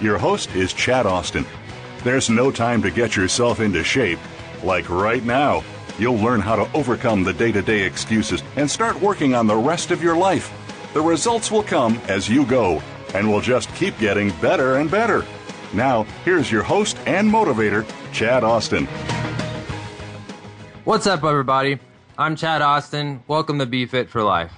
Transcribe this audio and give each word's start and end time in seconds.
Your 0.00 0.18
host 0.18 0.54
is 0.56 0.72
Chad 0.72 1.06
Austin. 1.06 1.46
There's 2.02 2.28
no 2.28 2.50
time 2.50 2.82
to 2.82 2.90
get 2.90 3.14
yourself 3.14 3.60
into 3.60 3.84
shape. 3.84 4.18
Like 4.64 4.90
right 4.90 5.22
now, 5.24 5.62
you'll 5.98 6.16
learn 6.16 6.40
how 6.40 6.56
to 6.56 6.76
overcome 6.76 7.22
the 7.22 7.32
day 7.32 7.52
to 7.52 7.62
day 7.62 7.84
excuses 7.84 8.42
and 8.56 8.68
start 8.68 9.00
working 9.00 9.34
on 9.34 9.46
the 9.46 9.56
rest 9.56 9.92
of 9.92 10.02
your 10.02 10.16
life. 10.16 10.52
The 10.94 11.00
results 11.00 11.50
will 11.50 11.62
come 11.62 12.00
as 12.08 12.28
you 12.28 12.44
go 12.44 12.82
and 13.14 13.30
will 13.30 13.40
just 13.40 13.72
keep 13.76 13.96
getting 13.98 14.30
better 14.40 14.76
and 14.76 14.90
better. 14.90 15.24
Now, 15.72 16.02
here's 16.24 16.50
your 16.50 16.64
host 16.64 16.98
and 17.06 17.30
motivator, 17.30 17.86
Chad 18.12 18.42
Austin. 18.42 18.86
What's 20.84 21.06
up, 21.06 21.22
everybody? 21.22 21.78
I'm 22.18 22.34
Chad 22.34 22.62
Austin. 22.62 23.22
Welcome 23.28 23.60
to 23.60 23.66
Be 23.66 23.86
Fit 23.86 24.10
for 24.10 24.24
Life. 24.24 24.52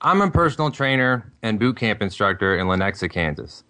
I'm 0.00 0.22
a 0.22 0.30
personal 0.30 0.70
trainer 0.70 1.30
and 1.42 1.60
boot 1.60 1.76
camp 1.76 2.00
instructor 2.00 2.56
in 2.56 2.66
Lenexa, 2.66 3.10
Kansas. 3.10 3.64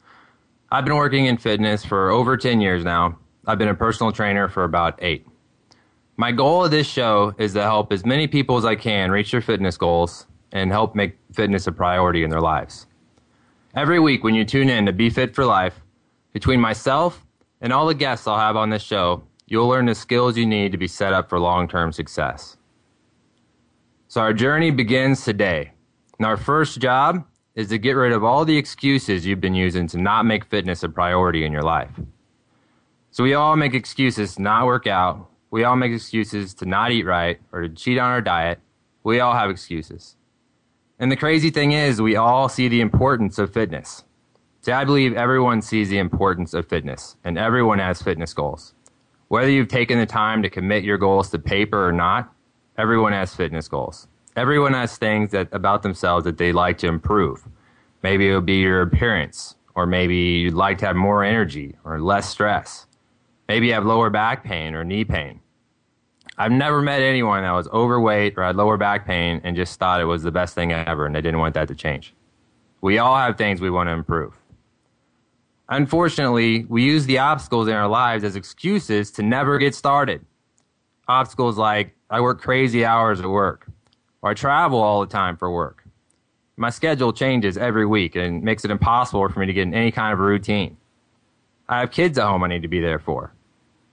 I've 0.72 0.86
been 0.86 0.96
working 0.96 1.26
in 1.26 1.36
fitness 1.36 1.84
for 1.84 2.08
over 2.08 2.38
10 2.38 2.62
years 2.62 2.82
now. 2.82 3.18
I've 3.46 3.58
been 3.58 3.68
a 3.68 3.74
personal 3.74 4.10
trainer 4.10 4.48
for 4.48 4.64
about 4.64 4.98
eight. 5.02 5.26
My 6.16 6.32
goal 6.32 6.64
of 6.64 6.70
this 6.70 6.86
show 6.86 7.34
is 7.36 7.52
to 7.52 7.60
help 7.60 7.92
as 7.92 8.06
many 8.06 8.26
people 8.26 8.56
as 8.56 8.64
I 8.64 8.74
can 8.74 9.10
reach 9.10 9.32
their 9.32 9.42
fitness 9.42 9.76
goals 9.76 10.26
and 10.50 10.70
help 10.70 10.94
make 10.94 11.18
fitness 11.34 11.66
a 11.66 11.72
priority 11.72 12.24
in 12.24 12.30
their 12.30 12.40
lives. 12.40 12.86
Every 13.74 14.00
week, 14.00 14.24
when 14.24 14.34
you 14.34 14.46
tune 14.46 14.70
in 14.70 14.86
to 14.86 14.94
Be 14.94 15.10
Fit 15.10 15.34
for 15.34 15.44
Life, 15.44 15.78
between 16.32 16.58
myself 16.58 17.22
and 17.60 17.70
all 17.70 17.86
the 17.86 17.92
guests 17.92 18.26
I'll 18.26 18.38
have 18.38 18.56
on 18.56 18.70
this 18.70 18.82
show, 18.82 19.24
you'll 19.46 19.68
learn 19.68 19.84
the 19.84 19.94
skills 19.94 20.38
you 20.38 20.46
need 20.46 20.72
to 20.72 20.78
be 20.78 20.88
set 20.88 21.12
up 21.12 21.28
for 21.28 21.38
long 21.38 21.68
term 21.68 21.92
success. 21.92 22.56
So, 24.08 24.22
our 24.22 24.32
journey 24.32 24.70
begins 24.70 25.22
today. 25.22 25.72
And 26.18 26.24
our 26.24 26.38
first 26.38 26.80
job 26.80 27.26
is 27.54 27.68
to 27.68 27.78
get 27.78 27.92
rid 27.92 28.12
of 28.12 28.24
all 28.24 28.44
the 28.44 28.56
excuses 28.56 29.26
you've 29.26 29.40
been 29.40 29.54
using 29.54 29.86
to 29.88 29.98
not 29.98 30.24
make 30.24 30.44
fitness 30.44 30.82
a 30.82 30.88
priority 30.88 31.44
in 31.44 31.52
your 31.52 31.62
life. 31.62 31.90
So 33.10 33.22
we 33.22 33.34
all 33.34 33.56
make 33.56 33.74
excuses 33.74 34.36
to 34.36 34.42
not 34.42 34.66
work 34.66 34.86
out. 34.86 35.28
We 35.50 35.64
all 35.64 35.76
make 35.76 35.92
excuses 35.92 36.54
to 36.54 36.66
not 36.66 36.92
eat 36.92 37.04
right 37.04 37.38
or 37.52 37.62
to 37.62 37.68
cheat 37.68 37.98
on 37.98 38.10
our 38.10 38.22
diet. 38.22 38.58
We 39.04 39.20
all 39.20 39.34
have 39.34 39.50
excuses. 39.50 40.16
And 40.98 41.12
the 41.12 41.16
crazy 41.16 41.50
thing 41.50 41.72
is, 41.72 42.00
we 42.00 42.16
all 42.16 42.48
see 42.48 42.68
the 42.68 42.80
importance 42.80 43.38
of 43.38 43.52
fitness. 43.52 44.04
See, 44.62 44.72
I 44.72 44.84
believe 44.84 45.12
everyone 45.14 45.60
sees 45.60 45.88
the 45.88 45.98
importance 45.98 46.54
of 46.54 46.68
fitness 46.68 47.16
and 47.24 47.36
everyone 47.36 47.80
has 47.80 48.00
fitness 48.00 48.32
goals. 48.32 48.74
Whether 49.28 49.50
you've 49.50 49.68
taken 49.68 49.98
the 49.98 50.06
time 50.06 50.42
to 50.42 50.48
commit 50.48 50.84
your 50.84 50.98
goals 50.98 51.30
to 51.30 51.38
paper 51.38 51.86
or 51.86 51.92
not, 51.92 52.32
everyone 52.78 53.12
has 53.12 53.34
fitness 53.34 53.68
goals. 53.68 54.06
Everyone 54.34 54.72
has 54.72 54.96
things 54.96 55.30
that 55.32 55.48
about 55.52 55.82
themselves 55.82 56.24
that 56.24 56.38
they 56.38 56.52
like 56.52 56.78
to 56.78 56.86
improve. 56.86 57.46
Maybe 58.02 58.30
it 58.30 58.34
would 58.34 58.46
be 58.46 58.60
your 58.60 58.80
appearance, 58.80 59.56
or 59.74 59.84
maybe 59.84 60.16
you'd 60.16 60.54
like 60.54 60.78
to 60.78 60.86
have 60.86 60.96
more 60.96 61.22
energy 61.22 61.76
or 61.84 62.00
less 62.00 62.30
stress. 62.30 62.86
Maybe 63.46 63.66
you 63.66 63.74
have 63.74 63.84
lower 63.84 64.08
back 64.08 64.42
pain 64.42 64.74
or 64.74 64.84
knee 64.84 65.04
pain. 65.04 65.40
I've 66.38 66.50
never 66.50 66.80
met 66.80 67.02
anyone 67.02 67.42
that 67.42 67.52
was 67.52 67.68
overweight 67.68 68.38
or 68.38 68.42
had 68.42 68.56
lower 68.56 68.78
back 68.78 69.06
pain 69.06 69.42
and 69.44 69.54
just 69.54 69.78
thought 69.78 70.00
it 70.00 70.06
was 70.06 70.22
the 70.22 70.30
best 70.30 70.54
thing 70.54 70.72
ever 70.72 71.04
and 71.04 71.14
they 71.14 71.20
didn't 71.20 71.40
want 71.40 71.52
that 71.54 71.68
to 71.68 71.74
change. 71.74 72.14
We 72.80 72.96
all 72.96 73.16
have 73.16 73.36
things 73.36 73.60
we 73.60 73.70
want 73.70 73.88
to 73.88 73.92
improve. 73.92 74.34
Unfortunately, 75.68 76.64
we 76.70 76.82
use 76.84 77.04
the 77.04 77.18
obstacles 77.18 77.68
in 77.68 77.74
our 77.74 77.86
lives 77.86 78.24
as 78.24 78.34
excuses 78.34 79.10
to 79.12 79.22
never 79.22 79.58
get 79.58 79.74
started. 79.74 80.24
Obstacles 81.06 81.58
like, 81.58 81.94
I 82.08 82.22
work 82.22 82.40
crazy 82.40 82.84
hours 82.84 83.20
at 83.20 83.28
work 83.28 83.66
or 84.22 84.30
I 84.30 84.34
travel 84.34 84.80
all 84.80 85.00
the 85.00 85.06
time 85.06 85.36
for 85.36 85.50
work. 85.50 85.84
My 86.56 86.70
schedule 86.70 87.12
changes 87.12 87.58
every 87.58 87.84
week 87.84 88.14
and 88.14 88.42
makes 88.42 88.64
it 88.64 88.70
impossible 88.70 89.28
for 89.28 89.40
me 89.40 89.46
to 89.46 89.52
get 89.52 89.62
in 89.62 89.74
any 89.74 89.90
kind 89.90 90.12
of 90.12 90.20
routine. 90.20 90.76
I 91.68 91.80
have 91.80 91.90
kids 91.90 92.18
at 92.18 92.26
home 92.26 92.44
I 92.44 92.48
need 92.48 92.62
to 92.62 92.68
be 92.68 92.80
there 92.80 92.98
for. 92.98 93.32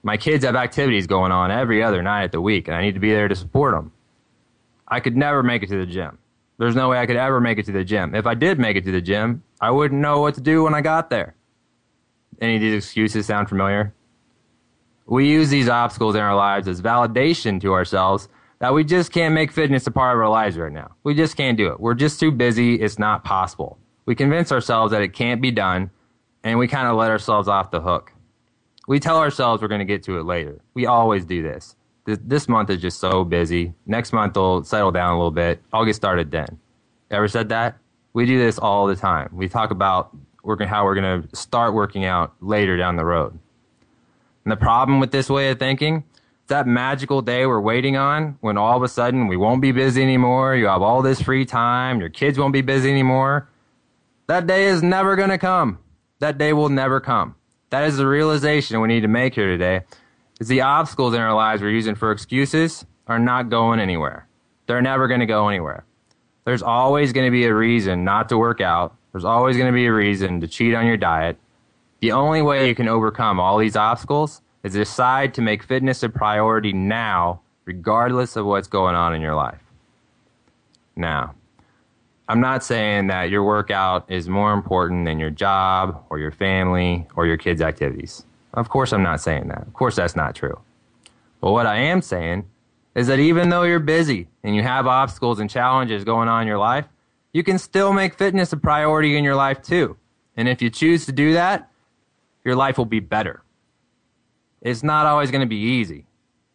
My 0.03 0.18
kids 0.18 0.45
have 0.45 0.56
activities 0.56 1.07
going 1.07 1.31
on 1.31 1.51
every 1.51 1.84
other 1.84 2.01
night 2.01 2.25
of 2.25 2.31
the 2.31 2.41
week, 2.41 2.68
and 2.68 2.75
I 2.75 2.81
need 2.81 2.94
to 2.94 3.00
be 3.00 3.12
there 3.12 3.28
to 3.28 3.35
support 3.35 3.73
them. 3.73 3.91
I 4.88 5.00
could 5.00 5.18
never 5.18 5.44
make 5.44 5.63
it 5.63 5.69
to 5.69 5.78
the 5.78 5.85
gym. 5.85 6.18
There's 6.57 6.75
no 6.75 6.89
way 6.89 7.00
I 7.00 7.06
could 7.06 7.16
ever 7.16 7.39
make 7.39 7.57
it 7.57 7.66
to 7.68 7.72
the 7.72 7.84
gym. 7.84 8.13
If 8.16 8.25
I 8.25 8.34
did 8.34 8.59
make 8.59 8.75
it 8.75 8.84
to 8.85 8.91
the 8.91 9.01
gym, 9.01 9.44
I 9.62 9.72
wouldn't 9.72 10.01
know 10.01 10.19
what 10.19 10.35
to 10.35 10.41
do 10.41 10.63
when 10.63 10.73
I 10.73 10.81
got 10.81 11.09
there. 11.09 11.35
Any 12.41 12.56
of 12.56 12.62
these 12.62 12.84
excuses 12.84 13.25
sound 13.25 13.50
familiar? 13.50 13.94
We 15.06 15.28
use 15.28 15.50
these 15.50 15.69
obstacles 15.69 16.16
in 16.16 16.22
our 16.22 16.35
lives 16.35 16.68
as 16.68 16.81
validation 16.81 17.59
to 17.62 17.73
ourselves 17.73 18.29
that 18.59 18.74
we 18.74 18.84
just 18.84 19.12
can't 19.12 19.34
make 19.34 19.52
fitness 19.52 19.88
a 19.88 19.92
part 19.92 20.16
of 20.16 20.22
our 20.22 20.30
lives 20.30 20.58
right 20.58 20.72
now. 20.72 20.92
We 21.03 21.16
just 21.16 21.36
can't 21.36 21.58
do 21.58 21.68
it. 21.68 21.80
We're 21.80 21.94
just 21.94 22.20
too 22.20 22.31
busy. 22.31 22.75
It's 22.75 23.00
not 23.00 23.24
possible. 23.24 23.78
We 24.06 24.16
convince 24.16 24.52
ourselves 24.52 24.92
that 24.92 25.02
it 25.02 25.14
can't 25.14 25.42
be 25.42 25.52
done, 25.52 25.90
and 26.44 26.59
we 26.59 26.68
kind 26.68 26.88
of 26.88 26.98
let 26.98 27.09
ourselves 27.09 27.48
off 27.48 27.72
the 27.72 27.81
hook. 27.81 28.12
We 28.88 29.00
tell 29.00 29.19
ourselves 29.19 29.62
we're 29.62 29.68
going 29.68 29.80
to 29.80 29.86
get 29.86 30.03
to 30.03 30.18
it 30.19 30.24
later. 30.24 30.59
We 30.74 30.86
always 30.86 31.24
do 31.25 31.42
this. 31.42 31.75
this. 32.06 32.19
This 32.24 32.50
month 32.50 32.69
is 32.69 32.81
just 32.81 33.00
so 33.00 33.24
busy. 33.24 33.74
Next 33.86 34.12
month 34.14 34.36
will 34.36 34.64
settle 34.64 34.92
down 34.92 35.14
a 35.14 35.18
little 35.18 35.31
bit. 35.31 35.62
I'll 35.72 35.86
get 35.86 35.96
started 35.96 36.31
then. 36.31 36.59
Ever 37.12 37.28
said 37.28 37.50
that? 37.50 37.78
We 38.14 38.25
do 38.25 38.40
this 38.40 38.58
all 38.58 38.88
the 38.88 38.96
time. 38.96 39.30
We 39.31 39.48
talk 39.48 39.72
about 39.72 40.16
working 40.44 40.68
how 40.68 40.86
we're 40.86 40.96
going 40.96 41.22
to 41.22 41.36
start 41.36 41.74
working 41.74 42.06
out 42.06 42.34
later 42.42 42.78
down 42.78 42.96
the 42.96 43.06
road. 43.06 43.38
And 44.44 44.52
the 44.52 44.58
problem 44.58 45.00
with 45.00 45.12
this 45.12 45.30
way 45.30 45.52
of 45.52 45.59
thinking 45.59 46.03
that 46.50 46.68
magical 46.68 47.22
day 47.22 47.46
we're 47.46 47.60
waiting 47.60 47.96
on 47.96 48.38
when 48.42 48.58
all 48.58 48.76
of 48.76 48.84
a 48.84 48.88
sudden 48.88 49.28
we 49.28 49.38
won't 49.38 49.62
be 49.62 49.72
busy 49.72 50.04
anymore. 50.04 50.56
You 50.56 50.68
have 50.68 50.82
all 50.82 51.02
this 51.02 51.22
free 51.22 51.46
time. 51.46 52.00
Your 52.00 52.10
kids 52.10 52.38
won't 52.38 52.54
be 52.54 52.62
busy 52.62 52.92
anymore. 52.92 53.50
That 54.28 54.46
day 54.46 54.66
is 54.66 54.84
never 54.84 55.16
going 55.16 55.30
to 55.30 55.38
come. 55.38 55.80
That 56.20 56.38
day 56.38 56.54
will 56.54 56.70
never 56.70 57.00
come. 57.00 57.36
That 57.70 57.86
is 57.86 57.98
the 57.98 58.08
realization 58.08 58.80
we 58.82 58.88
need 58.88 59.02
to 59.02 59.08
make 59.08 59.36
here 59.36 59.48
today. 59.48 59.82
Is 60.40 60.48
the 60.48 60.62
obstacles 60.62 61.14
in 61.14 61.22
our 61.22 61.34
lives 61.34 61.62
we're 61.62 61.72
using 61.72 61.96
for 61.96 62.12
excuses 62.12 62.86
are 63.08 63.20
not 63.20 63.50
going 63.50 63.80
anywhere. 63.80 64.28
They're 64.68 64.81
never 64.81 65.08
going 65.08 65.20
to 65.20 65.26
go 65.26 65.50
anywhere. 65.50 65.86
There's 66.46 66.62
always 66.62 67.12
going 67.12 67.28
to 67.28 67.31
be 67.31 67.46
a 67.46 67.54
reason 67.54 68.04
not 68.04 68.30
to 68.30 68.38
work 68.38 68.62
out. 68.62 68.96
There's 69.12 69.26
always 69.26 69.58
going 69.58 69.68
to 69.68 69.76
be 69.76 69.86
a 69.86 69.94
reason 69.94 70.42
to 70.42 70.48
cheat 70.48 70.74
on 70.76 70.86
your 70.86 70.98
diet. 70.98 71.38
The 72.00 72.12
only 72.12 72.42
way 72.42 72.68
you 72.68 72.76
can 72.76 72.88
overcome 72.88 73.40
all 73.40 73.58
these 73.58 73.76
obstacles 73.76 74.42
is 74.64 74.74
decide 74.74 75.34
to 75.36 75.42
make 75.42 75.64
fitness 75.64 76.03
a 76.03 76.09
priority 76.09 76.74
now, 76.74 77.42
regardless 77.66 78.36
of 78.36 78.46
what's 78.46 78.68
going 78.68 78.96
on 78.96 79.14
in 79.16 79.22
your 79.22 79.36
life. 79.36 79.62
Now, 80.96 81.36
I'm 82.28 82.42
not 82.42 82.64
saying 82.64 83.08
that 83.08 83.30
your 83.30 83.44
workout 83.44 84.12
is 84.12 84.30
more 84.30 84.53
important 84.53 85.06
than 85.06 85.19
your 85.19 85.30
job 85.30 86.06
or 86.09 86.19
your 86.19 86.31
family 86.31 87.08
or 87.16 87.25
your 87.25 87.38
kids' 87.38 87.62
activities. 87.62 88.25
Of 88.53 88.69
course, 88.69 88.92
I'm 88.92 89.03
not 89.03 89.22
saying 89.22 89.48
that. 89.48 89.62
Of 89.62 89.74
course, 89.74 89.96
that's 89.96 90.16
not 90.16 90.36
true. 90.36 90.60
But 91.42 91.51
what 91.51 91.66
I 91.66 91.78
am 91.78 92.01
saying 92.01 92.48
is 92.95 93.07
that 93.07 93.19
even 93.19 93.50
though 93.50 93.63
you're 93.63 93.80
busy 93.80 94.28
and 94.44 94.56
you 94.56 94.62
have 94.62 94.88
obstacles 94.88 95.39
and 95.39 95.50
challenges 95.50 96.04
going 96.04 96.28
on 96.28 96.42
in 96.42 96.48
your 96.48 96.57
life, 96.57 96.86
you 97.33 97.44
can 97.44 97.57
still 97.57 97.94
make 97.94 98.16
fitness 98.16 98.51
a 98.51 98.57
priority 98.57 99.18
in 99.18 99.24
your 99.24 99.36
life 99.36 99.62
too. 99.62 99.95
And 100.36 100.48
if 100.48 100.62
you 100.62 100.69
choose 100.69 101.06
to 101.06 101.12
do 101.12 101.33
that, 101.33 101.72
your 102.44 102.56
life 102.56 102.78
will 102.78 102.86
be 102.86 103.00
better 103.00 103.44
it's 104.61 104.83
not 104.83 105.06
always 105.06 105.31
going 105.31 105.41
to 105.41 105.47
be 105.47 105.56
easy. 105.56 106.06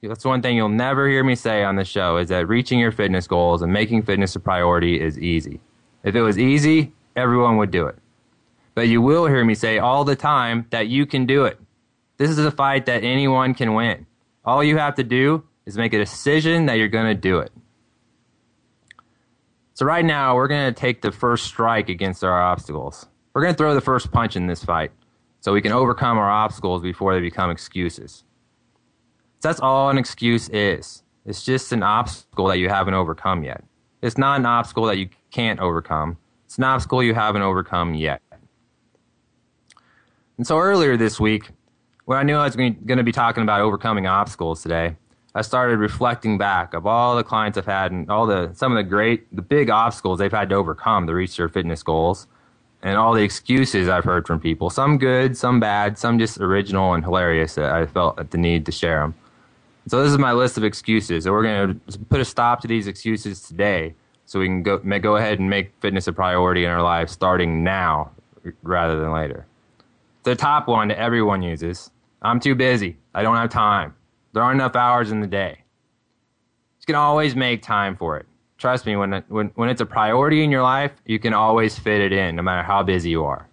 That's 0.03 0.25
one 0.25 0.43
thing 0.43 0.57
you'll 0.57 0.69
never 0.69 1.09
hear 1.09 1.25
me 1.25 1.35
say 1.35 1.65
on 1.65 1.77
the 1.77 1.85
show 1.85 2.19
is 2.19 2.29
that 2.29 2.47
reaching 2.47 2.79
your 2.79 2.93
fitness 2.93 3.27
goals 3.27 3.63
and 3.63 3.73
making 3.73 4.03
fitness 4.03 4.37
a 4.37 4.41
priority 4.41 5.01
is 5.01 5.19
easy. 5.19 5.61
If 6.03 6.15
it 6.15 6.21
was 6.21 6.39
easy, 6.39 6.93
everyone 7.17 7.57
would 7.57 7.71
do 7.71 7.87
it. 7.87 7.97
But 8.75 8.89
you 8.89 9.01
will 9.01 9.27
hear 9.27 9.45
me 9.45 9.55
say 9.55 9.79
all 9.79 10.05
the 10.05 10.17
time 10.17 10.67
that 10.71 10.89
you 10.89 11.07
can 11.07 11.25
do 11.25 11.47
it. 11.47 11.59
This 12.19 12.31
is 12.31 12.39
a 12.39 12.51
fight 12.51 12.87
that 12.87 13.03
anyone 13.03 13.55
can 13.55 13.75
win. 13.75 14.07
All 14.45 14.63
you 14.63 14.77
have 14.77 14.97
to 14.97 15.05
do 15.05 15.45
is 15.65 15.79
make 15.79 15.95
a 15.95 15.99
decision 15.99 16.67
that 16.67 16.75
you're 16.75 16.89
going 16.89 17.07
to 17.07 17.15
do 17.15 17.39
it. 17.39 17.51
So, 19.73 19.87
right 19.87 20.05
now, 20.05 20.37
we're 20.37 20.49
going 20.49 20.73
to 20.73 20.79
take 20.79 21.03
the 21.03 21.11
first 21.11 21.47
strike 21.47 21.89
against 21.89 22.23
our 22.23 22.41
obstacles. 22.41 23.09
We're 23.33 23.43
going 23.43 23.55
to 23.55 23.59
throw 23.59 23.75
the 23.75 23.81
first 23.81 24.13
punch 24.13 24.37
in 24.37 24.47
this 24.47 24.63
fight 24.63 24.93
so 25.45 25.53
we 25.53 25.61
can 25.61 25.73
overcome 25.73 26.17
our 26.17 26.31
obstacles 26.31 26.81
before 26.81 27.13
they 27.13 27.21
become 27.21 27.51
excuses. 27.51 28.25
So 29.41 29.49
that's 29.49 29.61
all 29.61 29.91
an 29.91 29.99
excuse 29.99 30.49
is. 30.49 31.03
It's 31.27 31.45
just 31.45 31.71
an 31.71 31.83
obstacle 31.83 32.47
that 32.47 32.57
you 32.57 32.71
haven't 32.71 32.95
overcome 32.95 33.45
yet. 33.45 33.63
It's 34.01 34.17
not 34.17 34.41
an 34.41 34.47
obstacle 34.47 34.87
that 34.87 34.97
you 34.97 35.11
can't 35.31 35.61
overcome. 35.61 36.17
It's 36.47 36.57
an 36.57 36.65
obstacle 36.65 37.03
you 37.03 37.13
haven't 37.13 37.43
overcome 37.43 37.93
yet. 37.93 38.23
And 40.39 40.47
so 40.47 40.59
earlier 40.59 40.97
this 40.97 41.21
week, 41.21 41.51
when 42.07 42.17
I 42.17 42.23
knew 42.23 42.37
I 42.37 42.47
was 42.47 42.57
going 42.57 42.83
to 42.87 43.03
be 43.03 43.13
talking 43.13 43.43
about 43.43 43.61
overcoming 43.61 44.07
obstacles 44.07 44.63
today, 44.63 44.97
I 45.35 45.43
started 45.43 45.79
reflecting 45.79 46.39
back 46.39 46.73
of 46.73 46.87
all 46.87 47.17
the 47.17 47.23
clients 47.23 47.59
I've 47.59 47.67
had 47.67 47.93
and 47.93 48.11
all 48.11 48.27
the 48.27 48.53
some 48.55 48.73
of 48.73 48.77
the 48.77 48.89
great 48.89 49.35
the 49.37 49.43
big 49.43 49.69
obstacles 49.69 50.21
they've 50.21 50.33
had 50.33 50.49
to 50.49 50.55
overcome 50.55 51.07
to 51.07 51.13
reach 51.13 51.37
their 51.37 51.51
fitness 51.51 51.83
goals 51.83 52.29
and 52.85 52.97
all 52.97 53.15
the 53.15 53.23
excuses 53.23 53.89
I've 53.89 54.05
heard 54.05 54.27
from 54.27 54.39
people. 54.39 54.71
Some 54.71 54.99
good, 54.99 55.37
some 55.37 55.59
bad, 55.59 55.99
some 55.99 56.19
just 56.19 56.39
original 56.39 56.93
and 56.93 57.03
hilarious 57.03 57.57
that 57.57 57.73
I 57.73 57.87
felt 57.87 58.31
the 58.31 58.39
need 58.39 58.67
to 58.67 58.73
share 58.73 59.01
them. 59.01 59.15
So 59.89 60.03
this 60.03 60.13
is 60.13 60.19
my 60.19 60.33
list 60.33 60.57
of 60.57 60.65
excuses. 60.65 61.25
So 61.25 61.33
we're 61.33 61.43
going 61.43 61.81
to 61.89 61.99
put 61.99 62.21
a 62.21 62.25
stop 62.25 62.61
to 62.61 62.69
these 62.69 62.87
excuses 62.87 63.43
today 63.43 63.95
so 64.27 64.39
we 64.39 64.47
can 64.47 64.63
go, 64.63 64.79
go 64.79 65.17
ahead 65.17 65.41
and 65.41 65.51
make 65.51 65.73
fitness 65.81 66.07
a 66.07 66.13
priority 66.13 66.65
in 66.65 66.71
our 66.71 66.83
lives 66.83 67.11
starting 67.11 67.65
now 67.65 68.13
rather 68.63 69.01
than 69.01 69.13
later. 69.13 69.47
The 70.23 70.37
top 70.37 70.69
one 70.69 70.89
that 70.89 70.99
everyone 70.99 71.43
uses 71.43 71.91
I'm 72.23 72.41
too 72.41 72.55
busy. 72.55 72.97
I 73.15 73.23
don't 73.23 73.37
have 73.37 73.51
time. 73.51 73.95
There 74.33 74.43
aren't 74.43 74.59
enough 74.59 74.75
hours 74.75 75.13
in 75.13 75.21
the 75.21 75.27
day. 75.27 75.59
You 76.81 76.87
can 76.87 76.95
always 76.95 77.37
make 77.37 77.63
time 77.63 77.97
for 77.97 78.17
it. 78.17 78.27
Trust 78.59 78.87
me, 78.87 78.97
when, 78.97 79.23
when, 79.29 79.49
when 79.57 79.69
it's 79.69 79.81
a 79.81 79.87
priority 79.87 80.45
in 80.45 80.51
your 80.51 80.63
life, 80.63 80.93
you 81.05 81.19
can 81.19 81.35
always 81.35 81.79
fit 81.79 82.01
it 82.01 82.13
in, 82.13 82.37
no 82.37 82.43
matter 82.43 82.63
how 82.63 82.83
busy 82.83 83.11
you 83.11 83.25
are. 83.25 83.49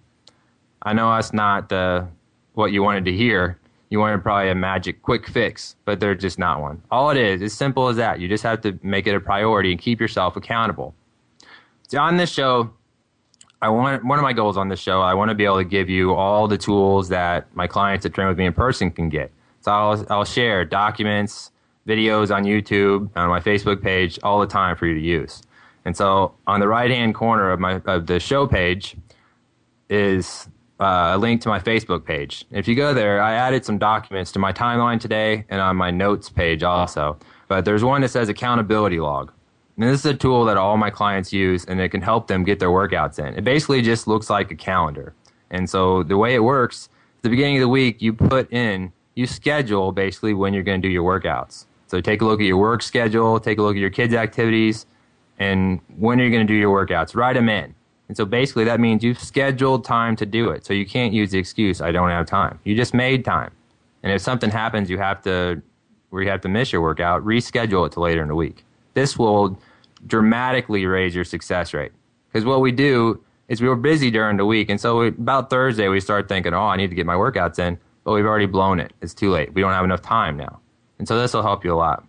I 0.83 0.93
know 0.93 1.13
that's 1.13 1.33
not 1.33 1.69
the, 1.69 2.07
what 2.53 2.71
you 2.71 2.83
wanted 2.83 3.05
to 3.05 3.11
hear. 3.11 3.57
You 3.89 3.99
wanted 3.99 4.23
probably 4.23 4.49
a 4.49 4.55
magic 4.55 5.01
quick 5.01 5.27
fix, 5.27 5.75
but 5.85 5.99
there's 5.99 6.21
just 6.21 6.39
not 6.39 6.61
one. 6.61 6.81
All 6.91 7.09
it 7.09 7.17
is, 7.17 7.41
as 7.41 7.53
simple 7.53 7.89
as 7.89 7.97
that. 7.97 8.19
You 8.19 8.29
just 8.29 8.43
have 8.43 8.61
to 8.61 8.79
make 8.83 9.05
it 9.05 9.13
a 9.13 9.19
priority 9.19 9.71
and 9.71 9.81
keep 9.81 9.99
yourself 9.99 10.37
accountable. 10.37 10.95
So 11.89 11.99
on 11.99 12.15
this 12.15 12.31
show, 12.31 12.71
I 13.61 13.69
want 13.69 14.03
one 14.05 14.17
of 14.17 14.23
my 14.23 14.33
goals 14.33 14.57
on 14.57 14.69
this 14.69 14.79
show. 14.79 15.01
I 15.01 15.13
want 15.13 15.29
to 15.29 15.35
be 15.35 15.45
able 15.45 15.57
to 15.57 15.65
give 15.65 15.89
you 15.89 16.13
all 16.13 16.47
the 16.47 16.57
tools 16.57 17.09
that 17.09 17.53
my 17.55 17.67
clients 17.67 18.03
that 18.03 18.13
train 18.13 18.27
with 18.27 18.37
me 18.37 18.45
in 18.45 18.53
person 18.53 18.89
can 18.91 19.09
get. 19.09 19.31
So 19.59 19.71
I'll 19.71 20.05
I'll 20.09 20.25
share 20.25 20.65
documents, 20.65 21.50
videos 21.87 22.33
on 22.33 22.43
YouTube, 22.43 23.09
on 23.15 23.29
my 23.29 23.39
Facebook 23.39 23.81
page 23.81 24.19
all 24.23 24.39
the 24.39 24.47
time 24.47 24.75
for 24.75 24.85
you 24.85 24.95
to 24.95 25.01
use. 25.01 25.41
And 25.85 25.95
so 25.95 26.33
on 26.47 26.59
the 26.59 26.67
right 26.67 26.91
hand 26.91 27.15
corner 27.15 27.51
of 27.51 27.59
my 27.59 27.81
of 27.85 28.07
the 28.07 28.19
show 28.19 28.47
page 28.47 28.95
is 29.89 30.47
uh, 30.79 31.11
a 31.13 31.17
link 31.17 31.41
to 31.41 31.49
my 31.49 31.59
Facebook 31.59 32.05
page. 32.05 32.45
If 32.51 32.67
you 32.67 32.75
go 32.75 32.93
there, 32.93 33.21
I 33.21 33.33
added 33.33 33.65
some 33.65 33.77
documents 33.77 34.31
to 34.33 34.39
my 34.39 34.51
timeline 34.51 34.99
today 34.99 35.45
and 35.49 35.61
on 35.61 35.75
my 35.75 35.91
notes 35.91 36.29
page 36.29 36.63
also. 36.63 37.17
But 37.47 37.65
there's 37.65 37.83
one 37.83 38.01
that 38.01 38.09
says 38.09 38.29
accountability 38.29 38.99
log. 38.99 39.31
And 39.77 39.89
this 39.89 39.99
is 39.99 40.05
a 40.05 40.13
tool 40.13 40.45
that 40.45 40.57
all 40.57 40.77
my 40.77 40.89
clients 40.89 41.33
use 41.33 41.65
and 41.65 41.79
it 41.79 41.89
can 41.89 42.01
help 42.01 42.27
them 42.27 42.43
get 42.43 42.59
their 42.59 42.69
workouts 42.69 43.19
in. 43.19 43.35
It 43.35 43.43
basically 43.43 43.81
just 43.81 44.07
looks 44.07 44.29
like 44.29 44.51
a 44.51 44.55
calendar. 44.55 45.13
And 45.49 45.69
so 45.69 46.03
the 46.03 46.17
way 46.17 46.33
it 46.33 46.43
works, 46.43 46.89
at 47.17 47.23
the 47.23 47.29
beginning 47.29 47.57
of 47.57 47.61
the 47.61 47.69
week, 47.69 48.01
you 48.01 48.13
put 48.13 48.51
in, 48.51 48.91
you 49.15 49.27
schedule 49.27 49.91
basically 49.91 50.33
when 50.33 50.53
you're 50.53 50.63
going 50.63 50.81
to 50.81 50.87
do 50.87 50.91
your 50.91 51.03
workouts. 51.03 51.65
So 51.91 51.99
take 51.99 52.21
a 52.21 52.25
look 52.25 52.39
at 52.39 52.45
your 52.45 52.55
work 52.55 52.81
schedule, 52.83 53.37
take 53.37 53.57
a 53.57 53.61
look 53.61 53.75
at 53.75 53.79
your 53.81 53.89
kids' 53.89 54.13
activities, 54.13 54.85
and 55.39 55.81
when 55.97 56.21
are 56.21 56.23
you 56.23 56.31
going 56.31 56.47
to 56.47 56.47
do 56.47 56.57
your 56.57 56.73
workouts? 56.73 57.17
Write 57.17 57.33
them 57.33 57.49
in. 57.49 57.75
And 58.07 58.15
so 58.15 58.23
basically 58.23 58.63
that 58.63 58.79
means 58.79 59.03
you've 59.03 59.19
scheduled 59.19 59.83
time 59.83 60.15
to 60.15 60.25
do 60.25 60.51
it. 60.51 60.65
So 60.65 60.73
you 60.73 60.85
can't 60.85 61.13
use 61.13 61.31
the 61.31 61.37
excuse, 61.37 61.81
I 61.81 61.91
don't 61.91 62.07
have 62.07 62.27
time. 62.27 62.59
You 62.63 62.77
just 62.77 62.93
made 62.93 63.25
time. 63.25 63.51
And 64.03 64.13
if 64.13 64.21
something 64.21 64.49
happens, 64.49 64.89
you 64.89 64.99
have 64.99 65.21
to, 65.23 65.61
where 66.11 66.23
you 66.23 66.29
have 66.29 66.39
to 66.41 66.47
miss 66.47 66.71
your 66.71 66.81
workout, 66.81 67.25
reschedule 67.25 67.85
it 67.87 67.91
to 67.91 67.99
later 67.99 68.21
in 68.21 68.29
the 68.29 68.35
week. 68.35 68.63
This 68.93 69.19
will 69.19 69.59
dramatically 70.07 70.85
raise 70.85 71.13
your 71.13 71.25
success 71.25 71.73
rate. 71.73 71.91
Because 72.31 72.45
what 72.45 72.61
we 72.61 72.71
do 72.71 73.21
is 73.49 73.61
we 73.61 73.67
were 73.67 73.75
busy 73.75 74.09
during 74.09 74.37
the 74.37 74.45
week. 74.45 74.69
And 74.69 74.79
so 74.79 74.99
we, 74.99 75.07
about 75.09 75.49
Thursday, 75.49 75.89
we 75.89 75.99
start 75.99 76.29
thinking, 76.29 76.53
oh, 76.53 76.67
I 76.67 76.77
need 76.77 76.89
to 76.89 76.95
get 76.95 77.05
my 77.05 77.15
workouts 77.15 77.59
in. 77.59 77.77
But 78.05 78.13
we've 78.13 78.25
already 78.25 78.45
blown 78.45 78.79
it. 78.79 78.93
It's 79.01 79.13
too 79.13 79.29
late. 79.29 79.53
We 79.53 79.59
don't 79.59 79.73
have 79.73 79.83
enough 79.83 80.01
time 80.01 80.37
now. 80.37 80.60
And 81.01 81.07
so 81.07 81.19
this 81.19 81.33
will 81.33 81.41
help 81.41 81.65
you 81.65 81.73
a 81.73 81.75
lot. 81.75 82.05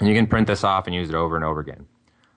And 0.00 0.08
you 0.08 0.12
can 0.12 0.26
print 0.26 0.48
this 0.48 0.64
off 0.64 0.88
and 0.88 0.96
use 0.96 1.08
it 1.08 1.14
over 1.14 1.36
and 1.36 1.44
over 1.44 1.60
again. 1.60 1.86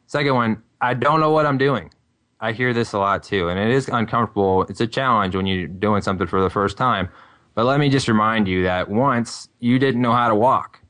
Second 0.06 0.36
one, 0.36 0.62
I 0.80 0.94
don't 0.94 1.20
know 1.20 1.32
what 1.32 1.48
I'm 1.48 1.58
doing. 1.58 1.92
I 2.40 2.52
hear 2.52 2.72
this 2.72 2.94
a 2.94 3.00
lot 3.00 3.24
too. 3.24 3.50
And 3.50 3.60
it 3.60 3.72
is 3.72 3.88
uncomfortable. 3.88 4.62
It's 4.70 4.80
a 4.80 4.86
challenge 4.86 5.36
when 5.36 5.48
you're 5.48 5.68
doing 5.68 6.04
something 6.04 6.28
for 6.28 6.40
the 6.40 6.52
first 6.52 6.78
time. 6.78 7.10
But 7.56 7.66
let 7.66 7.80
me 7.80 7.90
just 7.90 8.08
remind 8.08 8.48
you 8.48 8.62
that 8.62 8.92
once 8.92 9.50
you 9.60 9.80
didn't 9.80 10.04
know 10.04 10.12
how 10.12 10.30
to 10.30 10.36
walk, 10.36 10.84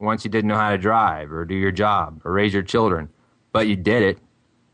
once 0.00 0.24
you 0.24 0.30
didn't 0.32 0.48
know 0.48 0.56
how 0.56 0.72
to 0.72 0.78
drive 0.78 1.30
or 1.30 1.44
do 1.44 1.54
your 1.54 1.70
job 1.70 2.20
or 2.24 2.32
raise 2.32 2.52
your 2.52 2.64
children, 2.64 3.08
but 3.52 3.68
you 3.68 3.76
did 3.76 4.02
it, 4.02 4.18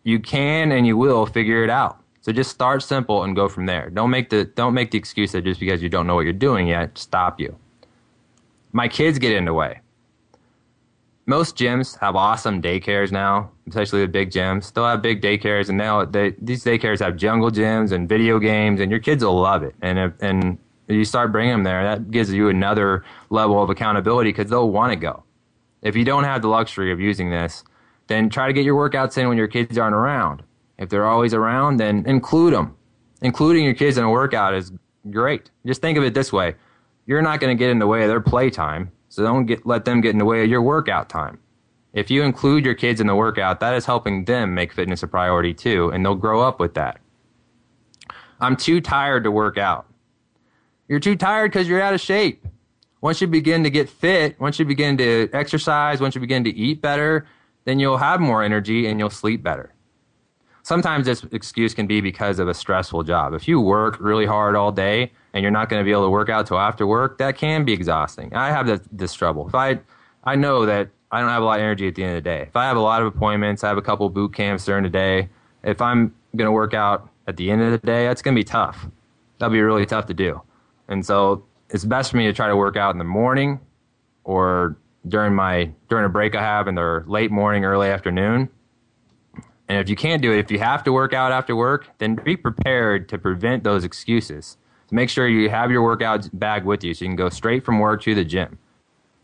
you 0.02 0.18
can 0.18 0.72
and 0.72 0.86
you 0.86 0.96
will 0.96 1.26
figure 1.26 1.62
it 1.62 1.68
out. 1.68 2.02
So 2.22 2.32
just 2.32 2.50
start 2.50 2.82
simple 2.82 3.22
and 3.22 3.36
go 3.36 3.50
from 3.50 3.66
there. 3.66 3.90
Don't 3.90 4.08
make 4.08 4.30
the 4.30 4.46
don't 4.46 4.72
make 4.72 4.92
the 4.92 4.98
excuse 4.98 5.32
that 5.32 5.44
just 5.44 5.60
because 5.60 5.82
you 5.82 5.90
don't 5.90 6.06
know 6.06 6.14
what 6.14 6.24
you're 6.24 6.32
doing 6.32 6.68
yet 6.68 6.96
stop 6.96 7.38
you. 7.38 7.54
My 8.72 8.88
kids 8.88 9.18
get 9.18 9.32
in 9.32 9.44
the 9.44 9.52
way. 9.52 9.80
Most 11.26 11.56
gyms 11.56 11.98
have 12.00 12.16
awesome 12.16 12.60
daycares 12.60 13.12
now, 13.12 13.52
especially 13.68 14.00
the 14.00 14.08
big 14.08 14.30
gyms. 14.30 14.72
They'll 14.72 14.86
have 14.86 15.02
big 15.02 15.22
daycares, 15.22 15.68
and 15.68 15.78
now 15.78 16.04
they, 16.04 16.34
these 16.40 16.64
daycares 16.64 16.98
have 16.98 17.16
jungle 17.16 17.50
gyms 17.50 17.92
and 17.92 18.08
video 18.08 18.38
games, 18.38 18.80
and 18.80 18.90
your 18.90 18.98
kids 18.98 19.22
will 19.24 19.40
love 19.40 19.62
it. 19.62 19.74
And 19.82 19.98
if, 19.98 20.12
and 20.20 20.58
you 20.88 21.04
start 21.04 21.30
bringing 21.30 21.52
them 21.52 21.62
there, 21.62 21.84
that 21.84 22.10
gives 22.10 22.32
you 22.32 22.48
another 22.48 23.04
level 23.30 23.62
of 23.62 23.70
accountability 23.70 24.30
because 24.30 24.50
they'll 24.50 24.70
want 24.70 24.92
to 24.92 24.96
go. 24.96 25.22
If 25.82 25.94
you 25.94 26.04
don't 26.04 26.24
have 26.24 26.42
the 26.42 26.48
luxury 26.48 26.92
of 26.92 26.98
using 26.98 27.30
this, 27.30 27.62
then 28.08 28.28
try 28.28 28.46
to 28.46 28.52
get 28.52 28.64
your 28.64 28.76
workouts 28.76 29.16
in 29.16 29.28
when 29.28 29.38
your 29.38 29.48
kids 29.48 29.78
aren't 29.78 29.94
around. 29.94 30.42
If 30.78 30.88
they're 30.88 31.06
always 31.06 31.34
around, 31.34 31.76
then 31.76 32.04
include 32.06 32.54
them. 32.54 32.76
Including 33.20 33.64
your 33.64 33.74
kids 33.74 33.96
in 33.96 34.04
a 34.04 34.10
workout 34.10 34.54
is 34.54 34.72
great. 35.10 35.50
Just 35.64 35.80
think 35.80 35.96
of 35.96 36.02
it 36.04 36.14
this 36.14 36.32
way. 36.32 36.56
You're 37.06 37.22
not 37.22 37.40
going 37.40 37.56
to 37.56 37.58
get 37.58 37.70
in 37.70 37.78
the 37.78 37.86
way 37.86 38.02
of 38.02 38.08
their 38.08 38.20
playtime, 38.20 38.92
so 39.08 39.22
don't 39.22 39.46
get, 39.46 39.66
let 39.66 39.84
them 39.84 40.00
get 40.00 40.10
in 40.10 40.18
the 40.18 40.24
way 40.24 40.42
of 40.44 40.48
your 40.50 40.62
workout 40.62 41.08
time. 41.08 41.38
If 41.92 42.10
you 42.10 42.22
include 42.22 42.64
your 42.64 42.74
kids 42.74 43.00
in 43.00 43.06
the 43.06 43.14
workout, 43.14 43.60
that 43.60 43.74
is 43.74 43.84
helping 43.84 44.24
them 44.24 44.54
make 44.54 44.72
fitness 44.72 45.02
a 45.02 45.08
priority 45.08 45.52
too, 45.52 45.90
and 45.90 46.04
they'll 46.04 46.14
grow 46.14 46.40
up 46.40 46.58
with 46.58 46.74
that. 46.74 47.00
I'm 48.40 48.56
too 48.56 48.80
tired 48.80 49.24
to 49.24 49.30
work 49.30 49.58
out. 49.58 49.86
You're 50.88 51.00
too 51.00 51.16
tired 51.16 51.52
because 51.52 51.68
you're 51.68 51.82
out 51.82 51.94
of 51.94 52.00
shape. 52.00 52.46
Once 53.00 53.20
you 53.20 53.26
begin 53.26 53.64
to 53.64 53.70
get 53.70 53.88
fit, 53.88 54.38
once 54.40 54.58
you 54.58 54.64
begin 54.64 54.96
to 54.96 55.28
exercise, 55.32 56.00
once 56.00 56.14
you 56.14 56.20
begin 56.20 56.44
to 56.44 56.50
eat 56.50 56.80
better, 56.80 57.26
then 57.64 57.78
you'll 57.78 57.98
have 57.98 58.20
more 58.20 58.42
energy 58.42 58.86
and 58.86 58.98
you'll 58.98 59.10
sleep 59.10 59.42
better. 59.42 59.71
Sometimes 60.62 61.06
this 61.06 61.24
excuse 61.32 61.74
can 61.74 61.86
be 61.86 62.00
because 62.00 62.38
of 62.38 62.48
a 62.48 62.54
stressful 62.54 63.02
job. 63.02 63.34
If 63.34 63.48
you 63.48 63.60
work 63.60 63.98
really 64.00 64.26
hard 64.26 64.54
all 64.54 64.70
day 64.70 65.10
and 65.32 65.42
you're 65.42 65.50
not 65.50 65.68
going 65.68 65.80
to 65.80 65.84
be 65.84 65.90
able 65.90 66.04
to 66.04 66.10
work 66.10 66.28
out 66.28 66.46
till 66.46 66.58
after 66.58 66.86
work, 66.86 67.18
that 67.18 67.36
can 67.36 67.64
be 67.64 67.72
exhausting. 67.72 68.32
I 68.32 68.50
have 68.50 68.66
this, 68.66 68.80
this 68.92 69.12
trouble. 69.12 69.48
If 69.48 69.54
I, 69.54 69.80
I 70.22 70.36
know 70.36 70.64
that 70.66 70.88
I 71.10 71.20
don't 71.20 71.30
have 71.30 71.42
a 71.42 71.44
lot 71.44 71.58
of 71.58 71.64
energy 71.64 71.88
at 71.88 71.96
the 71.96 72.04
end 72.04 72.16
of 72.16 72.22
the 72.22 72.30
day. 72.30 72.42
If 72.42 72.56
I 72.56 72.64
have 72.64 72.76
a 72.76 72.80
lot 72.80 73.02
of 73.02 73.08
appointments, 73.08 73.64
I 73.64 73.68
have 73.68 73.76
a 73.76 73.82
couple 73.82 74.08
boot 74.08 74.34
camps 74.34 74.64
during 74.64 74.84
the 74.84 74.88
day. 74.88 75.28
If 75.64 75.82
I'm 75.82 76.14
going 76.36 76.46
to 76.46 76.52
work 76.52 76.74
out 76.74 77.10
at 77.26 77.36
the 77.36 77.50
end 77.50 77.60
of 77.60 77.72
the 77.72 77.78
day, 77.78 78.06
that's 78.06 78.22
going 78.22 78.34
to 78.34 78.38
be 78.38 78.44
tough. 78.44 78.86
That'll 79.38 79.52
be 79.52 79.60
really 79.60 79.84
tough 79.84 80.06
to 80.06 80.14
do. 80.14 80.40
And 80.88 81.04
so 81.04 81.44
it's 81.70 81.84
best 81.84 82.10
for 82.10 82.16
me 82.18 82.26
to 82.26 82.32
try 82.32 82.46
to 82.46 82.56
work 82.56 82.76
out 82.76 82.92
in 82.92 82.98
the 82.98 83.04
morning 83.04 83.60
or 84.24 84.76
during 85.08 85.34
my 85.34 85.70
during 85.88 86.04
a 86.04 86.08
break 86.08 86.36
I 86.36 86.42
have 86.42 86.68
in 86.68 86.76
the 86.76 87.02
late 87.06 87.30
morning, 87.30 87.64
early 87.64 87.88
afternoon. 87.88 88.48
And 89.68 89.78
if 89.78 89.88
you 89.88 89.96
can't 89.96 90.20
do 90.20 90.32
it, 90.32 90.38
if 90.38 90.50
you 90.50 90.58
have 90.58 90.84
to 90.84 90.92
work 90.92 91.14
out 91.14 91.32
after 91.32 91.56
work, 91.56 91.88
then 91.98 92.16
be 92.16 92.36
prepared 92.36 93.08
to 93.08 93.18
prevent 93.18 93.64
those 93.64 93.84
excuses. 93.84 94.56
So 94.88 94.96
make 94.96 95.08
sure 95.08 95.28
you 95.28 95.48
have 95.48 95.70
your 95.70 95.82
workout 95.82 96.28
bag 96.32 96.64
with 96.64 96.84
you 96.84 96.94
so 96.94 97.04
you 97.04 97.08
can 97.10 97.16
go 97.16 97.28
straight 97.28 97.64
from 97.64 97.78
work 97.78 98.02
to 98.02 98.14
the 98.14 98.24
gym. 98.24 98.58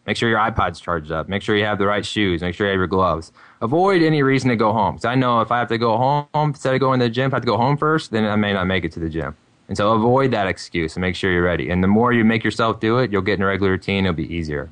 Make 0.06 0.16
sure 0.16 0.30
your 0.30 0.38
iPod's 0.38 0.80
charged 0.80 1.12
up. 1.12 1.28
Make 1.28 1.42
sure 1.42 1.54
you 1.54 1.66
have 1.66 1.78
the 1.78 1.86
right 1.86 2.06
shoes. 2.06 2.40
Make 2.40 2.54
sure 2.54 2.66
you 2.66 2.70
have 2.70 2.78
your 2.78 2.86
gloves. 2.86 3.30
Avoid 3.60 4.00
any 4.00 4.22
reason 4.22 4.48
to 4.48 4.56
go 4.56 4.72
home. 4.72 4.94
Because 4.94 5.04
I 5.04 5.14
know 5.14 5.42
if 5.42 5.52
I 5.52 5.58
have 5.58 5.68
to 5.68 5.76
go 5.76 5.98
home 5.98 6.26
instead 6.34 6.72
of 6.72 6.80
going 6.80 6.98
to 7.00 7.06
the 7.06 7.10
gym, 7.10 7.26
if 7.26 7.34
I 7.34 7.36
have 7.36 7.42
to 7.42 7.46
go 7.46 7.58
home 7.58 7.76
first, 7.76 8.10
then 8.10 8.24
I 8.24 8.36
may 8.36 8.54
not 8.54 8.66
make 8.66 8.84
it 8.84 8.92
to 8.92 9.00
the 9.00 9.10
gym. 9.10 9.36
And 9.68 9.76
so 9.76 9.92
avoid 9.92 10.30
that 10.30 10.46
excuse 10.46 10.96
and 10.96 11.02
make 11.02 11.14
sure 11.14 11.30
you're 11.30 11.42
ready. 11.42 11.68
And 11.68 11.84
the 11.84 11.88
more 11.88 12.14
you 12.14 12.24
make 12.24 12.42
yourself 12.42 12.80
do 12.80 12.96
it, 12.98 13.12
you'll 13.12 13.20
get 13.20 13.34
in 13.34 13.42
a 13.42 13.46
regular 13.46 13.72
routine. 13.72 14.06
It'll 14.06 14.16
be 14.16 14.34
easier. 14.34 14.70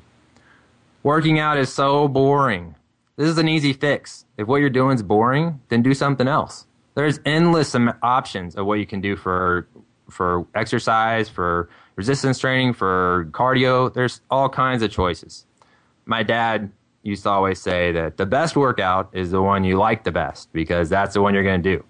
Working 1.03 1.37
out 1.37 1.59
is 1.59 1.71
so 1.71 2.07
boring. 2.07 2.73
This 3.17 3.29
is 3.29 3.39
an 3.39 3.49
easy 3.49 3.73
fix. 3.73 4.25
If 4.37 4.47
what 4.47 4.57
you're 4.57 4.69
doing 4.69 4.95
is 4.95 5.03
boring, 5.03 5.59
then 5.69 5.81
do 5.81 5.95
something 5.95 6.27
else. 6.27 6.67
There's 6.93 7.19
endless 7.25 7.75
options 8.03 8.55
of 8.55 8.65
what 8.67 8.75
you 8.79 8.85
can 8.85 9.01
do 9.01 9.15
for 9.15 9.67
for 10.09 10.47
exercise, 10.55 11.27
for 11.27 11.69
resistance 11.95 12.39
training, 12.39 12.73
for 12.73 13.27
cardio. 13.31 13.93
There's 13.93 14.21
all 14.29 14.49
kinds 14.49 14.83
of 14.83 14.91
choices. 14.91 15.45
My 16.05 16.23
dad 16.23 16.71
used 17.03 17.23
to 17.23 17.29
always 17.29 17.59
say 17.59 17.91
that 17.91 18.17
the 18.17 18.25
best 18.25 18.55
workout 18.55 19.09
is 19.13 19.31
the 19.31 19.41
one 19.41 19.63
you 19.63 19.77
like 19.77 20.03
the 20.03 20.11
best 20.11 20.51
because 20.53 20.87
that's 20.87 21.13
the 21.13 21.21
one 21.21 21.33
you're 21.33 21.43
going 21.43 21.61
to 21.61 21.77
do. 21.77 21.83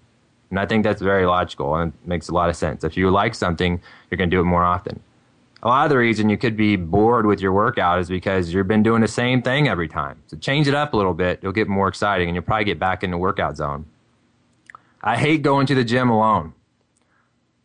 And 0.50 0.58
I 0.58 0.66
think 0.66 0.82
that's 0.82 1.02
very 1.02 1.26
logical 1.26 1.76
and 1.76 1.92
makes 2.04 2.28
a 2.28 2.34
lot 2.34 2.48
of 2.48 2.56
sense. 2.56 2.84
If 2.84 2.96
you 2.96 3.10
like 3.10 3.34
something, 3.34 3.80
you're 4.10 4.16
going 4.16 4.30
to 4.30 4.36
do 4.36 4.40
it 4.40 4.44
more 4.44 4.64
often. 4.64 5.00
A 5.68 5.70
lot 5.70 5.84
of 5.84 5.90
the 5.90 5.98
reason 5.98 6.30
you 6.30 6.38
could 6.38 6.56
be 6.56 6.76
bored 6.76 7.26
with 7.26 7.42
your 7.42 7.52
workout 7.52 7.98
is 7.98 8.08
because 8.08 8.54
you've 8.54 8.66
been 8.66 8.82
doing 8.82 9.02
the 9.02 9.08
same 9.08 9.42
thing 9.42 9.68
every 9.68 9.86
time. 9.86 10.22
So 10.26 10.38
change 10.38 10.66
it 10.66 10.74
up 10.74 10.94
a 10.94 10.96
little 10.96 11.12
bit. 11.12 11.40
You'll 11.42 11.52
get 11.52 11.68
more 11.68 11.88
exciting 11.88 12.26
and 12.26 12.34
you'll 12.34 12.44
probably 12.44 12.64
get 12.64 12.78
back 12.78 13.04
in 13.04 13.10
the 13.10 13.18
workout 13.18 13.58
zone. 13.58 13.84
I 15.02 15.18
hate 15.18 15.42
going 15.42 15.66
to 15.66 15.74
the 15.74 15.84
gym 15.84 16.08
alone. 16.08 16.54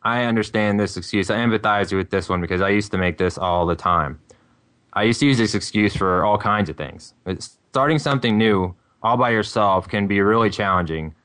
I 0.01 0.25
understand 0.25 0.81
this 0.81 0.97
excuse. 0.97 1.29
I 1.29 1.37
empathize 1.37 1.95
with 1.95 2.09
this 2.09 2.27
one 2.27 2.41
because 2.41 2.59
I 2.59 2.69
used 2.69 2.91
to 2.91 2.97
make 2.97 3.17
this 3.17 3.37
all 3.37 3.65
the 3.65 3.75
time. 3.75 4.19
I 4.91 5.03
used 5.03 5.21
to 5.21 5.25
use 5.25 5.37
this 5.37 5.55
excuse 5.55 5.95
for 5.95 6.25
all 6.25 6.37
kinds 6.37 6.69
of 6.69 6.75
things. 6.75 7.13
starting 7.71 7.99
something 7.99 8.37
new 8.37 8.75
all 9.01 9.15
by 9.15 9.29
yourself 9.29 9.87
can 9.87 10.07
be 10.07 10.19
really 10.19 10.49
challenging 10.49 11.15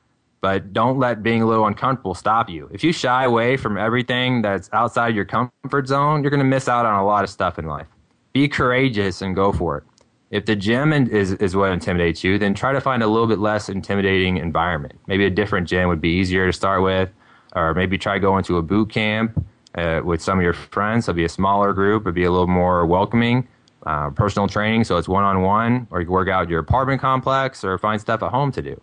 but 0.41 0.73
don't 0.73 0.99
let 0.99 1.23
being 1.23 1.41
a 1.41 1.45
little 1.45 1.67
uncomfortable 1.67 2.13
stop 2.15 2.49
you. 2.49 2.69
If 2.73 2.83
you 2.83 2.91
shy 2.91 3.23
away 3.23 3.57
from 3.57 3.77
everything 3.77 4.41
that's 4.41 4.69
outside 4.73 5.15
your 5.15 5.25
comfort 5.25 5.87
zone, 5.87 6.23
you're 6.23 6.29
going 6.29 6.39
to 6.39 6.45
miss 6.45 6.67
out 6.67 6.85
on 6.85 6.99
a 6.99 7.05
lot 7.05 7.23
of 7.23 7.29
stuff 7.29 7.59
in 7.59 7.65
life. 7.65 7.87
Be 8.33 8.47
courageous 8.47 9.21
and 9.21 9.35
go 9.35 9.51
for 9.51 9.77
it. 9.77 9.83
If 10.31 10.45
the 10.45 10.55
gym 10.55 10.93
is, 10.93 11.33
is 11.33 11.55
what 11.55 11.71
intimidates 11.71 12.23
you, 12.23 12.37
then 12.37 12.53
try 12.53 12.71
to 12.71 12.79
find 12.79 13.01
a 13.01 13.07
little 13.07 13.27
bit 13.27 13.39
less 13.39 13.67
intimidating 13.67 14.37
environment. 14.37 14.99
Maybe 15.07 15.25
a 15.25 15.29
different 15.29 15.67
gym 15.67 15.89
would 15.89 16.01
be 16.01 16.09
easier 16.09 16.45
to 16.45 16.53
start 16.53 16.83
with, 16.83 17.09
or 17.55 17.73
maybe 17.73 17.97
try 17.97 18.19
going 18.19 18.43
to 18.43 18.57
a 18.57 18.61
boot 18.61 18.91
camp 18.91 19.43
uh, 19.75 20.01
with 20.03 20.21
some 20.21 20.37
of 20.37 20.43
your 20.43 20.53
friends. 20.53 21.05
It'll 21.05 21.15
be 21.15 21.25
a 21.25 21.29
smaller 21.29 21.73
group, 21.73 22.03
it'll 22.03 22.13
be 22.13 22.25
a 22.25 22.31
little 22.31 22.47
more 22.47 22.85
welcoming. 22.85 23.47
Uh, 23.85 24.09
personal 24.09 24.45
training, 24.45 24.83
so 24.83 24.97
it's 24.97 25.07
one 25.07 25.23
on 25.23 25.41
one, 25.41 25.87
or 25.89 26.01
you 26.01 26.05
can 26.05 26.11
work 26.11 26.27
out 26.27 26.49
your 26.49 26.59
apartment 26.59 26.99
complex, 26.99 27.63
or 27.63 27.77
find 27.77 27.99
stuff 27.99 28.21
at 28.21 28.29
home 28.29 28.51
to 28.51 28.61
do. 28.61 28.79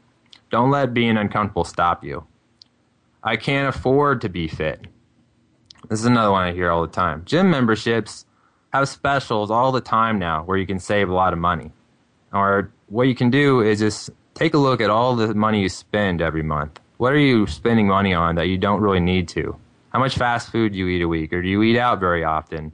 Don't 0.51 0.71
let 0.71 0.95
being 0.95 1.17
uncomfortable 1.17 1.65
stop 1.65 2.05
you. 2.05 2.27
I 3.23 3.37
can't 3.37 3.75
afford 3.75 4.21
to 4.21 4.29
be 4.29 4.47
fit. 4.47 4.87
This 5.89 6.01
is 6.01 6.07
another 6.07 6.31
one 6.31 6.43
I 6.43 6.53
hear 6.53 6.71
all 6.71 6.83
the 6.83 6.93
time. 6.93 7.23
Gym 7.25 7.51
memberships 7.51 8.25
have 8.73 8.89
specials 8.89 9.51
all 9.51 9.73
the 9.73 9.81
time 9.81 10.19
now 10.19 10.45
where 10.45 10.59
you 10.59 10.67
can 10.67 10.79
save 10.79 11.09
a 11.09 11.15
lot 11.15 11.33
of 11.33 11.39
money. 11.39 11.73
Or 12.33 12.73
what 12.89 13.09
you 13.09 13.15
can 13.15 13.31
do 13.31 13.61
is 13.61 13.81
just 13.81 14.11
take 14.35 14.55
a 14.55 14.59
look 14.59 14.81
at 14.81 14.91
all 14.91 15.17
the 15.17 15.35
money 15.35 15.63
you 15.63 15.69
spend 15.69 16.21
every 16.21 16.43
month. 16.43 16.79
What 16.99 17.13
are 17.13 17.19
you 17.19 17.47
spending 17.47 17.89
money 17.89 18.15
on 18.15 18.37
that 18.37 18.49
you 18.49 18.59
don't 18.59 18.81
really 18.81 19.01
need 19.01 19.29
to? 19.29 19.57
How 19.91 19.99
much 19.99 20.17
fast 20.17 20.51
food 20.51 20.73
do 20.73 20.79
you 20.79 20.89
eat 20.89 21.03
a 21.03 21.09
week 21.09 21.33
or 21.33 21.43
do 21.43 21.49
you 21.49 21.63
eat 21.63 21.79
out 21.79 22.01
very 22.01 22.25
often? 22.25 22.73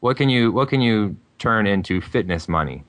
What 0.00 0.16
can 0.16 0.28
you 0.28 0.52
what 0.52 0.68
can 0.68 0.80
you 0.80 1.16
turn 1.38 1.66
into 1.66 2.00
fitness 2.00 2.48
money? 2.48 2.84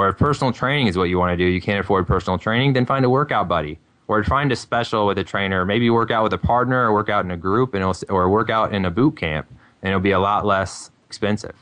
Or 0.00 0.08
if 0.08 0.16
personal 0.16 0.50
training 0.50 0.86
is 0.86 0.96
what 0.96 1.10
you 1.10 1.18
want 1.18 1.32
to 1.32 1.36
do, 1.36 1.44
you 1.44 1.60
can't 1.60 1.78
afford 1.78 2.06
personal 2.06 2.38
training, 2.38 2.72
then 2.72 2.86
find 2.86 3.04
a 3.04 3.10
workout 3.10 3.48
buddy. 3.48 3.78
Or 4.08 4.24
find 4.24 4.50
a 4.50 4.56
special 4.56 5.06
with 5.06 5.18
a 5.18 5.24
trainer. 5.24 5.66
Maybe 5.66 5.90
work 5.90 6.10
out 6.10 6.22
with 6.22 6.32
a 6.32 6.38
partner 6.38 6.86
or 6.86 6.94
work 6.94 7.10
out 7.10 7.26
in 7.26 7.30
a 7.30 7.36
group 7.36 7.74
and 7.74 7.84
or 8.08 8.30
work 8.30 8.48
out 8.48 8.74
in 8.74 8.86
a 8.86 8.90
boot 8.90 9.18
camp 9.18 9.46
and 9.82 9.90
it'll 9.90 10.00
be 10.00 10.12
a 10.12 10.18
lot 10.18 10.46
less 10.46 10.90
expensive. 11.06 11.54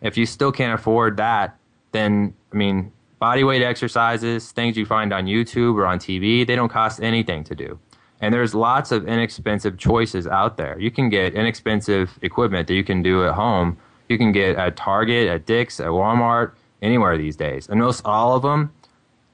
If 0.00 0.16
you 0.16 0.26
still 0.26 0.52
can't 0.52 0.78
afford 0.78 1.16
that, 1.16 1.58
then 1.90 2.34
I 2.52 2.56
mean, 2.56 2.92
body 3.18 3.42
weight 3.42 3.62
exercises, 3.62 4.52
things 4.52 4.76
you 4.76 4.86
find 4.86 5.12
on 5.12 5.26
YouTube 5.26 5.74
or 5.74 5.86
on 5.86 5.98
TV, 5.98 6.46
they 6.46 6.54
don't 6.54 6.68
cost 6.68 7.02
anything 7.02 7.42
to 7.42 7.56
do. 7.56 7.80
And 8.20 8.32
there's 8.32 8.54
lots 8.54 8.92
of 8.92 9.08
inexpensive 9.08 9.76
choices 9.76 10.28
out 10.28 10.56
there. 10.56 10.78
You 10.78 10.92
can 10.92 11.08
get 11.08 11.34
inexpensive 11.34 12.16
equipment 12.22 12.68
that 12.68 12.74
you 12.74 12.84
can 12.84 13.02
do 13.02 13.26
at 13.26 13.34
home. 13.34 13.76
You 14.08 14.18
can 14.18 14.30
get 14.30 14.54
at 14.54 14.76
Target, 14.76 15.26
at 15.26 15.46
Dick's, 15.46 15.80
at 15.80 15.88
Walmart 15.88 16.52
anywhere 16.82 17.16
these 17.16 17.36
days. 17.36 17.68
And 17.68 17.80
most 17.80 18.04
all 18.04 18.34
of 18.36 18.42
them, 18.42 18.72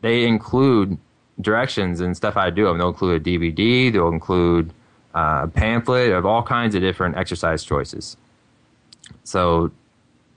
they 0.01 0.27
include 0.27 0.99
directions 1.41 2.01
and 2.01 2.17
stuff 2.17 2.35
to 2.35 2.51
do 2.51 2.65
them. 2.65 2.79
They'll 2.79 2.89
include 2.89 3.23
a 3.23 3.25
DVD. 3.25 3.93
They'll 3.93 4.09
include 4.09 4.73
uh, 5.15 5.43
a 5.45 5.49
pamphlet 5.49 6.13
of 6.13 6.27
all 6.27 6.43
kinds 6.43 6.75
of 6.75 6.81
different 6.81 7.17
exercise 7.17 7.65
choices. 7.65 8.17
So 9.25 9.71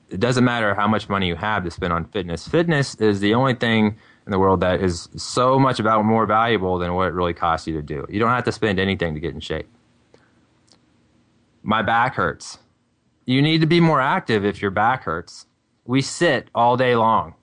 it 0.10 0.20
doesn't 0.20 0.44
matter 0.44 0.74
how 0.74 0.88
much 0.88 1.10
money 1.10 1.28
you 1.28 1.36
have 1.36 1.64
to 1.64 1.72
spend 1.72 1.94
on 1.94 2.06
fitness. 2.06 2.48
Fitness 2.48 2.96
is 2.96 3.20
the 3.20 3.34
only 3.34 3.56
thing 3.56 3.96
in 4.26 4.32
the 4.32 4.40
world 4.40 4.60
that 4.62 4.82
is 4.82 5.08
so 5.16 5.60
much 5.60 5.80
about 5.80 6.04
more 6.04 6.26
valuable 6.26 6.78
than 6.78 6.94
what 6.94 7.08
it 7.08 7.14
really 7.14 7.34
costs 7.34 7.68
you 7.68 7.74
to 7.74 7.82
do. 7.82 8.06
You 8.10 8.20
don't 8.20 8.30
have 8.30 8.44
to 8.46 8.52
spend 8.52 8.80
anything 8.80 9.14
to 9.14 9.20
get 9.20 9.34
in 9.34 9.40
shape. 9.40 9.68
My 11.64 11.82
back 11.82 12.16
hurts. 12.16 12.60
You 13.26 13.42
need 13.42 13.62
to 13.62 13.68
be 13.68 13.80
more 13.80 14.02
active 14.02 14.46
if 14.46 14.62
your 14.62 14.72
back 14.72 15.04
hurts 15.04 15.48
we 15.86 16.02
sit 16.02 16.50
all 16.54 16.78
day 16.78 16.96
long. 16.96 17.36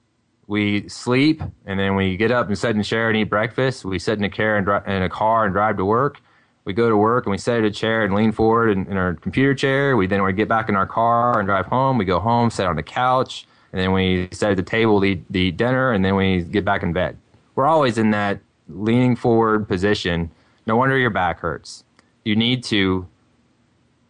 We 0.46 0.88
sleep 0.88 1.42
and 1.64 1.78
then 1.78 1.94
we 1.94 2.16
get 2.16 2.30
up 2.30 2.48
and 2.48 2.58
sit 2.58 2.70
in 2.70 2.80
a 2.80 2.84
chair 2.84 3.08
and 3.08 3.16
eat 3.16 3.24
breakfast. 3.24 3.84
We 3.84 3.98
sit 3.98 4.18
in 4.18 4.24
a 4.24 4.28
car 4.28 4.56
and 4.56 4.66
dri- 4.66 4.80
in 4.86 5.02
a 5.02 5.08
car 5.08 5.44
and 5.44 5.54
drive 5.54 5.76
to 5.78 5.84
work. 5.84 6.20
We 6.64 6.72
go 6.72 6.88
to 6.88 6.96
work 6.96 7.26
and 7.26 7.30
we 7.30 7.38
sit 7.38 7.58
in 7.58 7.64
a 7.64 7.70
chair 7.70 8.04
and 8.04 8.14
lean 8.14 8.32
forward 8.32 8.70
in, 8.70 8.86
in 8.86 8.96
our 8.96 9.14
computer 9.14 9.54
chair. 9.54 9.96
We 9.96 10.06
then 10.06 10.22
we 10.22 10.32
get 10.32 10.48
back 10.48 10.68
in 10.68 10.76
our 10.76 10.86
car 10.86 11.38
and 11.38 11.46
drive 11.46 11.66
home. 11.66 11.96
We 11.96 12.04
go 12.04 12.18
home, 12.18 12.50
sit 12.50 12.66
on 12.66 12.76
the 12.76 12.82
couch, 12.82 13.46
and 13.72 13.80
then 13.80 13.92
we 13.92 14.28
sit 14.32 14.50
at 14.50 14.56
the 14.56 14.62
table 14.62 15.00
to 15.00 15.06
eat, 15.06 15.32
to 15.32 15.38
eat 15.38 15.56
dinner, 15.56 15.92
and 15.92 16.04
then 16.04 16.16
we 16.16 16.42
get 16.42 16.64
back 16.64 16.82
in 16.82 16.92
bed. 16.92 17.16
We're 17.54 17.66
always 17.66 17.98
in 17.98 18.10
that 18.10 18.40
leaning 18.68 19.16
forward 19.16 19.68
position. 19.68 20.30
No 20.66 20.76
wonder 20.76 20.98
your 20.98 21.10
back 21.10 21.40
hurts. 21.40 21.84
You 22.24 22.36
need 22.36 22.62
to, 22.64 23.06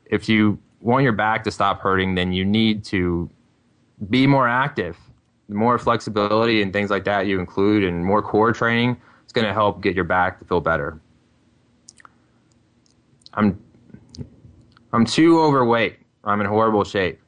if 0.07 0.29
you 0.29 0.59
want 0.81 1.05
your 1.05 1.13
back 1.13 1.45
to 1.45 1.51
stop 1.51 1.81
hurting, 1.81 2.15
then 2.15 2.33
you 2.33 2.45
need 2.45 2.85
to 2.85 3.31
be 4.11 4.27
more 4.27 4.49
active. 4.49 4.97
The 5.49 5.55
more 5.55 5.79
flexibility 5.79 6.63
and 6.63 6.73
things 6.73 6.91
like 6.91 7.05
that 7.05 7.27
you 7.27 7.39
include 7.39 7.85
and 7.85 8.05
more 8.05 8.23
core 8.23 8.53
training, 8.53 9.01
it's 9.23 9.33
going 9.33 9.47
to 9.47 9.53
help 9.53 9.83
get 9.83 9.95
your 9.95 10.05
back 10.05 10.39
to 10.39 10.45
feel 10.45 10.61
better. 10.61 11.01
I'm 13.35 13.59
I'm 14.93 15.07
too 15.07 15.41
overweight. 15.41 15.99
I'm 16.25 16.41
in 16.41 16.47
horrible 16.47 16.85
shape. 16.85 17.19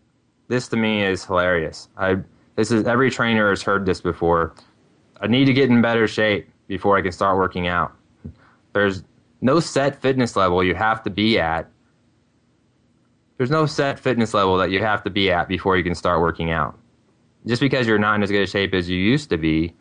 This 0.49 0.69
to 0.69 0.77
me 0.77 1.03
is 1.03 1.25
hilarious. 1.25 1.89
I 1.97 2.17
this 2.57 2.71
is 2.71 2.87
every 2.87 3.11
trainer 3.11 3.51
has 3.51 3.63
heard 3.63 3.87
this 3.87 4.01
before. 4.01 4.55
I 5.21 5.27
need 5.27 5.47
to 5.47 5.53
get 5.53 5.71
in 5.71 5.81
better 5.81 6.07
shape 6.07 6.49
before 6.67 6.97
I 6.97 7.03
can 7.03 7.13
start 7.13 7.37
working 7.37 7.69
out. 7.69 7.97
There's 8.73 9.03
no 9.41 9.61
set 9.61 10.01
fitness 10.01 10.37
level 10.37 10.63
you 10.63 10.75
have 10.75 11.03
to 11.05 11.11
be 11.11 11.39
at 11.39 11.71
there's 13.37 13.51
no 13.51 13.67
set 13.67 13.99
fitness 13.99 14.35
level 14.35 14.57
that 14.59 14.71
you 14.71 14.81
have 14.81 15.03
to 15.05 15.11
be 15.11 15.31
at 15.31 15.49
before 15.49 15.77
you 15.77 15.85
can 15.85 15.95
start 15.95 16.21
working 16.21 16.51
out. 16.51 16.79
Just 17.47 17.61
because 17.61 17.87
you're 17.87 17.99
not 17.99 18.15
in 18.15 18.23
as 18.23 18.31
good 18.31 18.43
a 18.43 18.47
shape 18.47 18.75
as 18.75 18.89
you 18.89 18.97
used 18.97 19.29
to 19.31 19.37
be 19.37 19.75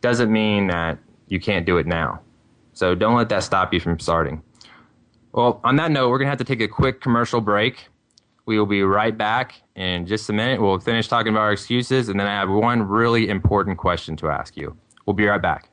doesn't 0.00 0.32
mean 0.32 0.66
that 0.68 0.98
you 1.28 1.38
can't 1.38 1.64
do 1.64 1.78
it 1.78 1.86
now. 1.86 2.20
So 2.72 2.94
don't 2.94 3.14
let 3.14 3.28
that 3.28 3.42
stop 3.42 3.72
you 3.72 3.80
from 3.80 3.98
starting. 4.00 4.42
Well, 5.32 5.60
on 5.64 5.76
that 5.76 5.90
note, 5.90 6.10
we're 6.10 6.18
going 6.18 6.26
to 6.26 6.30
have 6.30 6.38
to 6.38 6.44
take 6.44 6.60
a 6.60 6.68
quick 6.68 7.00
commercial 7.00 7.40
break. 7.40 7.88
We 8.46 8.58
will 8.58 8.66
be 8.66 8.82
right 8.82 9.16
back 9.16 9.54
in 9.74 10.06
just 10.06 10.28
a 10.28 10.32
minute. 10.32 10.60
We'll 10.60 10.78
finish 10.78 11.08
talking 11.08 11.32
about 11.32 11.40
our 11.40 11.52
excuses, 11.52 12.08
and 12.08 12.20
then 12.20 12.26
I 12.26 12.32
have 12.32 12.50
one 12.50 12.82
really 12.82 13.28
important 13.28 13.78
question 13.78 14.16
to 14.16 14.28
ask 14.28 14.56
you. 14.56 14.76
We'll 15.06 15.14
be 15.14 15.26
right 15.26 15.40
back. 15.40 15.70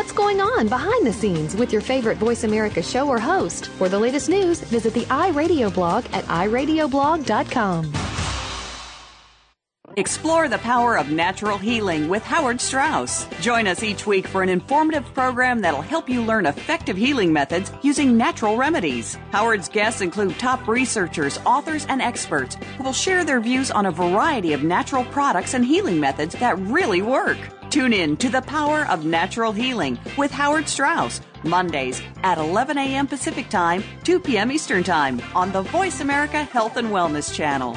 What's 0.00 0.12
going 0.12 0.40
on 0.40 0.68
behind 0.68 1.06
the 1.06 1.12
scenes 1.12 1.54
with 1.54 1.72
your 1.74 1.82
favorite 1.82 2.16
Voice 2.16 2.44
America 2.44 2.82
show 2.82 3.06
or 3.06 3.18
host? 3.18 3.66
For 3.66 3.86
the 3.86 3.98
latest 3.98 4.30
news, 4.30 4.58
visit 4.62 4.94
the 4.94 5.02
iRadio 5.02 5.72
blog 5.74 6.06
at 6.14 6.24
iradioblog.com. 6.24 7.92
Explore 9.98 10.48
the 10.48 10.56
power 10.56 10.96
of 10.96 11.10
natural 11.10 11.58
healing 11.58 12.08
with 12.08 12.22
Howard 12.22 12.62
Strauss. 12.62 13.26
Join 13.42 13.66
us 13.66 13.82
each 13.82 14.06
week 14.06 14.26
for 14.26 14.42
an 14.42 14.48
informative 14.48 15.04
program 15.12 15.60
that'll 15.60 15.82
help 15.82 16.08
you 16.08 16.22
learn 16.22 16.46
effective 16.46 16.96
healing 16.96 17.30
methods 17.30 17.70
using 17.82 18.16
natural 18.16 18.56
remedies. 18.56 19.18
Howard's 19.32 19.68
guests 19.68 20.00
include 20.00 20.38
top 20.38 20.66
researchers, 20.66 21.38
authors, 21.44 21.84
and 21.90 22.00
experts 22.00 22.56
who 22.78 22.84
will 22.84 22.94
share 22.94 23.22
their 23.22 23.40
views 23.40 23.70
on 23.70 23.84
a 23.84 23.92
variety 23.92 24.54
of 24.54 24.62
natural 24.62 25.04
products 25.04 25.52
and 25.52 25.62
healing 25.62 26.00
methods 26.00 26.34
that 26.36 26.58
really 26.58 27.02
work. 27.02 27.36
Tune 27.70 27.92
in 27.92 28.16
to 28.16 28.28
the 28.28 28.42
power 28.42 28.84
of 28.88 29.04
natural 29.04 29.52
healing 29.52 29.96
with 30.18 30.32
Howard 30.32 30.68
Strauss, 30.68 31.20
Mondays 31.44 32.02
at 32.24 32.36
11 32.36 32.76
a.m. 32.76 33.06
Pacific 33.06 33.48
Time, 33.48 33.84
2 34.02 34.18
p.m. 34.18 34.50
Eastern 34.50 34.82
Time 34.82 35.22
on 35.36 35.52
the 35.52 35.62
Voice 35.62 36.00
America 36.00 36.42
Health 36.42 36.76
and 36.76 36.88
Wellness 36.88 37.32
Channel. 37.32 37.76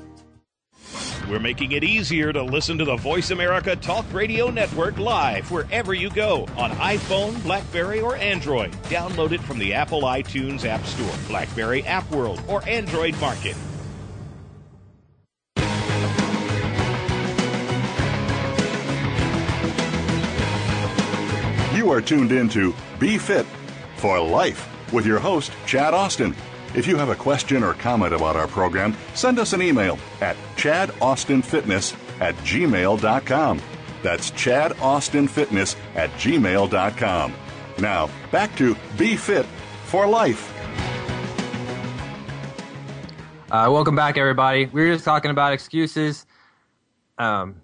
We're 1.31 1.39
making 1.39 1.71
it 1.71 1.85
easier 1.85 2.33
to 2.33 2.43
listen 2.43 2.77
to 2.79 2.83
the 2.83 2.97
Voice 2.97 3.31
America 3.31 3.73
Talk 3.77 4.03
Radio 4.11 4.49
Network 4.49 4.97
live 4.97 5.49
wherever 5.49 5.93
you 5.93 6.09
go 6.09 6.45
on 6.57 6.71
iPhone, 6.71 7.41
Blackberry, 7.43 8.01
or 8.01 8.17
Android. 8.17 8.73
Download 8.89 9.31
it 9.31 9.39
from 9.39 9.57
the 9.57 9.73
Apple 9.73 10.01
iTunes 10.01 10.65
App 10.65 10.85
Store, 10.85 11.13
Blackberry 11.29 11.85
App 11.85 12.11
World, 12.11 12.41
or 12.49 12.67
Android 12.67 13.17
Market. 13.21 13.55
You 21.73 21.91
are 21.91 22.01
tuned 22.01 22.33
in 22.33 22.49
to 22.49 22.75
Be 22.99 23.17
Fit 23.17 23.45
for 23.95 24.19
Life 24.19 24.67
with 24.91 25.05
your 25.05 25.19
host, 25.19 25.53
Chad 25.65 25.93
Austin. 25.93 26.35
If 26.73 26.87
you 26.87 26.95
have 26.95 27.09
a 27.09 27.15
question 27.15 27.63
or 27.63 27.73
comment 27.73 28.13
about 28.13 28.37
our 28.37 28.47
program, 28.47 28.95
send 29.13 29.39
us 29.39 29.51
an 29.51 29.61
email 29.61 29.99
at 30.21 30.37
chadaustinfitness 30.55 31.95
at 32.21 32.35
gmail.com. 32.35 33.61
That's 34.01 34.31
chadaustinfitness 34.31 35.75
at 35.95 36.09
gmail.com. 36.11 37.33
Now, 37.77 38.09
back 38.31 38.55
to 38.55 38.77
Be 38.97 39.17
Fit 39.17 39.45
for 39.85 40.07
Life. 40.07 40.47
Uh, 43.51 43.67
welcome 43.69 43.95
back, 43.97 44.17
everybody. 44.17 44.67
We 44.67 44.85
were 44.85 44.93
just 44.93 45.03
talking 45.03 45.29
about 45.29 45.51
excuses. 45.51 46.25
Um, 47.17 47.55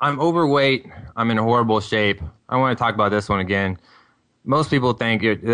I'm 0.00 0.18
overweight. 0.18 0.86
I'm 1.14 1.30
in 1.30 1.36
horrible 1.36 1.80
shape. 1.80 2.22
I 2.48 2.56
want 2.56 2.76
to 2.76 2.82
talk 2.82 2.94
about 2.94 3.10
this 3.10 3.28
one 3.28 3.40
again 3.40 3.76
most 4.44 4.70
people 4.70 4.92
think 4.92 5.22
it, 5.22 5.44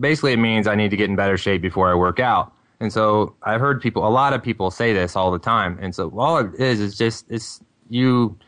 basically 0.00 0.32
it 0.32 0.38
means 0.38 0.66
I 0.66 0.74
need 0.74 0.90
to 0.90 0.96
get 0.96 1.10
in 1.10 1.16
better 1.16 1.36
shape 1.36 1.62
before 1.62 1.90
I 1.90 1.94
work 1.94 2.18
out. 2.20 2.52
And 2.80 2.92
so 2.92 3.34
I've 3.42 3.60
heard 3.60 3.80
people, 3.80 4.06
a 4.06 4.08
lot 4.08 4.32
of 4.32 4.42
people 4.42 4.70
say 4.70 4.92
this 4.92 5.16
all 5.16 5.30
the 5.30 5.38
time. 5.38 5.78
And 5.80 5.94
so 5.94 6.12
all 6.16 6.38
it 6.38 6.54
is 6.54 6.80
is 6.80 6.96
just 6.96 7.30
it's 7.30 7.60
you 7.90 8.38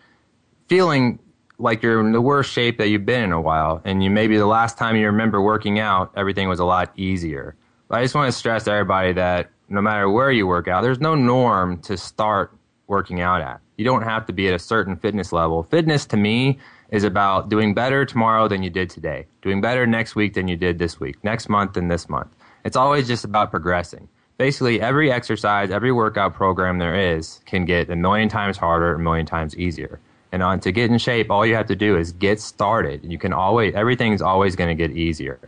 feeling 0.69 1.19
like 1.59 1.83
you're 1.83 2.01
in 2.01 2.13
the 2.13 2.21
worst 2.21 2.53
shape 2.53 2.79
that 2.79 2.89
you've 2.89 3.05
been 3.05 3.25
in 3.25 3.33
a 3.33 3.41
while, 3.41 3.83
and 3.85 4.03
you 4.03 4.11
maybe 4.11 4.37
the 4.39 4.47
last 4.47 4.79
time 4.79 4.97
you 4.97 5.07
remember 5.07 5.43
working 5.43 5.79
out, 5.79 6.11
everything 6.17 6.49
was 6.49 6.59
a 6.59 6.65
lot 6.65 6.91
easier. 6.97 7.55
But 7.89 7.99
I 7.99 8.03
just 8.03 8.15
want 8.15 8.33
to 8.33 8.39
stress 8.39 8.65
to 8.65 8.73
everybody 8.73 9.13
that 9.13 9.51
no 9.69 9.83
matter 9.83 10.09
where 10.09 10.31
you 10.31 10.47
work 10.47 10.69
out, 10.69 10.83
there's 10.83 11.01
no 11.01 11.15
norm 11.15 11.81
to 11.83 11.97
start 11.97 12.57
working 12.87 13.21
out 13.21 13.41
at. 13.41 13.61
You 13.77 13.85
don't 13.85 14.03
have 14.03 14.27
to 14.27 14.33
be 14.33 14.49
at 14.49 14.55
a 14.55 14.59
certain 14.59 14.97
fitness 14.97 15.33
level. 15.33 15.63
Fitness 15.63 16.07
to 16.07 16.17
me 16.17 16.59
is 16.91 17.05
about 17.05 17.49
doing 17.49 17.75
better 17.75 18.05
tomorrow 18.05 18.49
than 18.49 18.63
you 18.63 18.71
did 18.71 18.91
today, 18.91 19.27
doing 19.43 19.61
better 19.61 19.87
next 19.87 20.17
week 20.17 20.35
than 20.35 20.49
you 20.49 20.57
did 20.57 20.79
this 20.79 20.99
week, 20.99 21.23
next 21.23 21.49
month 21.49 21.75
than 21.75 21.89
this 21.89 22.09
month. 22.09 22.29
It's 22.65 22.77
always 22.77 23.07
just 23.07 23.25
about 23.25 23.51
progressing. 23.51 24.09
Basically, 24.39 24.81
every 24.81 25.13
exercise, 25.13 25.71
every 25.71 25.93
workout 25.93 26.35
program 26.35 26.79
there 26.79 27.17
is 27.17 27.41
can 27.47 27.65
get 27.65 27.91
a 27.91 27.97
million 27.97 28.29
times 28.29 28.57
harder, 28.57 28.95
a 28.95 28.99
million 28.99 29.27
times 29.27 29.57
easier. 29.57 30.01
And 30.33 30.43
on 30.43 30.61
to 30.61 30.73
get 30.73 30.91
in 30.91 30.99
shape, 30.99 31.31
all 31.31 31.45
you 31.45 31.55
have 31.57 31.67
to 31.67 31.77
do 31.77 31.97
is 31.97 32.13
get 32.13 32.41
started. 32.41 33.05
You 33.05 33.19
can 33.19 33.33
always, 33.33 33.75
everything's 33.75 34.23
always 34.23 34.57
going 34.57 34.69
to 34.69 34.75
get 34.75 34.97
easier. 34.97 35.39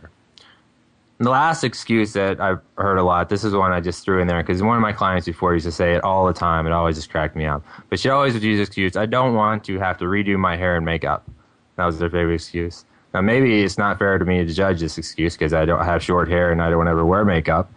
And 1.19 1.25
the 1.25 1.31
last 1.31 1.63
excuse 1.63 2.13
that 2.13 2.41
I've 2.41 2.59
heard 2.77 2.97
a 2.97 3.03
lot, 3.03 3.29
this 3.29 3.43
is 3.43 3.53
one 3.53 3.71
I 3.71 3.79
just 3.79 4.03
threw 4.03 4.19
in 4.19 4.27
there 4.27 4.43
because 4.43 4.61
one 4.61 4.75
of 4.75 4.81
my 4.81 4.91
clients 4.91 5.25
before 5.25 5.53
used 5.53 5.65
to 5.65 5.71
say 5.71 5.93
it 5.93 6.03
all 6.03 6.25
the 6.25 6.33
time. 6.33 6.67
It 6.67 6.73
always 6.73 6.95
just 6.95 7.09
cracked 7.09 7.35
me 7.35 7.45
up. 7.45 7.63
But 7.89 7.99
she 7.99 8.09
always 8.09 8.33
would 8.33 8.43
use 8.43 8.57
the 8.57 8.63
excuse, 8.63 8.97
I 8.97 9.05
don't 9.05 9.33
want 9.35 9.63
to 9.65 9.79
have 9.79 9.97
to 9.99 10.05
redo 10.05 10.37
my 10.37 10.57
hair 10.57 10.75
and 10.75 10.85
makeup. 10.85 11.27
That 11.75 11.85
was 11.85 11.99
their 11.99 12.09
favorite 12.09 12.35
excuse. 12.35 12.85
Now, 13.13 13.21
maybe 13.21 13.63
it's 13.63 13.77
not 13.77 13.99
fair 13.99 14.17
to 14.17 14.25
me 14.25 14.43
to 14.43 14.53
judge 14.53 14.79
this 14.79 14.97
excuse 14.97 15.35
because 15.35 15.53
I 15.53 15.65
don't 15.65 15.83
have 15.85 16.03
short 16.03 16.27
hair 16.27 16.51
and 16.51 16.61
I 16.61 16.69
don't 16.69 16.87
ever 16.87 17.05
wear 17.05 17.23
makeup. 17.23 17.71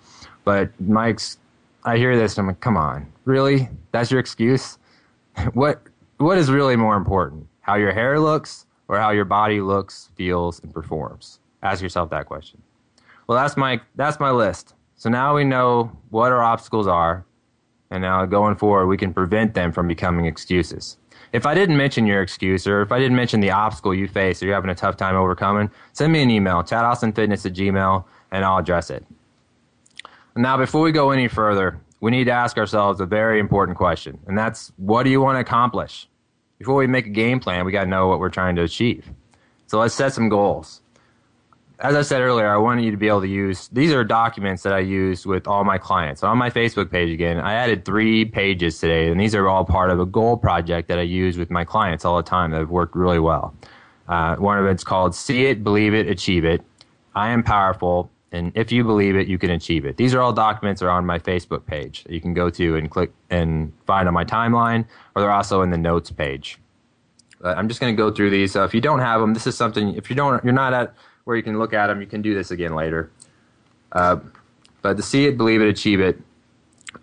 But 0.45 0.71
Mike's, 0.81 1.39
I 1.85 1.99
hear 1.99 2.17
this 2.17 2.39
and 2.39 2.45
I'm 2.45 2.47
like, 2.49 2.61
come 2.61 2.77
on, 2.77 3.07
really? 3.25 3.69
That's 3.93 4.11
your 4.11 4.21
excuse? 4.21 4.79
what 5.53 5.83
What 6.19 6.39
is 6.39 6.51
really 6.51 6.77
more 6.77 6.97
important? 6.97 7.47
How 7.61 7.75
your 7.75 7.93
hair 7.93 8.19
looks 8.19 8.67
or 8.89 8.99
how 8.99 9.11
your 9.11 9.25
body 9.25 9.61
looks, 9.61 10.11
feels, 10.17 10.61
and 10.63 10.73
performs? 10.73 11.41
Ask 11.63 11.83
yourself 11.83 12.11
that 12.11 12.27
question. 12.27 12.63
Well, 13.27 13.37
that's 13.37 13.57
my 13.57 13.81
that's 13.97 14.21
my 14.21 14.31
list. 14.31 14.75
So 14.95 15.11
now 15.11 15.35
we 15.35 15.45
know 15.45 15.91
what 16.11 16.33
our 16.33 16.43
obstacles 16.43 16.87
are, 16.87 17.27
and 17.91 18.03
now 18.03 18.25
going 18.25 18.57
forward, 18.57 18.87
we 18.87 18.97
can 18.97 19.13
prevent 19.13 19.53
them 19.53 19.73
from 19.73 19.89
becoming 19.89 20.25
excuses. 20.27 20.97
If 21.37 21.45
I 21.45 21.53
didn't 21.55 21.77
mention 21.77 22.07
your 22.07 22.23
excuse 22.23 22.67
or 22.67 22.81
if 22.81 22.91
I 22.91 22.99
didn't 22.99 23.15
mention 23.15 23.41
the 23.41 23.51
obstacle 23.51 23.95
you 23.95 24.09
face 24.09 24.43
or 24.43 24.47
you're 24.47 24.55
having 24.55 24.71
a 24.71 24.75
tough 24.75 24.97
time 24.97 25.15
overcoming, 25.17 25.71
send 25.93 26.11
me 26.11 26.23
an 26.23 26.31
email, 26.31 26.63
chadaustinfitness 26.63 27.45
at 27.45 27.53
gmail, 27.53 28.05
and 28.31 28.43
I'll 28.43 28.57
address 28.57 28.89
it. 28.89 29.05
Now, 30.35 30.57
before 30.57 30.81
we 30.81 30.93
go 30.93 31.11
any 31.11 31.29
further, 31.29 31.79
we 32.01 32.11
need 32.11 32.25
to 32.25 32.31
ask 32.31 32.57
ourselves 32.57 33.03
a 33.03 33.07
very 33.07 33.39
important 33.39 33.77
question, 33.77 34.19
and 34.27 34.39
that's 34.39 34.73
what 34.79 35.03
do 35.03 35.11
you 35.11 35.21
want 35.21 35.37
to 35.37 35.41
accomplish? 35.41 36.09
Before 36.59 36.77
we 36.77 36.87
make 36.87 37.05
a 37.05 37.11
game 37.11 37.39
plan, 37.39 37.67
we 37.67 37.73
got 37.73 37.85
to 37.85 37.91
know 37.91 38.09
what 38.09 38.19
we're 38.19 38.31
trying 38.31 38.57
to 38.57 38.63
achieve. 38.63 39.11
So 39.67 39.79
let's 39.79 39.95
set 39.95 40.15
some 40.15 40.31
goals 40.31 40.81
as 41.81 41.95
I 41.95 42.03
said 42.03 42.23
earlier, 42.23 42.49
I 42.49 42.57
wanted 42.57 42.85
you 42.85 42.91
to 42.91 42.97
be 42.97 43.09
able 43.09 43.21
to 43.21 43.29
use 43.29 43.69
these 43.69 43.93
are 43.93 44.03
documents 44.03 44.63
that 44.63 44.73
I 44.73 44.79
use 44.79 45.27
with 45.27 45.47
all 45.47 45.63
my 45.63 45.77
clients. 45.77 46.23
So 46.23 46.29
On 46.29 46.39
my 46.39 46.49
Facebook 46.49 46.91
page 46.91 47.11
again, 47.11 47.39
I 47.39 47.55
added 47.55 47.85
three 47.85 48.25
pages 48.25 48.81
today, 48.81 49.11
and 49.11 49.21
these 49.21 49.35
are 49.35 49.49
all 49.49 49.65
part 49.65 49.91
of 49.91 50.01
a 50.01 50.07
goal 50.07 50.37
project 50.39 50.89
that 50.89 50.99
I 50.99 51.03
use 51.03 51.37
with 51.37 51.51
my 51.51 51.65
clients 51.65 52.05
all 52.05 52.17
the 52.17 52.23
time 52.23 52.51
that 52.53 52.59
have 52.61 52.71
worked 52.71 52.97
really 52.97 53.19
well. 53.19 53.55
Uh, 54.09 54.37
one 54.37 54.59
of 54.59 54.65
it's 54.67 54.85
called 54.85 55.15
See 55.15 55.47
It, 55.47 55.63
Believe 55.63 55.93
It, 55.93 56.09
Achieve 56.09 56.45
It. 56.45 56.63
I 57.15 57.31
am 57.31 57.43
powerful, 57.43 58.11
and 58.33 58.53
if 58.55 58.73
you 58.73 58.83
believe 58.83 59.17
it, 59.17 59.27
you 59.27 59.37
can 59.37 59.51
achieve 59.51 59.85
it. 59.85 59.99
These 59.99 60.15
are 60.15 60.21
all 60.21 60.33
documents 60.33 60.81
that 60.81 60.87
are 60.87 60.91
on 60.91 61.05
my 61.05 61.19
Facebook 61.19 61.67
page 61.67 62.05
that 62.05 62.13
you 62.13 62.21
can 62.21 62.33
go 62.33 62.49
to 62.51 62.77
and 62.77 62.91
click 62.91 63.13
and 63.29 63.73
find 63.87 64.09
on 64.09 64.15
my 64.15 64.25
timeline, 64.25 64.87
or 65.15 65.23
they're 65.23 65.31
also 65.31 65.61
in 65.61 65.71
the 65.71 65.79
notes 65.79 66.11
page. 66.11 66.59
Uh, 67.45 67.55
I'm 67.55 67.69
just 67.69 67.81
going 67.81 67.95
to 67.95 67.97
go 67.97 68.11
through 68.11 68.31
these. 68.31 68.53
So 68.53 68.65
if 68.65 68.73
you 68.73 68.81
don't 68.81 69.01
have 69.01 69.21
them, 69.21 69.35
this 69.35 69.47
is 69.47 69.57
something. 69.57 69.95
If 69.95 70.09
you 70.09 70.17
don't, 70.17 70.43
you're 70.43 70.55
not 70.55 70.73
at 70.73 70.95
where 71.27 71.37
you 71.37 71.43
can 71.43 71.59
look 71.59 71.75
at 71.75 71.89
them. 71.89 72.01
You 72.01 72.07
can 72.07 72.23
do 72.23 72.35
this 72.35 72.53
again 72.53 72.75
later. 72.75 73.11
Uh, 73.93 74.19
but 74.81 74.97
to 74.97 75.03
see 75.03 75.27
it, 75.27 75.37
believe 75.37 75.61
it, 75.61 75.69
achieve 75.69 76.01
it. 76.01 76.19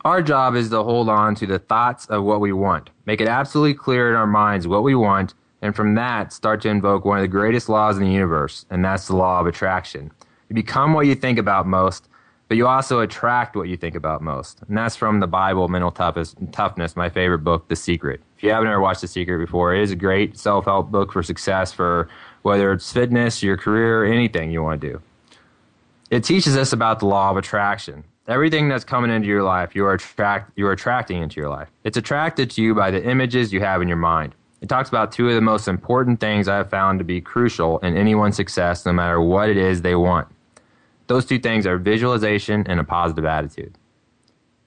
Our 0.05 0.21
job 0.21 0.55
is 0.55 0.69
to 0.69 0.81
hold 0.81 1.09
on 1.09 1.35
to 1.35 1.45
the 1.45 1.59
thoughts 1.59 2.05
of 2.05 2.23
what 2.23 2.39
we 2.39 2.53
want, 2.53 2.89
make 3.05 3.21
it 3.21 3.27
absolutely 3.27 3.73
clear 3.73 4.09
in 4.09 4.15
our 4.15 4.25
minds 4.25 4.65
what 4.65 4.81
we 4.81 4.95
want, 4.95 5.33
and 5.61 5.75
from 5.75 5.93
that 5.95 6.31
start 6.31 6.61
to 6.61 6.69
invoke 6.69 7.05
one 7.05 7.17
of 7.17 7.21
the 7.21 7.27
greatest 7.27 7.67
laws 7.67 7.97
in 7.97 8.03
the 8.03 8.09
universe, 8.09 8.65
and 8.69 8.83
that's 8.83 9.07
the 9.07 9.15
law 9.15 9.41
of 9.41 9.45
attraction. 9.45 10.09
You 10.49 10.55
become 10.55 10.93
what 10.93 11.05
you 11.05 11.15
think 11.15 11.37
about 11.37 11.67
most, 11.67 12.07
but 12.47 12.55
you 12.55 12.65
also 12.65 13.01
attract 13.01 13.55
what 13.55 13.67
you 13.67 13.75
think 13.75 13.95
about 13.95 14.21
most. 14.21 14.61
And 14.67 14.77
that's 14.77 14.95
from 14.95 15.19
the 15.19 15.27
Bible, 15.27 15.67
Mental 15.67 15.91
Toughness, 15.91 16.95
my 16.95 17.09
favorite 17.09 17.39
book, 17.39 17.67
The 17.67 17.75
Secret. 17.75 18.21
If 18.37 18.43
you 18.43 18.51
haven't 18.51 18.69
ever 18.69 18.81
watched 18.81 19.01
The 19.01 19.07
Secret 19.07 19.37
before, 19.37 19.75
it 19.75 19.81
is 19.81 19.91
a 19.91 19.95
great 19.95 20.37
self 20.37 20.65
help 20.65 20.91
book 20.91 21.11
for 21.11 21.23
success 21.23 21.73
for 21.73 22.09
whether 22.43 22.71
it's 22.71 22.91
fitness, 22.93 23.41
your 23.41 23.57
career, 23.57 24.05
anything 24.05 24.51
you 24.51 24.61
want 24.61 24.79
to 24.81 24.87
do. 24.87 25.01
It 26.11 26.23
teaches 26.23 26.55
us 26.55 26.71
about 26.71 26.99
the 26.99 27.07
law 27.07 27.31
of 27.31 27.37
attraction. 27.37 28.03
Everything 28.27 28.69
that's 28.69 28.83
coming 28.83 29.11
into 29.11 29.27
your 29.27 29.43
life, 29.43 29.75
you 29.75 29.85
are 29.85 29.93
attract 29.93 30.51
you're 30.55 30.71
attracting 30.71 31.21
into 31.21 31.41
your 31.41 31.49
life. 31.49 31.69
It's 31.83 31.97
attracted 31.97 32.51
to 32.51 32.61
you 32.61 32.75
by 32.75 32.91
the 32.91 33.03
images 33.03 33.51
you 33.51 33.59
have 33.61 33.81
in 33.81 33.87
your 33.87 33.97
mind. 33.97 34.35
It 34.61 34.69
talks 34.69 34.87
about 34.87 35.11
two 35.11 35.27
of 35.27 35.35
the 35.35 35.41
most 35.41 35.67
important 35.67 36.21
things 36.21 36.47
I 36.47 36.57
have 36.57 36.69
found 36.69 36.99
to 36.99 37.03
be 37.03 37.19
crucial 37.19 37.79
in 37.79 37.97
anyone's 37.97 38.37
success, 38.37 38.85
no 38.85 38.93
matter 38.93 39.19
what 39.19 39.49
it 39.49 39.57
is 39.57 39.81
they 39.81 39.95
want. 39.95 40.29
Those 41.07 41.25
two 41.25 41.39
things 41.39 41.67
are 41.67 41.77
visualization 41.77 42.65
and 42.67 42.79
a 42.79 42.83
positive 42.85 43.25
attitude. 43.25 43.77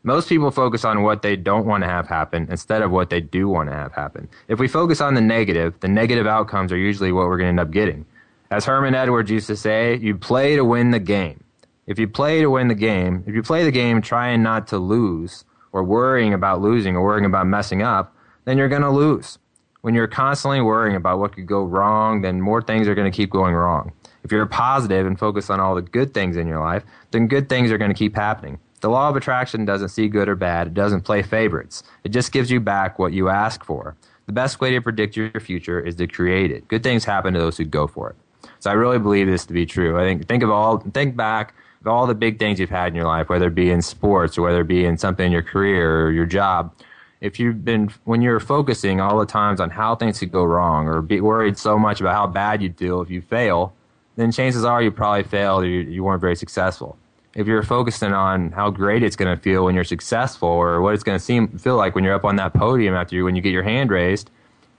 Most 0.06 0.28
people 0.28 0.52
focus 0.52 0.84
on 0.84 1.02
what 1.02 1.22
they 1.22 1.34
don't 1.34 1.66
want 1.66 1.82
to 1.82 1.88
have 1.88 2.06
happen 2.06 2.46
instead 2.48 2.80
of 2.80 2.92
what 2.92 3.10
they 3.10 3.20
do 3.20 3.48
want 3.48 3.68
to 3.70 3.74
have 3.74 3.92
happen. 3.92 4.28
If 4.46 4.60
we 4.60 4.68
focus 4.68 5.00
on 5.00 5.14
the 5.14 5.20
negative, 5.20 5.74
the 5.80 5.88
negative 5.88 6.28
outcomes 6.28 6.70
are 6.70 6.76
usually 6.76 7.10
what 7.10 7.26
we're 7.26 7.38
going 7.38 7.46
to 7.46 7.60
end 7.60 7.68
up 7.68 7.72
getting. 7.72 8.06
As 8.52 8.64
Herman 8.64 8.94
Edwards 8.94 9.32
used 9.32 9.48
to 9.48 9.56
say, 9.56 9.96
you 9.96 10.16
play 10.16 10.54
to 10.54 10.64
win 10.64 10.92
the 10.92 11.00
game. 11.00 11.42
If 11.88 11.98
you 11.98 12.06
play 12.06 12.40
to 12.40 12.48
win 12.48 12.68
the 12.68 12.76
game, 12.76 13.24
if 13.26 13.34
you 13.34 13.42
play 13.42 13.64
the 13.64 13.72
game 13.72 14.00
trying 14.00 14.44
not 14.44 14.68
to 14.68 14.78
lose 14.78 15.44
or 15.72 15.82
worrying 15.82 16.32
about 16.32 16.60
losing 16.60 16.94
or 16.94 17.02
worrying 17.02 17.24
about 17.24 17.48
messing 17.48 17.82
up, 17.82 18.14
then 18.44 18.56
you're 18.58 18.68
going 18.68 18.82
to 18.82 18.90
lose. 18.90 19.40
When 19.80 19.92
you're 19.92 20.06
constantly 20.06 20.60
worrying 20.60 20.94
about 20.94 21.18
what 21.18 21.32
could 21.32 21.46
go 21.46 21.64
wrong, 21.64 22.22
then 22.22 22.40
more 22.40 22.62
things 22.62 22.86
are 22.86 22.94
going 22.94 23.10
to 23.10 23.16
keep 23.16 23.30
going 23.30 23.56
wrong. 23.56 23.90
If 24.22 24.30
you're 24.30 24.46
positive 24.46 25.04
and 25.04 25.18
focus 25.18 25.50
on 25.50 25.58
all 25.58 25.74
the 25.74 25.82
good 25.82 26.14
things 26.14 26.36
in 26.36 26.46
your 26.46 26.60
life, 26.60 26.84
then 27.10 27.26
good 27.26 27.48
things 27.48 27.72
are 27.72 27.78
going 27.78 27.90
to 27.90 27.98
keep 27.98 28.14
happening. 28.14 28.60
The 28.80 28.90
law 28.90 29.08
of 29.08 29.16
attraction 29.16 29.64
doesn't 29.64 29.88
see 29.88 30.08
good 30.08 30.28
or 30.28 30.36
bad. 30.36 30.68
It 30.68 30.74
doesn't 30.74 31.02
play 31.02 31.22
favorites. 31.22 31.82
It 32.04 32.10
just 32.10 32.30
gives 32.30 32.50
you 32.50 32.60
back 32.60 32.98
what 32.98 33.12
you 33.12 33.28
ask 33.28 33.64
for. 33.64 33.96
The 34.26 34.32
best 34.32 34.60
way 34.60 34.70
to 34.72 34.80
predict 34.80 35.16
your 35.16 35.30
future 35.40 35.80
is 35.80 35.94
to 35.96 36.06
create 36.06 36.50
it. 36.50 36.68
Good 36.68 36.82
things 36.82 37.04
happen 37.04 37.32
to 37.34 37.40
those 37.40 37.56
who 37.56 37.64
go 37.64 37.86
for 37.86 38.10
it. 38.10 38.16
So 38.60 38.70
I 38.70 38.74
really 38.74 38.98
believe 38.98 39.26
this 39.26 39.46
to 39.46 39.52
be 39.52 39.66
true. 39.66 39.98
I 39.98 40.02
think 40.02 40.28
think 40.28 40.42
of 40.42 40.50
all 40.50 40.78
think 40.78 41.16
back 41.16 41.54
of 41.80 41.86
all 41.86 42.06
the 42.06 42.14
big 42.14 42.38
things 42.38 42.58
you've 42.58 42.70
had 42.70 42.88
in 42.88 42.94
your 42.94 43.06
life, 43.06 43.28
whether 43.28 43.46
it 43.46 43.54
be 43.54 43.70
in 43.70 43.82
sports 43.82 44.36
or 44.36 44.42
whether 44.42 44.60
it 44.60 44.68
be 44.68 44.84
in 44.84 44.98
something 44.98 45.26
in 45.26 45.32
your 45.32 45.42
career 45.42 46.06
or 46.06 46.10
your 46.10 46.26
job. 46.26 46.74
If 47.20 47.38
you've 47.40 47.64
been 47.64 47.90
when 48.04 48.20
you're 48.20 48.40
focusing 48.40 49.00
all 49.00 49.18
the 49.18 49.26
times 49.26 49.60
on 49.60 49.70
how 49.70 49.94
things 49.94 50.18
could 50.18 50.32
go 50.32 50.44
wrong 50.44 50.86
or 50.86 51.00
be 51.00 51.20
worried 51.20 51.56
so 51.56 51.78
much 51.78 52.00
about 52.00 52.14
how 52.14 52.26
bad 52.26 52.62
you'd 52.62 52.76
feel 52.76 53.00
if 53.00 53.10
you 53.10 53.22
fail, 53.22 53.72
then 54.16 54.32
chances 54.32 54.64
are 54.64 54.82
you 54.82 54.90
probably 54.90 55.22
failed 55.22 55.62
or 55.62 55.66
you, 55.66 55.80
you 55.80 56.04
weren't 56.04 56.20
very 56.20 56.36
successful. 56.36 56.98
If 57.36 57.46
you're 57.46 57.62
focusing 57.62 58.14
on 58.14 58.50
how 58.52 58.70
great 58.70 59.02
it's 59.02 59.14
going 59.14 59.36
to 59.36 59.40
feel 59.40 59.66
when 59.66 59.74
you're 59.74 59.84
successful 59.84 60.48
or 60.48 60.80
what 60.80 60.94
it's 60.94 61.02
going 61.02 61.18
to 61.18 61.22
seem 61.22 61.58
feel 61.58 61.76
like 61.76 61.94
when 61.94 62.02
you're 62.02 62.14
up 62.14 62.24
on 62.24 62.36
that 62.36 62.54
podium 62.54 62.94
after 62.94 63.14
you 63.14 63.24
when 63.26 63.36
you 63.36 63.42
get 63.42 63.52
your 63.52 63.62
hand 63.62 63.90
raised, 63.90 64.30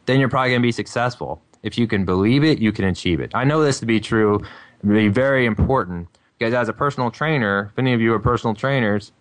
then 0.07 0.19
you're 0.19 0.27
probably 0.27 0.49
going 0.49 0.61
to 0.61 0.67
be 0.67 0.71
successful. 0.71 1.39
If 1.61 1.77
you 1.77 1.85
can 1.85 2.03
believe 2.03 2.43
it, 2.43 2.57
you 2.57 2.71
can 2.71 2.85
achieve 2.85 3.19
it. 3.19 3.29
I 3.35 3.43
know 3.43 3.61
this 3.61 3.79
to 3.81 3.85
be 3.85 3.99
true, 3.99 4.43
be 4.83 5.07
very 5.07 5.45
important 5.45 6.07
because 6.39 6.55
as 6.55 6.67
a 6.67 6.73
personal 6.73 7.11
trainer, 7.11 7.69
if 7.71 7.77
any 7.77 7.93
of 7.93 8.01
you 8.01 8.11
are 8.15 8.19
personal 8.19 8.55
trainers, 8.55 9.11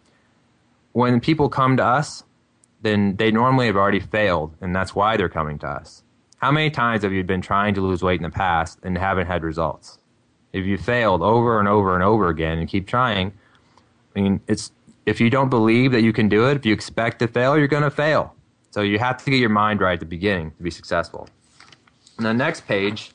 when 0.93 1.21
people 1.21 1.51
come 1.51 1.77
to 1.77 1.85
us, 1.85 2.25
then 2.81 3.17
they 3.17 3.31
normally 3.31 3.67
have 3.67 3.77
already 3.77 4.01
failed, 4.01 4.55
and 4.63 4.75
that's 4.75 4.95
why 4.95 5.19
they're 5.19 5.29
coming 5.29 5.59
to 5.59 5.67
us. 5.67 6.03
How 6.39 6.51
many 6.51 6.71
times 6.71 7.03
have 7.03 7.13
you 7.13 7.23
been 7.23 7.43
trying 7.43 7.75
to 7.75 7.83
lose 7.83 8.03
weight 8.03 8.19
in 8.19 8.23
the 8.23 8.31
past 8.31 8.79
and 8.83 8.97
haven't 8.97 9.27
had 9.27 9.43
results? 9.43 9.99
If 10.57 10.65
you 10.65 10.79
failed 10.79 11.21
over 11.21 11.59
and 11.59 11.69
over 11.69 11.95
and 11.95 12.03
over 12.03 12.29
again 12.29 12.57
and 12.59 12.67
keep 12.67 12.87
trying, 12.87 13.31
I 14.15 14.21
mean, 14.21 14.41
it's 14.49 14.73
if 15.05 15.21
you 15.21 15.29
don't 15.29 15.51
believe 15.51 15.93
that 15.93 16.01
you 16.01 16.15
can 16.15 16.31
do 16.31 16.49
it, 16.49 16.57
if 16.57 16.65
you 16.65 16.73
expect 16.73 17.19
to 17.19 17.29
fail, 17.29 17.59
you're 17.59 17.69
going 17.69 17.83
to 17.83 17.91
fail. 17.91 18.35
So 18.71 18.81
you 18.81 18.99
have 18.99 19.23
to 19.23 19.31
get 19.31 19.37
your 19.37 19.51
mind 19.51 19.83
right 19.83 19.93
at 19.93 20.01
the 20.01 20.07
beginning 20.07 20.53
to 20.53 20.63
be 20.63 20.71
successful. 20.71 21.29
And 22.17 22.25
the 22.25 22.33
next 22.33 22.67
page, 22.67 23.13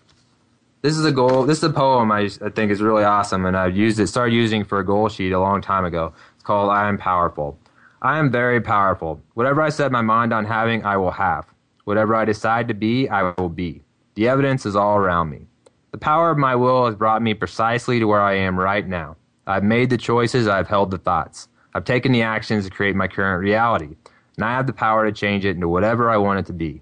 this 0.83 0.95
is 0.95 1.03
a 1.03 1.11
goal. 1.11 1.47
This 1.47 1.57
is 1.57 1.63
a 1.63 1.71
poem 1.71 2.11
I, 2.11 2.29
I 2.45 2.49
think 2.49 2.71
is 2.71 2.79
really 2.79 3.03
awesome, 3.03 3.45
and 3.47 3.57
I've 3.57 3.75
used 3.75 3.99
it, 3.99 4.05
started 4.05 4.35
using 4.35 4.63
for 4.63 4.77
a 4.77 4.85
goal 4.85 5.09
sheet 5.09 5.31
a 5.31 5.39
long 5.39 5.61
time 5.61 5.83
ago. 5.83 6.13
It's 6.35 6.43
called 6.43 6.69
"I 6.69 6.87
Am 6.87 6.99
Powerful." 6.99 7.57
I 8.03 8.19
am 8.19 8.31
very 8.31 8.61
powerful. 8.61 9.19
Whatever 9.33 9.61
I 9.63 9.69
set 9.69 9.91
my 9.91 10.01
mind 10.01 10.31
on 10.31 10.45
having, 10.45 10.83
I 10.83 10.97
will 10.97 11.11
have. 11.11 11.45
Whatever 11.85 12.15
I 12.15 12.25
decide 12.25 12.67
to 12.67 12.73
be, 12.75 13.09
I 13.09 13.33
will 13.37 13.49
be. 13.49 13.81
The 14.15 14.27
evidence 14.27 14.65
is 14.65 14.75
all 14.75 14.97
around 14.97 15.29
me. 15.29 15.47
The 15.91 15.97
power 15.97 16.31
of 16.31 16.37
my 16.37 16.55
will 16.55 16.85
has 16.85 16.95
brought 16.95 17.21
me 17.21 17.33
precisely 17.33 17.99
to 17.99 18.05
where 18.05 18.21
I 18.21 18.35
am 18.35 18.57
right 18.57 18.87
now. 18.87 19.17
I've 19.45 19.63
made 19.63 19.89
the 19.89 19.97
choices, 19.97 20.47
I've 20.47 20.69
held 20.69 20.89
the 20.89 20.97
thoughts. 20.97 21.49
I've 21.73 21.83
taken 21.83 22.13
the 22.13 22.21
actions 22.21 22.63
to 22.63 22.71
create 22.71 22.95
my 22.95 23.09
current 23.09 23.41
reality, 23.41 23.97
and 24.37 24.45
I 24.45 24.51
have 24.51 24.67
the 24.67 24.73
power 24.73 25.05
to 25.05 25.11
change 25.11 25.43
it 25.43 25.55
into 25.55 25.67
whatever 25.67 26.09
I 26.09 26.15
want 26.15 26.39
it 26.39 26.45
to 26.45 26.53
be. 26.53 26.81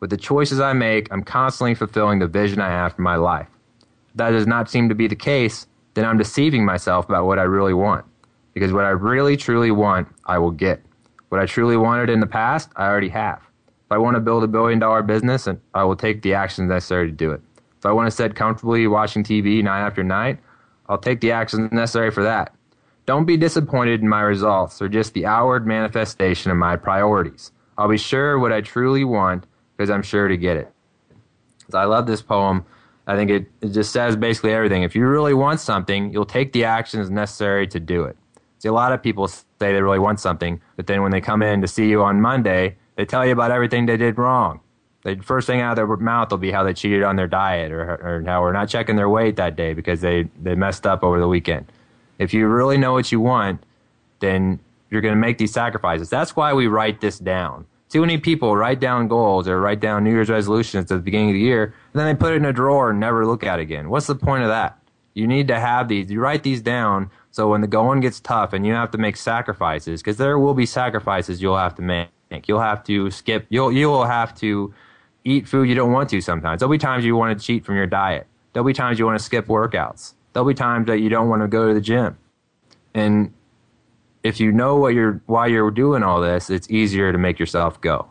With 0.00 0.10
the 0.10 0.18
choices 0.18 0.60
I 0.60 0.74
make, 0.74 1.10
I'm 1.10 1.22
constantly 1.22 1.74
fulfilling 1.74 2.18
the 2.18 2.26
vision 2.26 2.60
I 2.60 2.68
have 2.68 2.94
for 2.94 3.02
my 3.02 3.16
life. 3.16 3.48
If 4.10 4.16
that 4.16 4.30
does 4.30 4.46
not 4.46 4.70
seem 4.70 4.90
to 4.90 4.94
be 4.94 5.08
the 5.08 5.16
case, 5.16 5.66
then 5.94 6.04
I'm 6.04 6.18
deceiving 6.18 6.64
myself 6.64 7.08
about 7.08 7.24
what 7.24 7.38
I 7.38 7.44
really 7.44 7.74
want. 7.74 8.04
Because 8.52 8.74
what 8.74 8.84
I 8.84 8.90
really 8.90 9.38
truly 9.38 9.70
want, 9.70 10.08
I 10.26 10.36
will 10.36 10.50
get. 10.50 10.82
What 11.30 11.40
I 11.40 11.46
truly 11.46 11.78
wanted 11.78 12.10
in 12.10 12.20
the 12.20 12.26
past, 12.26 12.70
I 12.76 12.86
already 12.86 13.08
have. 13.08 13.38
If 13.38 13.92
I 13.92 13.98
want 13.98 14.16
to 14.16 14.20
build 14.20 14.44
a 14.44 14.48
billion 14.48 14.78
dollar 14.78 15.02
business, 15.02 15.48
I 15.74 15.84
will 15.84 15.96
take 15.96 16.20
the 16.20 16.34
actions 16.34 16.68
necessary 16.68 17.06
to 17.06 17.12
do 17.12 17.32
it. 17.32 17.40
If 17.80 17.86
I 17.86 17.92
want 17.92 18.08
to 18.08 18.10
sit 18.10 18.34
comfortably 18.34 18.86
watching 18.86 19.24
TV 19.24 19.64
night 19.64 19.80
after 19.80 20.04
night, 20.04 20.38
I'll 20.86 20.98
take 20.98 21.22
the 21.22 21.32
actions 21.32 21.72
necessary 21.72 22.10
for 22.10 22.22
that. 22.24 22.54
Don't 23.06 23.24
be 23.24 23.38
disappointed 23.38 24.02
in 24.02 24.08
my 24.08 24.20
results 24.20 24.82
or 24.82 24.88
just 24.88 25.14
the 25.14 25.24
outward 25.24 25.66
manifestation 25.66 26.50
of 26.50 26.58
my 26.58 26.76
priorities. 26.76 27.52
I'll 27.78 27.88
be 27.88 27.96
sure 27.96 28.38
what 28.38 28.52
I 28.52 28.60
truly 28.60 29.02
want 29.04 29.46
because 29.78 29.88
I'm 29.88 30.02
sure 30.02 30.28
to 30.28 30.36
get 30.36 30.58
it. 30.58 30.70
I 31.72 31.84
love 31.84 32.06
this 32.06 32.20
poem. 32.20 32.66
I 33.06 33.16
think 33.16 33.30
it, 33.30 33.50
it 33.62 33.68
just 33.70 33.92
says 33.92 34.14
basically 34.14 34.52
everything. 34.52 34.82
If 34.82 34.94
you 34.94 35.06
really 35.06 35.32
want 35.32 35.58
something, 35.60 36.12
you'll 36.12 36.26
take 36.26 36.52
the 36.52 36.64
actions 36.64 37.08
necessary 37.08 37.66
to 37.68 37.80
do 37.80 38.04
it. 38.04 38.18
See, 38.58 38.68
a 38.68 38.74
lot 38.74 38.92
of 38.92 39.02
people 39.02 39.26
say 39.26 39.42
they 39.58 39.80
really 39.80 39.98
want 39.98 40.20
something, 40.20 40.60
but 40.76 40.86
then 40.86 41.00
when 41.00 41.12
they 41.12 41.22
come 41.22 41.40
in 41.40 41.62
to 41.62 41.66
see 41.66 41.88
you 41.88 42.02
on 42.02 42.20
Monday, 42.20 42.76
they 42.96 43.06
tell 43.06 43.24
you 43.24 43.32
about 43.32 43.50
everything 43.50 43.86
they 43.86 43.96
did 43.96 44.18
wrong. 44.18 44.60
The 45.02 45.16
first 45.16 45.46
thing 45.46 45.60
out 45.60 45.78
of 45.78 45.88
their 45.88 45.96
mouth 45.96 46.30
will 46.30 46.38
be 46.38 46.50
how 46.50 46.62
they 46.62 46.74
cheated 46.74 47.02
on 47.02 47.16
their 47.16 47.26
diet 47.26 47.72
or, 47.72 47.82
or 47.82 48.22
how 48.26 48.42
we're 48.42 48.52
not 48.52 48.68
checking 48.68 48.96
their 48.96 49.08
weight 49.08 49.36
that 49.36 49.56
day 49.56 49.72
because 49.72 50.00
they, 50.02 50.28
they 50.42 50.54
messed 50.54 50.86
up 50.86 51.02
over 51.02 51.18
the 51.18 51.28
weekend. 51.28 51.72
If 52.18 52.34
you 52.34 52.46
really 52.46 52.76
know 52.76 52.92
what 52.92 53.10
you 53.10 53.18
want, 53.20 53.62
then 54.18 54.60
you're 54.90 55.00
going 55.00 55.14
to 55.14 55.20
make 55.20 55.38
these 55.38 55.52
sacrifices. 55.52 56.10
That's 56.10 56.36
why 56.36 56.52
we 56.52 56.66
write 56.66 57.00
this 57.00 57.18
down. 57.18 57.66
Too 57.88 58.02
many 58.02 58.18
people 58.18 58.56
write 58.56 58.78
down 58.78 59.08
goals 59.08 59.48
or 59.48 59.60
write 59.60 59.80
down 59.80 60.04
New 60.04 60.12
Year's 60.12 60.30
resolutions 60.30 60.92
at 60.92 60.96
the 60.96 61.02
beginning 61.02 61.30
of 61.30 61.34
the 61.34 61.40
year, 61.40 61.64
and 61.64 62.00
then 62.00 62.06
they 62.06 62.14
put 62.14 62.32
it 62.32 62.36
in 62.36 62.44
a 62.44 62.52
drawer 62.52 62.90
and 62.90 63.00
never 63.00 63.26
look 63.26 63.42
at 63.42 63.58
it 63.58 63.62
again. 63.62 63.88
What's 63.88 64.06
the 64.06 64.14
point 64.14 64.42
of 64.42 64.48
that? 64.48 64.78
You 65.14 65.26
need 65.26 65.48
to 65.48 65.58
have 65.58 65.88
these. 65.88 66.10
You 66.10 66.20
write 66.20 66.44
these 66.44 66.60
down 66.60 67.10
so 67.32 67.48
when 67.48 67.60
the 67.60 67.66
going 67.66 68.00
gets 68.00 68.20
tough 68.20 68.52
and 68.52 68.66
you 68.66 68.74
have 68.74 68.90
to 68.92 68.98
make 68.98 69.16
sacrifices, 69.16 70.02
because 70.02 70.18
there 70.18 70.38
will 70.38 70.54
be 70.54 70.66
sacrifices 70.66 71.40
you'll 71.40 71.56
have 71.56 71.74
to 71.76 71.82
make. 71.82 72.08
You'll 72.46 72.60
have 72.60 72.84
to 72.84 73.10
skip. 73.10 73.46
You'll 73.48 73.72
you 73.72 73.88
will 73.88 74.04
have 74.04 74.34
to 74.36 74.72
eat 75.24 75.48
food 75.48 75.68
you 75.68 75.74
don't 75.74 75.92
want 75.92 76.08
to. 76.10 76.20
Sometimes 76.20 76.60
there'll 76.60 76.70
be 76.70 76.78
times 76.78 77.04
you 77.04 77.16
want 77.16 77.38
to 77.38 77.44
cheat 77.44 77.64
from 77.64 77.76
your 77.76 77.86
diet. 77.86 78.26
There'll 78.52 78.66
be 78.66 78.72
times 78.72 78.98
you 78.98 79.06
want 79.06 79.18
to 79.18 79.24
skip 79.24 79.46
workouts. 79.46 80.14
There'll 80.32 80.48
be 80.48 80.54
times 80.54 80.86
that 80.86 81.00
you 81.00 81.08
don't 81.08 81.28
want 81.28 81.42
to 81.42 81.48
go 81.48 81.68
to 81.68 81.74
the 81.74 81.80
gym. 81.80 82.18
And 82.94 83.32
if 84.22 84.40
you 84.40 84.52
know 84.52 84.76
what 84.76 84.94
you're 84.94 85.20
why 85.26 85.46
you're 85.46 85.70
doing 85.70 86.02
all 86.02 86.20
this, 86.20 86.50
it's 86.50 86.70
easier 86.70 87.12
to 87.12 87.18
make 87.18 87.38
yourself 87.38 87.80
go. 87.80 88.08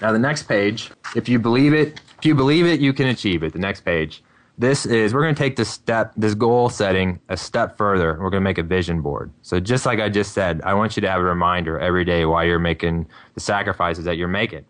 Now 0.00 0.12
the 0.12 0.18
next 0.18 0.44
page, 0.44 0.90
if 1.14 1.28
you 1.28 1.38
believe 1.38 1.72
it, 1.72 2.00
if 2.18 2.26
you 2.26 2.34
believe 2.34 2.66
it, 2.66 2.80
you 2.80 2.92
can 2.92 3.08
achieve 3.08 3.42
it. 3.42 3.52
The 3.52 3.58
next 3.58 3.82
page. 3.84 4.22
This 4.56 4.86
is 4.86 5.12
we're 5.12 5.22
going 5.22 5.34
to 5.34 5.38
take 5.38 5.56
this 5.56 5.68
step, 5.68 6.12
this 6.16 6.34
goal 6.34 6.68
setting 6.68 7.18
a 7.28 7.36
step 7.36 7.76
further. 7.76 8.12
We're 8.12 8.30
going 8.30 8.40
to 8.40 8.44
make 8.44 8.58
a 8.58 8.62
vision 8.62 9.02
board. 9.02 9.32
So 9.42 9.58
just 9.58 9.84
like 9.84 9.98
I 9.98 10.08
just 10.08 10.32
said, 10.32 10.62
I 10.62 10.74
want 10.74 10.96
you 10.96 11.00
to 11.00 11.10
have 11.10 11.20
a 11.20 11.24
reminder 11.24 11.78
every 11.78 12.04
day 12.04 12.24
why 12.24 12.44
you're 12.44 12.60
making 12.60 13.08
the 13.34 13.40
sacrifices 13.40 14.04
that 14.04 14.16
you're 14.16 14.28
making. 14.28 14.64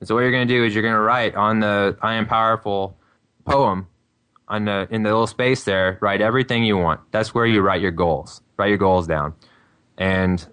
And 0.00 0.08
so 0.08 0.14
what 0.14 0.20
you're 0.20 0.30
going 0.30 0.46
to 0.46 0.54
do 0.54 0.64
is 0.64 0.74
you're 0.74 0.82
going 0.82 0.94
to 0.94 1.00
write 1.00 1.34
on 1.34 1.60
the 1.60 1.96
I 2.02 2.14
am 2.14 2.26
powerful 2.26 2.96
poem 3.44 3.88
on 4.48 4.64
the 4.64 4.88
in 4.90 5.02
the 5.02 5.10
little 5.10 5.26
space 5.26 5.64
there, 5.64 5.98
write 6.00 6.20
everything 6.20 6.64
you 6.64 6.76
want. 6.76 7.00
That's 7.10 7.34
where 7.34 7.46
you 7.46 7.60
write 7.60 7.80
your 7.80 7.90
goals. 7.90 8.40
Write 8.56 8.68
your 8.68 8.78
goals 8.78 9.06
down. 9.06 9.34
And 9.96 10.46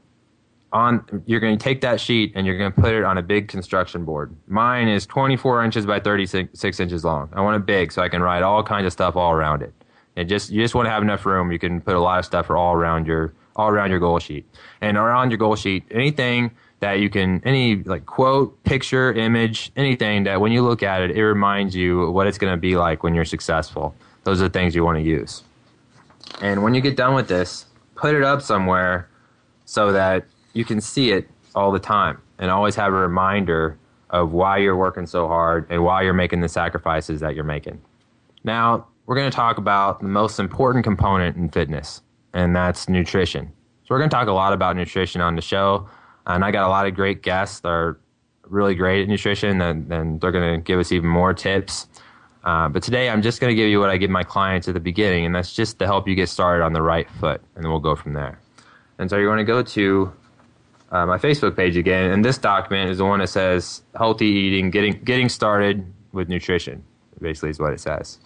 on 0.73 1.23
you're 1.25 1.39
going 1.39 1.57
to 1.57 1.63
take 1.63 1.81
that 1.81 2.01
sheet 2.01 2.33
and 2.35 2.45
you're 2.45 2.57
going 2.57 2.71
to 2.71 2.81
put 2.81 2.93
it 2.93 3.03
on 3.03 3.17
a 3.17 3.21
big 3.21 3.47
construction 3.47 4.03
board. 4.03 4.35
Mine 4.47 4.87
is 4.87 5.05
24 5.05 5.63
inches 5.63 5.85
by 5.85 5.99
36 5.99 6.79
inches 6.79 7.05
long. 7.05 7.29
I 7.33 7.41
want 7.41 7.55
it 7.55 7.65
big 7.65 7.91
so 7.91 8.01
I 8.01 8.09
can 8.09 8.21
write 8.21 8.43
all 8.43 8.63
kinds 8.63 8.85
of 8.85 8.91
stuff 8.91 9.15
all 9.15 9.31
around 9.31 9.61
it. 9.61 9.73
And 10.17 10.27
just 10.27 10.49
you 10.49 10.61
just 10.61 10.75
want 10.75 10.87
to 10.87 10.89
have 10.89 11.03
enough 11.03 11.25
room. 11.25 11.51
You 11.51 11.59
can 11.59 11.81
put 11.81 11.95
a 11.95 11.99
lot 11.99 12.19
of 12.19 12.25
stuff 12.25 12.49
all 12.49 12.73
around 12.73 13.07
your 13.07 13.33
all 13.55 13.69
around 13.69 13.89
your 13.89 13.99
goal 13.99 14.19
sheet. 14.19 14.45
And 14.81 14.97
around 14.97 15.31
your 15.31 15.37
goal 15.37 15.55
sheet, 15.55 15.83
anything 15.91 16.51
that 16.79 16.99
you 16.99 17.09
can 17.09 17.41
any 17.45 17.77
like 17.83 18.05
quote, 18.05 18.61
picture, 18.63 19.13
image, 19.13 19.71
anything 19.75 20.23
that 20.23 20.41
when 20.41 20.51
you 20.51 20.61
look 20.61 20.83
at 20.83 21.01
it, 21.01 21.11
it 21.11 21.25
reminds 21.25 21.75
you 21.75 22.11
what 22.11 22.27
it's 22.27 22.37
going 22.37 22.53
to 22.53 22.57
be 22.57 22.75
like 22.75 23.03
when 23.03 23.15
you're 23.15 23.25
successful. 23.25 23.95
Those 24.23 24.41
are 24.41 24.45
the 24.45 24.49
things 24.49 24.75
you 24.75 24.83
want 24.83 24.97
to 24.97 25.03
use. 25.03 25.43
And 26.41 26.63
when 26.63 26.73
you 26.73 26.81
get 26.81 26.95
done 26.97 27.13
with 27.13 27.27
this, 27.27 27.65
put 27.95 28.15
it 28.15 28.23
up 28.23 28.41
somewhere 28.41 29.09
so 29.65 29.91
that 29.93 30.25
you 30.53 30.65
can 30.65 30.81
see 30.81 31.11
it 31.11 31.29
all 31.53 31.71
the 31.71 31.79
time 31.79 32.21
and 32.37 32.51
always 32.51 32.75
have 32.75 32.93
a 32.93 32.97
reminder 32.97 33.77
of 34.09 34.31
why 34.31 34.57
you're 34.57 34.75
working 34.75 35.05
so 35.05 35.27
hard 35.27 35.65
and 35.69 35.83
why 35.83 36.01
you're 36.01 36.13
making 36.13 36.41
the 36.41 36.49
sacrifices 36.49 37.19
that 37.21 37.35
you're 37.35 37.43
making. 37.43 37.81
Now, 38.43 38.87
we're 39.05 39.15
going 39.15 39.29
to 39.29 39.35
talk 39.35 39.57
about 39.57 39.99
the 39.99 40.07
most 40.07 40.39
important 40.39 40.83
component 40.83 41.37
in 41.37 41.49
fitness, 41.49 42.01
and 42.33 42.55
that's 42.55 42.89
nutrition. 42.89 43.51
So, 43.83 43.87
we're 43.93 43.99
going 43.99 44.09
to 44.09 44.15
talk 44.15 44.27
a 44.27 44.31
lot 44.31 44.53
about 44.53 44.75
nutrition 44.75 45.21
on 45.21 45.35
the 45.35 45.41
show, 45.41 45.87
and 46.27 46.43
I 46.43 46.51
got 46.51 46.65
a 46.65 46.69
lot 46.69 46.87
of 46.87 46.95
great 46.95 47.21
guests 47.21 47.59
that 47.61 47.69
are 47.69 47.99
really 48.47 48.75
great 48.75 49.03
at 49.03 49.07
nutrition, 49.07 49.61
and, 49.61 49.91
and 49.91 50.21
they're 50.21 50.31
going 50.31 50.55
to 50.55 50.61
give 50.61 50.79
us 50.79 50.91
even 50.91 51.09
more 51.09 51.33
tips. 51.33 51.87
Uh, 52.43 52.69
but 52.69 52.83
today, 52.83 53.09
I'm 53.09 53.21
just 53.21 53.41
going 53.41 53.49
to 53.49 53.55
give 53.55 53.69
you 53.69 53.79
what 53.79 53.89
I 53.89 53.97
give 53.97 54.11
my 54.11 54.23
clients 54.23 54.67
at 54.67 54.75
the 54.75 54.79
beginning, 54.79 55.25
and 55.25 55.33
that's 55.33 55.53
just 55.53 55.79
to 55.79 55.85
help 55.85 56.07
you 56.07 56.15
get 56.15 56.29
started 56.29 56.63
on 56.63 56.73
the 56.73 56.81
right 56.81 57.09
foot, 57.19 57.41
and 57.55 57.63
then 57.63 57.71
we'll 57.71 57.79
go 57.79 57.95
from 57.95 58.13
there. 58.13 58.39
And 58.99 59.09
so, 59.09 59.17
you're 59.17 59.27
going 59.33 59.45
to 59.45 59.51
go 59.51 59.63
to 59.63 60.13
uh, 60.91 61.05
my 61.05 61.17
Facebook 61.17 61.55
page 61.55 61.75
again, 61.75 62.11
and 62.11 62.23
this 62.23 62.37
document 62.37 62.91
is 62.91 62.99
the 62.99 63.05
one 63.05 63.19
that 63.19 63.29
says 63.29 63.81
healthy 63.95 64.27
eating, 64.27 64.69
getting 64.69 65.03
getting 65.03 65.29
started 65.29 65.91
with 66.11 66.29
nutrition. 66.29 66.83
Basically, 67.19 67.49
is 67.49 67.59
what 67.59 67.73
it 67.73 67.79
says. 67.79 68.19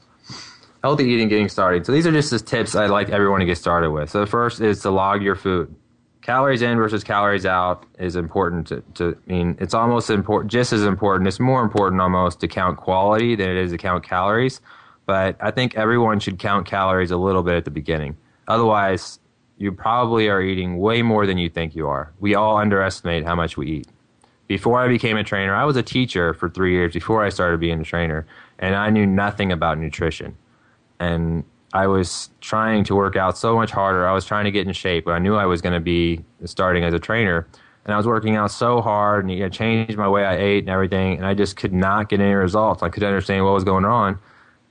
Healthy 0.83 1.05
eating, 1.05 1.29
getting 1.29 1.49
started. 1.49 1.85
So 1.85 1.91
these 1.91 2.07
are 2.07 2.11
just 2.11 2.31
the 2.31 2.39
tips 2.39 2.75
I'd 2.75 2.89
like 2.89 3.09
everyone 3.09 3.39
to 3.41 3.45
get 3.45 3.57
started 3.57 3.91
with. 3.91 4.09
So 4.09 4.21
the 4.21 4.25
first 4.25 4.61
is 4.61 4.81
to 4.81 4.89
log 4.89 5.21
your 5.21 5.35
food. 5.35 5.73
Calories 6.29 6.61
in 6.61 6.77
versus 6.77 7.03
calories 7.03 7.47
out 7.47 7.87
is 7.97 8.15
important 8.15 8.67
to, 8.67 8.83
to 8.93 9.17
I 9.27 9.31
mean 9.31 9.57
it's 9.59 9.73
almost 9.73 10.11
important 10.11 10.51
just 10.51 10.71
as 10.71 10.83
important. 10.83 11.27
It's 11.27 11.39
more 11.39 11.63
important 11.63 11.99
almost 11.99 12.39
to 12.41 12.47
count 12.47 12.77
quality 12.77 13.33
than 13.33 13.49
it 13.49 13.57
is 13.57 13.71
to 13.71 13.79
count 13.79 14.03
calories. 14.03 14.61
But 15.07 15.37
I 15.41 15.49
think 15.49 15.75
everyone 15.75 16.19
should 16.19 16.37
count 16.37 16.67
calories 16.67 17.09
a 17.09 17.17
little 17.17 17.41
bit 17.41 17.55
at 17.55 17.65
the 17.65 17.71
beginning. 17.71 18.15
Otherwise, 18.47 19.17
you 19.57 19.71
probably 19.71 20.29
are 20.29 20.39
eating 20.39 20.77
way 20.77 21.01
more 21.01 21.25
than 21.25 21.39
you 21.39 21.49
think 21.49 21.75
you 21.75 21.87
are. 21.87 22.13
We 22.19 22.35
all 22.35 22.57
underestimate 22.57 23.25
how 23.25 23.33
much 23.33 23.57
we 23.57 23.65
eat. 23.65 23.87
Before 24.45 24.79
I 24.79 24.87
became 24.87 25.17
a 25.17 25.23
trainer, 25.23 25.55
I 25.55 25.65
was 25.65 25.77
a 25.77 25.83
teacher 25.83 26.35
for 26.35 26.47
three 26.47 26.73
years 26.73 26.93
before 26.93 27.25
I 27.25 27.29
started 27.29 27.59
being 27.59 27.81
a 27.81 27.83
trainer, 27.83 28.27
and 28.59 28.75
I 28.75 28.91
knew 28.91 29.07
nothing 29.07 29.51
about 29.51 29.79
nutrition. 29.79 30.37
And 30.99 31.43
I 31.73 31.87
was 31.87 32.29
trying 32.41 32.83
to 32.85 32.95
work 32.95 33.15
out 33.15 33.37
so 33.37 33.55
much 33.55 33.71
harder. 33.71 34.07
I 34.07 34.13
was 34.13 34.25
trying 34.25 34.45
to 34.45 34.51
get 34.51 34.65
in 34.65 34.73
shape, 34.73 35.05
but 35.05 35.11
I 35.11 35.19
knew 35.19 35.35
I 35.35 35.45
was 35.45 35.61
going 35.61 35.73
to 35.73 35.79
be 35.79 36.23
starting 36.45 36.83
as 36.83 36.93
a 36.93 36.99
trainer. 36.99 37.47
And 37.85 37.93
I 37.93 37.97
was 37.97 38.05
working 38.05 38.35
out 38.35 38.51
so 38.51 38.81
hard 38.81 39.25
and 39.25 39.31
it 39.31 39.51
changed 39.53 39.97
my 39.97 40.07
way 40.07 40.25
I 40.25 40.35
ate 40.35 40.59
and 40.59 40.69
everything. 40.69 41.17
And 41.17 41.25
I 41.25 41.33
just 41.33 41.55
could 41.55 41.73
not 41.73 42.09
get 42.09 42.19
any 42.19 42.33
results. 42.33 42.83
I 42.83 42.89
couldn't 42.89 43.07
understand 43.07 43.45
what 43.45 43.53
was 43.53 43.63
going 43.63 43.85
on. 43.85 44.19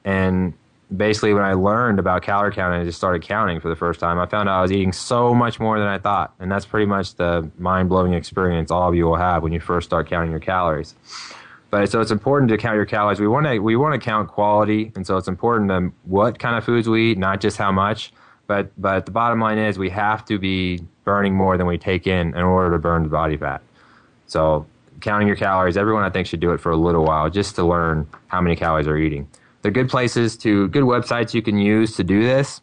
And 0.04 0.54
basically, 0.96 1.34
when 1.34 1.44
I 1.44 1.54
learned 1.54 1.98
about 1.98 2.22
calorie 2.22 2.52
counting, 2.52 2.80
I 2.80 2.84
just 2.84 2.98
started 2.98 3.22
counting 3.22 3.60
for 3.60 3.68
the 3.68 3.76
first 3.76 4.00
time. 4.00 4.18
I 4.18 4.26
found 4.26 4.48
out 4.48 4.58
I 4.58 4.62
was 4.62 4.72
eating 4.72 4.92
so 4.92 5.34
much 5.34 5.58
more 5.58 5.78
than 5.78 5.88
I 5.88 5.98
thought. 5.98 6.34
And 6.38 6.50
that's 6.50 6.66
pretty 6.66 6.86
much 6.86 7.14
the 7.14 7.50
mind 7.58 7.88
blowing 7.88 8.12
experience 8.12 8.70
all 8.70 8.88
of 8.88 8.94
you 8.94 9.04
will 9.04 9.16
have 9.16 9.42
when 9.42 9.52
you 9.52 9.60
first 9.60 9.86
start 9.86 10.08
counting 10.08 10.30
your 10.30 10.40
calories. 10.40 10.94
But 11.70 11.90
so 11.90 12.00
it's 12.00 12.10
important 12.10 12.48
to 12.50 12.56
count 12.56 12.76
your 12.76 12.86
calories. 12.86 13.20
We 13.20 13.28
want 13.28 13.46
to 13.46 13.58
we 13.58 13.76
want 13.76 14.00
to 14.00 14.04
count 14.04 14.28
quality, 14.28 14.90
and 14.96 15.06
so 15.06 15.16
it's 15.16 15.28
important 15.28 15.68
to 15.70 15.92
what 16.04 16.38
kind 16.38 16.56
of 16.56 16.64
foods 16.64 16.88
we 16.88 17.12
eat, 17.12 17.18
not 17.18 17.40
just 17.40 17.58
how 17.58 17.70
much. 17.70 18.12
But 18.46 18.70
but 18.78 19.04
the 19.04 19.12
bottom 19.12 19.40
line 19.40 19.58
is 19.58 19.78
we 19.78 19.90
have 19.90 20.24
to 20.26 20.38
be 20.38 20.80
burning 21.04 21.34
more 21.34 21.58
than 21.58 21.66
we 21.66 21.76
take 21.76 22.06
in 22.06 22.28
in 22.28 22.42
order 22.42 22.74
to 22.74 22.78
burn 22.78 23.02
the 23.02 23.08
body 23.10 23.36
fat. 23.36 23.60
So 24.26 24.66
counting 25.00 25.28
your 25.28 25.36
calories, 25.36 25.76
everyone 25.76 26.02
I 26.04 26.10
think 26.10 26.26
should 26.26 26.40
do 26.40 26.52
it 26.52 26.58
for 26.58 26.72
a 26.72 26.76
little 26.76 27.04
while 27.04 27.28
just 27.28 27.54
to 27.56 27.64
learn 27.64 28.08
how 28.28 28.40
many 28.40 28.56
calories 28.56 28.86
they're 28.86 28.96
eating. 28.98 29.28
They're 29.60 29.70
good 29.72 29.90
places 29.90 30.36
to 30.38 30.68
good 30.68 30.84
websites 30.84 31.34
you 31.34 31.42
can 31.42 31.58
use 31.58 31.96
to 31.96 32.04
do 32.04 32.22
this. 32.22 32.62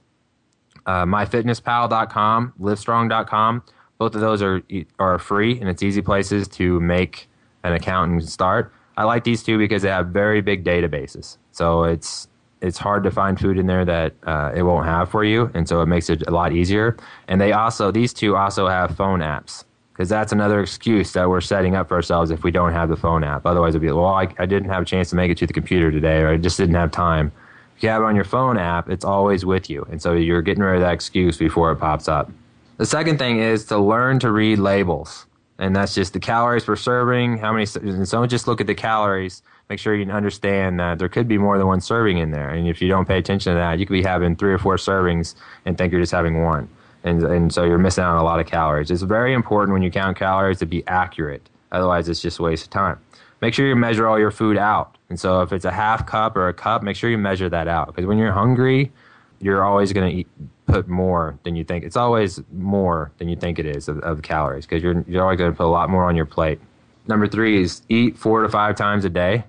Uh, 0.87 1.05
myfitnesspal.com, 1.05 2.53
livestrong.com. 2.59 3.63
Both 3.97 4.15
of 4.15 4.21
those 4.21 4.41
are 4.41 4.63
are 4.97 5.19
free 5.19 5.59
and 5.59 5.69
it's 5.69 5.83
easy 5.83 6.01
places 6.01 6.47
to 6.49 6.79
make 6.79 7.29
an 7.63 7.73
account 7.73 8.11
and 8.11 8.27
start. 8.27 8.73
I 8.97 9.03
like 9.03 9.23
these 9.23 9.43
two 9.43 9.57
because 9.57 9.81
they 9.81 9.89
have 9.89 10.07
very 10.07 10.41
big 10.41 10.63
databases. 10.63 11.37
So 11.51 11.83
it's 11.83 12.27
it's 12.61 12.77
hard 12.77 13.03
to 13.03 13.11
find 13.11 13.39
food 13.39 13.57
in 13.57 13.67
there 13.67 13.85
that 13.85 14.13
uh, 14.23 14.51
it 14.55 14.63
won't 14.63 14.85
have 14.85 15.09
for 15.09 15.23
you, 15.23 15.51
and 15.53 15.67
so 15.67 15.81
it 15.81 15.85
makes 15.85 16.09
it 16.09 16.25
a 16.27 16.31
lot 16.31 16.53
easier. 16.53 16.97
And 17.27 17.39
they 17.39 17.51
also 17.51 17.91
these 17.91 18.13
two 18.13 18.35
also 18.35 18.67
have 18.67 18.95
phone 18.95 19.19
apps 19.19 19.65
because 19.93 20.09
that's 20.09 20.31
another 20.31 20.59
excuse 20.59 21.13
that 21.13 21.29
we're 21.29 21.41
setting 21.41 21.75
up 21.75 21.87
for 21.87 21.95
ourselves 21.95 22.31
if 22.31 22.43
we 22.43 22.51
don't 22.51 22.73
have 22.73 22.89
the 22.89 22.97
phone 22.97 23.23
app. 23.23 23.45
Otherwise, 23.45 23.71
it'd 23.71 23.81
be 23.81 23.91
well, 23.91 24.05
I, 24.05 24.33
I 24.39 24.45
didn't 24.45 24.69
have 24.69 24.83
a 24.83 24.85
chance 24.85 25.09
to 25.11 25.15
make 25.15 25.31
it 25.31 25.37
to 25.39 25.47
the 25.47 25.53
computer 25.53 25.91
today, 25.91 26.19
or 26.21 26.29
I 26.29 26.37
just 26.37 26.57
didn't 26.57 26.75
have 26.75 26.91
time. 26.91 27.31
If 27.77 27.83
you 27.83 27.89
have 27.89 28.01
it 28.01 28.05
on 28.05 28.15
your 28.15 28.25
phone 28.25 28.57
app, 28.57 28.89
it's 28.89 29.03
always 29.03 29.45
with 29.45 29.69
you, 29.69 29.85
and 29.91 30.01
so 30.01 30.13
you're 30.13 30.41
getting 30.41 30.63
rid 30.63 30.75
of 30.75 30.81
that 30.81 30.93
excuse 30.93 31.37
before 31.37 31.71
it 31.71 31.75
pops 31.75 32.07
up. 32.07 32.31
The 32.77 32.85
second 32.85 33.19
thing 33.19 33.39
is 33.39 33.65
to 33.65 33.77
learn 33.77 34.19
to 34.19 34.31
read 34.31 34.59
labels 34.59 35.25
and 35.57 35.75
that's 35.75 35.95
just 35.95 36.13
the 36.13 36.19
calories 36.19 36.65
per 36.65 36.75
serving. 36.75 37.37
How 37.37 37.53
many? 37.53 37.65
And 37.81 38.07
so 38.07 38.25
just 38.25 38.47
look 38.47 38.59
at 38.59 38.67
the 38.67 38.75
calories. 38.75 39.41
Make 39.69 39.79
sure 39.79 39.95
you 39.95 40.09
understand 40.11 40.79
that 40.79 40.99
there 40.99 41.09
could 41.09 41.27
be 41.27 41.37
more 41.37 41.57
than 41.57 41.67
one 41.67 41.81
serving 41.81 42.17
in 42.17 42.31
there. 42.31 42.49
And 42.49 42.67
if 42.67 42.81
you 42.81 42.87
don't 42.87 43.07
pay 43.07 43.17
attention 43.17 43.53
to 43.53 43.57
that, 43.57 43.79
you 43.79 43.85
could 43.85 43.93
be 43.93 44.03
having 44.03 44.35
three 44.35 44.53
or 44.53 44.57
four 44.57 44.75
servings 44.75 45.33
and 45.65 45.77
think 45.77 45.91
you're 45.91 46.01
just 46.01 46.11
having 46.11 46.43
one. 46.43 46.69
And 47.03 47.23
and 47.23 47.53
so 47.53 47.63
you're 47.63 47.77
missing 47.77 48.03
out 48.03 48.11
on 48.11 48.17
a 48.17 48.23
lot 48.23 48.39
of 48.39 48.47
calories. 48.47 48.91
It's 48.91 49.01
very 49.01 49.33
important 49.33 49.73
when 49.73 49.81
you 49.81 49.91
count 49.91 50.17
calories 50.17 50.59
to 50.59 50.65
be 50.65 50.85
accurate. 50.87 51.49
Otherwise, 51.71 52.09
it's 52.09 52.21
just 52.21 52.39
a 52.39 52.43
waste 52.43 52.65
of 52.65 52.69
time. 52.69 52.99
Make 53.41 53.53
sure 53.53 53.67
you 53.67 53.75
measure 53.75 54.07
all 54.07 54.19
your 54.19 54.31
food 54.31 54.57
out. 54.57 54.97
And 55.09 55.19
so 55.19 55.41
if 55.41 55.53
it's 55.53 55.65
a 55.65 55.71
half 55.71 56.05
cup 56.05 56.35
or 56.35 56.47
a 56.47 56.53
cup, 56.53 56.83
make 56.83 56.95
sure 56.95 57.09
you 57.09 57.17
measure 57.17 57.49
that 57.49 57.67
out. 57.67 57.87
Because 57.87 58.05
when 58.05 58.17
you're 58.17 58.31
hungry, 58.31 58.91
you're 59.39 59.63
always 59.63 59.93
going 59.93 60.09
to 60.09 60.17
eat 60.17 60.27
put 60.65 60.87
more 60.87 61.37
than 61.43 61.55
you 61.55 61.63
think. 61.63 61.83
It's 61.83 61.97
always 61.97 62.41
more 62.51 63.11
than 63.17 63.29
you 63.29 63.35
think 63.35 63.59
it 63.59 63.65
is 63.65 63.87
of, 63.87 63.99
of 63.99 64.21
calories 64.21 64.65
because 64.65 64.83
you're 64.83 65.03
you're 65.07 65.23
always 65.23 65.37
going 65.37 65.51
to 65.51 65.57
put 65.57 65.65
a 65.65 65.67
lot 65.67 65.89
more 65.89 66.05
on 66.05 66.15
your 66.15 66.25
plate. 66.25 66.59
Number 67.07 67.27
three 67.27 67.61
is 67.61 67.81
eat 67.89 68.17
four 68.17 68.41
to 68.41 68.49
five 68.49 68.75
times 68.75 69.05
a 69.05 69.09
day. 69.09 69.43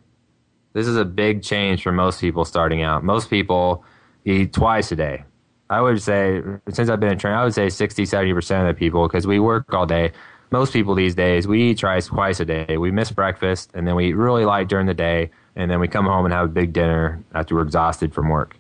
This 0.74 0.86
is 0.86 0.96
a 0.96 1.04
big 1.04 1.42
change 1.42 1.82
for 1.82 1.90
most 1.90 2.20
people 2.20 2.44
starting 2.44 2.82
out. 2.82 3.02
Most 3.02 3.30
people 3.30 3.82
eat 4.26 4.52
twice 4.52 4.92
a 4.92 4.96
day. 4.96 5.24
I 5.70 5.80
would 5.80 6.00
say, 6.02 6.42
since 6.68 6.90
I've 6.90 7.00
been 7.00 7.12
in 7.12 7.18
training, 7.18 7.38
I 7.38 7.44
would 7.44 7.54
say 7.54 7.68
60, 7.68 8.04
70% 8.04 8.60
of 8.60 8.66
the 8.68 8.74
people, 8.74 9.08
because 9.08 9.26
we 9.26 9.40
work 9.40 9.72
all 9.72 9.86
day. 9.86 10.12
Most 10.52 10.72
people 10.72 10.94
these 10.94 11.14
days, 11.14 11.48
we 11.48 11.70
eat 11.70 11.78
twice, 11.78 12.06
twice 12.06 12.38
a 12.38 12.44
day. 12.44 12.76
We 12.76 12.92
miss 12.92 13.10
breakfast, 13.10 13.70
and 13.74 13.86
then 13.86 13.96
we 13.96 14.08
eat 14.08 14.12
really 14.12 14.44
light 14.44 14.68
during 14.68 14.86
the 14.86 14.94
day, 14.94 15.30
and 15.56 15.70
then 15.70 15.80
we 15.80 15.88
come 15.88 16.04
home 16.04 16.24
and 16.24 16.32
have 16.32 16.44
a 16.44 16.52
big 16.52 16.72
dinner 16.72 17.24
after 17.34 17.56
we're 17.56 17.62
exhausted 17.62 18.14
from 18.14 18.28
work. 18.28 18.56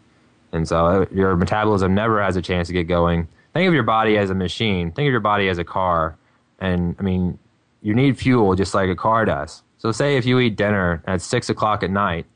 And 0.52 0.66
so 0.66 0.86
uh, 0.86 1.06
your 1.10 1.36
metabolism 1.36 1.94
never 1.94 2.22
has 2.22 2.36
a 2.36 2.42
chance 2.42 2.68
to 2.68 2.72
get 2.72 2.84
going. 2.84 3.28
Think 3.52 3.68
of 3.68 3.74
your 3.74 3.82
body 3.82 4.18
as 4.18 4.30
a 4.30 4.34
machine. 4.34 4.92
Think 4.92 5.06
of 5.06 5.12
your 5.12 5.20
body 5.20 5.48
as 5.48 5.58
a 5.58 5.64
car. 5.64 6.16
And 6.58 6.96
I 6.98 7.02
mean, 7.02 7.38
you 7.82 7.94
need 7.94 8.18
fuel 8.18 8.54
just 8.54 8.74
like 8.74 8.88
a 8.88 8.96
car 8.96 9.24
does. 9.24 9.62
So 9.78 9.92
say 9.92 10.16
if 10.16 10.26
you 10.26 10.38
eat 10.38 10.56
dinner 10.56 11.02
at 11.06 11.20
six 11.20 11.48
o'clock 11.48 11.82
at 11.82 11.90
night, 11.90 12.26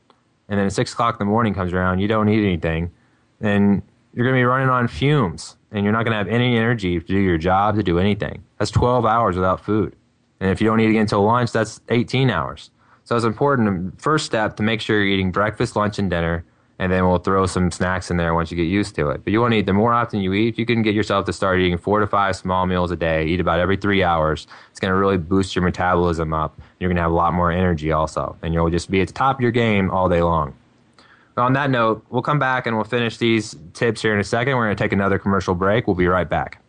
and 0.47 0.59
then 0.59 0.67
at 0.67 0.73
six 0.73 0.93
o'clock 0.93 1.15
in 1.19 1.25
the 1.25 1.31
morning 1.31 1.53
comes 1.53 1.73
around, 1.73 1.99
you 1.99 2.07
don't 2.07 2.27
eat 2.29 2.45
anything, 2.45 2.91
then 3.39 3.81
you're 4.13 4.25
going 4.25 4.35
to 4.35 4.39
be 4.39 4.45
running 4.45 4.69
on 4.69 4.87
fumes, 4.87 5.55
and 5.71 5.83
you're 5.83 5.93
not 5.93 6.03
going 6.03 6.11
to 6.11 6.17
have 6.17 6.27
any 6.27 6.57
energy 6.57 6.99
to 6.99 7.05
do 7.05 7.17
your 7.17 7.37
job, 7.37 7.75
to 7.75 7.83
do 7.83 7.99
anything. 7.99 8.43
That's 8.59 8.71
12 8.71 9.05
hours 9.05 9.35
without 9.35 9.63
food. 9.63 9.95
And 10.39 10.49
if 10.49 10.59
you 10.59 10.67
don't 10.67 10.79
eat 10.79 10.89
again 10.89 11.01
until 11.01 11.23
lunch, 11.23 11.51
that's 11.51 11.81
18 11.89 12.29
hours. 12.29 12.71
So 13.05 13.15
it's 13.15 13.25
important, 13.25 14.01
first 14.01 14.25
step, 14.25 14.57
to 14.57 14.63
make 14.63 14.81
sure 14.81 14.97
you're 14.97 15.13
eating 15.13 15.31
breakfast, 15.31 15.75
lunch, 15.75 15.99
and 15.99 16.09
dinner 16.09 16.43
and 16.81 16.91
then 16.91 17.07
we'll 17.07 17.19
throw 17.19 17.45
some 17.45 17.69
snacks 17.69 18.09
in 18.09 18.17
there 18.17 18.33
once 18.33 18.49
you 18.49 18.57
get 18.57 18.63
used 18.63 18.95
to 18.95 19.11
it. 19.11 19.23
But 19.23 19.31
you 19.31 19.39
want 19.39 19.53
to 19.53 19.59
eat 19.59 19.67
the 19.67 19.73
more 19.73 19.93
often 19.93 20.19
you 20.19 20.33
eat, 20.33 20.57
you 20.57 20.65
can 20.65 20.81
get 20.81 20.95
yourself 20.95 21.27
to 21.27 21.33
start 21.33 21.59
eating 21.59 21.77
four 21.77 21.99
to 21.99 22.07
five 22.07 22.35
small 22.35 22.65
meals 22.65 22.89
a 22.89 22.95
day, 22.95 23.23
eat 23.27 23.39
about 23.39 23.59
every 23.59 23.77
three 23.77 24.03
hours, 24.03 24.47
it's 24.71 24.79
going 24.79 24.89
to 24.89 24.97
really 24.97 25.19
boost 25.19 25.55
your 25.55 25.63
metabolism 25.63 26.33
up. 26.33 26.59
You're 26.79 26.89
going 26.89 26.95
to 26.95 27.03
have 27.03 27.11
a 27.11 27.13
lot 27.13 27.35
more 27.35 27.51
energy 27.51 27.91
also, 27.91 28.35
and 28.41 28.51
you'll 28.51 28.71
just 28.71 28.89
be 28.89 28.99
at 28.99 29.09
the 29.09 29.13
top 29.13 29.35
of 29.35 29.41
your 29.41 29.51
game 29.51 29.91
all 29.91 30.09
day 30.09 30.23
long. 30.23 30.55
But 31.35 31.43
on 31.43 31.53
that 31.53 31.69
note, 31.69 32.03
we'll 32.09 32.23
come 32.23 32.39
back 32.39 32.65
and 32.65 32.75
we'll 32.75 32.83
finish 32.83 33.17
these 33.17 33.55
tips 33.73 34.01
here 34.01 34.15
in 34.15 34.19
a 34.19 34.23
second. 34.23 34.57
We're 34.57 34.65
going 34.65 34.75
to 34.75 34.83
take 34.83 34.91
another 34.91 35.19
commercial 35.19 35.53
break. 35.53 35.85
We'll 35.85 35.95
be 35.95 36.07
right 36.07 36.27
back. 36.27 36.63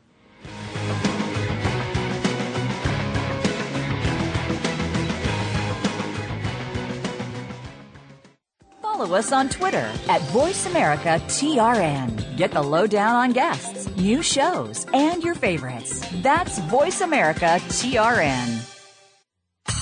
Follow 9.02 9.18
us 9.18 9.32
on 9.32 9.48
Twitter 9.48 9.90
at 10.08 10.20
VoiceAmericaTRN. 10.32 12.36
Get 12.36 12.52
the 12.52 12.62
lowdown 12.62 13.16
on 13.16 13.32
guests, 13.32 13.88
new 13.96 14.22
shows, 14.22 14.86
and 14.94 15.24
your 15.24 15.34
favorites. 15.34 16.06
That's 16.22 16.60
VoiceAmericaTRN. 16.60 18.68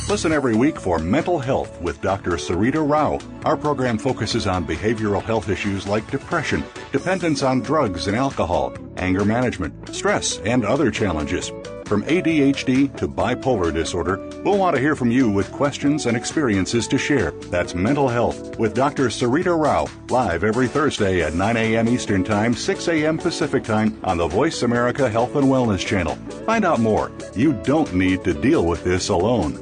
Listen 0.08 0.32
every 0.32 0.56
week 0.56 0.80
for 0.80 0.98
Mental 0.98 1.38
Health 1.38 1.78
with 1.82 2.00
Dr. 2.00 2.30
Sarita 2.32 2.82
Rao. 2.88 3.18
Our 3.44 3.58
program 3.58 3.98
focuses 3.98 4.46
on 4.46 4.66
behavioral 4.66 5.22
health 5.22 5.50
issues 5.50 5.86
like 5.86 6.10
depression, 6.10 6.64
dependence 6.90 7.42
on 7.42 7.60
drugs 7.60 8.06
and 8.06 8.16
alcohol, 8.16 8.72
anger 8.96 9.26
management, 9.26 9.94
stress, 9.94 10.38
and 10.38 10.64
other 10.64 10.90
challenges. 10.90 11.52
From 11.90 12.04
ADHD 12.04 12.96
to 12.98 13.08
bipolar 13.08 13.74
disorder, 13.74 14.18
we'll 14.44 14.58
want 14.58 14.76
to 14.76 14.80
hear 14.80 14.94
from 14.94 15.10
you 15.10 15.28
with 15.28 15.50
questions 15.50 16.06
and 16.06 16.16
experiences 16.16 16.86
to 16.86 16.96
share. 16.96 17.32
That's 17.50 17.74
Mental 17.74 18.06
Health 18.06 18.56
with 18.60 18.74
Dr. 18.74 19.06
Sarita 19.06 19.60
Rao, 19.60 19.88
live 20.08 20.44
every 20.44 20.68
Thursday 20.68 21.20
at 21.20 21.34
9 21.34 21.56
a.m. 21.56 21.88
Eastern 21.88 22.22
Time, 22.22 22.54
6 22.54 22.86
a.m. 22.86 23.18
Pacific 23.18 23.64
Time 23.64 24.00
on 24.04 24.18
the 24.18 24.28
Voice 24.28 24.62
America 24.62 25.10
Health 25.10 25.34
and 25.34 25.48
Wellness 25.48 25.84
Channel. 25.84 26.14
Find 26.46 26.64
out 26.64 26.78
more. 26.78 27.10
You 27.34 27.54
don't 27.64 27.92
need 27.92 28.22
to 28.22 28.34
deal 28.34 28.64
with 28.64 28.84
this 28.84 29.08
alone. 29.08 29.60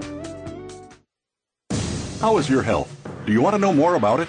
How 2.20 2.36
is 2.36 2.50
your 2.50 2.62
health? 2.62 2.94
Do 3.24 3.32
you 3.32 3.40
want 3.40 3.54
to 3.54 3.58
know 3.58 3.72
more 3.72 3.94
about 3.94 4.20
it? 4.20 4.28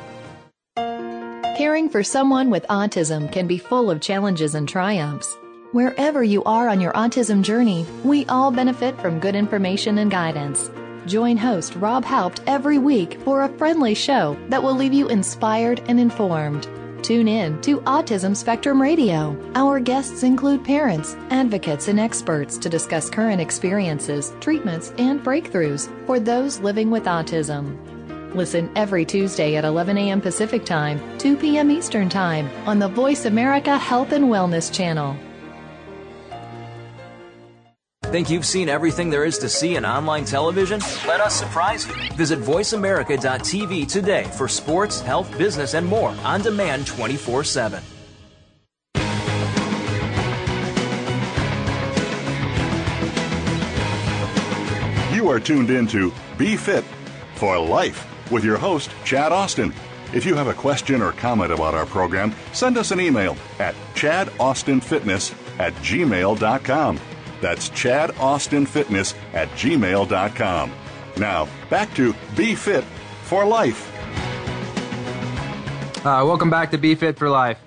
Caring 1.81 1.91
for 1.91 2.03
someone 2.03 2.51
with 2.51 2.67
autism 2.67 3.31
can 3.31 3.47
be 3.47 3.57
full 3.57 3.89
of 3.89 4.01
challenges 4.01 4.53
and 4.53 4.69
triumphs. 4.69 5.35
Wherever 5.71 6.23
you 6.23 6.43
are 6.43 6.69
on 6.69 6.79
your 6.79 6.93
autism 6.93 7.41
journey, 7.41 7.87
we 8.03 8.23
all 8.27 8.51
benefit 8.51 9.01
from 9.01 9.19
good 9.19 9.35
information 9.35 9.97
and 9.97 10.11
guidance. 10.11 10.69
Join 11.07 11.37
host 11.37 11.75
Rob 11.77 12.05
Haupt 12.05 12.41
every 12.45 12.77
week 12.77 13.19
for 13.21 13.41
a 13.41 13.57
friendly 13.57 13.95
show 13.95 14.37
that 14.49 14.61
will 14.61 14.75
leave 14.75 14.93
you 14.93 15.07
inspired 15.07 15.81
and 15.87 15.99
informed. 15.99 16.69
Tune 17.01 17.27
in 17.27 17.59
to 17.61 17.81
Autism 17.81 18.35
Spectrum 18.35 18.79
Radio. 18.79 19.35
Our 19.55 19.79
guests 19.79 20.21
include 20.21 20.63
parents, 20.63 21.17
advocates, 21.31 21.87
and 21.87 21.99
experts 21.99 22.59
to 22.59 22.69
discuss 22.69 23.09
current 23.09 23.41
experiences, 23.41 24.35
treatments, 24.39 24.93
and 24.99 25.19
breakthroughs 25.23 25.89
for 26.05 26.19
those 26.19 26.59
living 26.59 26.91
with 26.91 27.05
autism. 27.05 27.90
Listen 28.33 28.71
every 28.77 29.03
Tuesday 29.03 29.57
at 29.57 29.65
11 29.65 29.97
a.m. 29.97 30.21
Pacific 30.21 30.63
Time, 30.63 31.01
2 31.17 31.35
p.m. 31.35 31.69
Eastern 31.69 32.07
Time 32.07 32.49
on 32.65 32.79
the 32.79 32.87
Voice 32.87 33.25
America 33.25 33.77
Health 33.77 34.13
and 34.13 34.25
Wellness 34.25 34.73
channel. 34.73 35.17
Think 38.03 38.29
you've 38.29 38.45
seen 38.45 38.67
everything 38.69 39.09
there 39.09 39.25
is 39.25 39.37
to 39.39 39.49
see 39.49 39.75
in 39.75 39.85
online 39.85 40.25
television? 40.25 40.81
Let 41.07 41.21
us 41.21 41.33
surprise 41.33 41.87
you. 41.87 41.93
Visit 42.15 42.39
VoiceAmerica.tv 42.39 43.87
today 43.87 44.23
for 44.35 44.47
sports, 44.47 45.01
health, 45.01 45.37
business, 45.37 45.73
and 45.73 45.85
more 45.85 46.09
on 46.23 46.41
demand 46.41 46.87
24 46.87 47.43
7. 47.43 47.83
You 55.13 55.29
are 55.29 55.39
tuned 55.39 55.69
in 55.69 55.87
to 55.87 56.13
Be 56.37 56.57
Fit 56.57 56.83
for 57.35 57.57
Life 57.59 58.10
with 58.31 58.43
your 58.43 58.57
host, 58.57 58.89
Chad 59.03 59.31
Austin. 59.31 59.73
If 60.13 60.25
you 60.25 60.35
have 60.35 60.47
a 60.47 60.53
question 60.53 61.01
or 61.01 61.11
comment 61.13 61.51
about 61.51 61.73
our 61.73 61.85
program, 61.85 62.33
send 62.53 62.77
us 62.77 62.91
an 62.91 62.99
email 62.99 63.37
at 63.59 63.75
chadaustinfitness 63.95 65.59
at 65.59 65.73
gmail.com. 65.75 66.99
That's 67.41 67.69
Chad 67.69 68.11
Austin 68.17 68.65
Fitness 68.65 69.15
at 69.33 69.49
gmail.com. 69.49 70.71
Now, 71.17 71.47
back 71.69 71.93
to 71.95 72.15
Be 72.35 72.55
Fit 72.55 72.83
for 73.23 73.45
Life. 73.45 73.89
Uh, 76.05 76.23
welcome 76.25 76.49
back 76.49 76.71
to 76.71 76.77
Be 76.77 76.95
Fit 76.95 77.17
for 77.17 77.29
Life. 77.29 77.59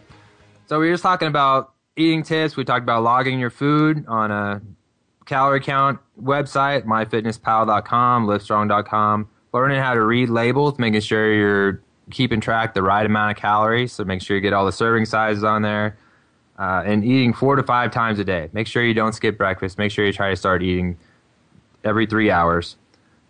So 0.67 0.81
we 0.81 0.87
were 0.87 0.95
just 0.95 1.03
talking 1.03 1.29
about 1.29 1.73
eating 1.97 2.23
tips. 2.23 2.57
We 2.57 2.65
talked 2.65 2.85
about 2.85 3.03
logging 3.03 3.39
your 3.39 3.51
food 3.51 4.07
on 4.09 4.31
a 4.31 4.63
calorie 5.27 5.61
count 5.61 6.01
website, 6.21 6.85
myfitnesspal.com, 6.85 8.27
livestrong.com, 8.27 9.29
learning 9.55 9.81
how 9.81 9.95
to 9.95 10.03
read 10.03 10.29
labels, 10.29 10.79
making 10.81 11.01
sure 11.01 11.33
you're 11.33 11.81
keeping 12.11 12.41
track 12.41 12.75
the 12.75 12.83
right 12.83 13.07
amount 13.07 13.31
of 13.31 13.41
calories. 13.41 13.93
So 13.93 14.05
make 14.05 14.21
sure 14.21 14.37
you 14.37 14.43
get 14.43 14.53
all 14.53 14.67
the 14.67 14.73
serving 14.73 15.07
sizes 15.07 15.45
on 15.45 15.63
there 15.63 15.97
uh, 16.59 16.83
and 16.85 17.05
eating 17.05 17.33
four 17.33 17.55
to 17.55 17.63
five 17.63 17.93
times 17.93 18.19
a 18.19 18.25
day. 18.25 18.51
Make 18.53 18.67
sure 18.67 18.85
you 18.85 18.95
don't 18.95 19.13
skip 19.13 19.39
breakfast. 19.39 19.79
Make 19.79 19.93
sure 19.93 20.05
you 20.05 20.13
try 20.13 20.31
to 20.31 20.37
start 20.37 20.65
eating 20.65 20.99
every 21.85 22.05
three 22.05 22.33
hours. 22.33 22.77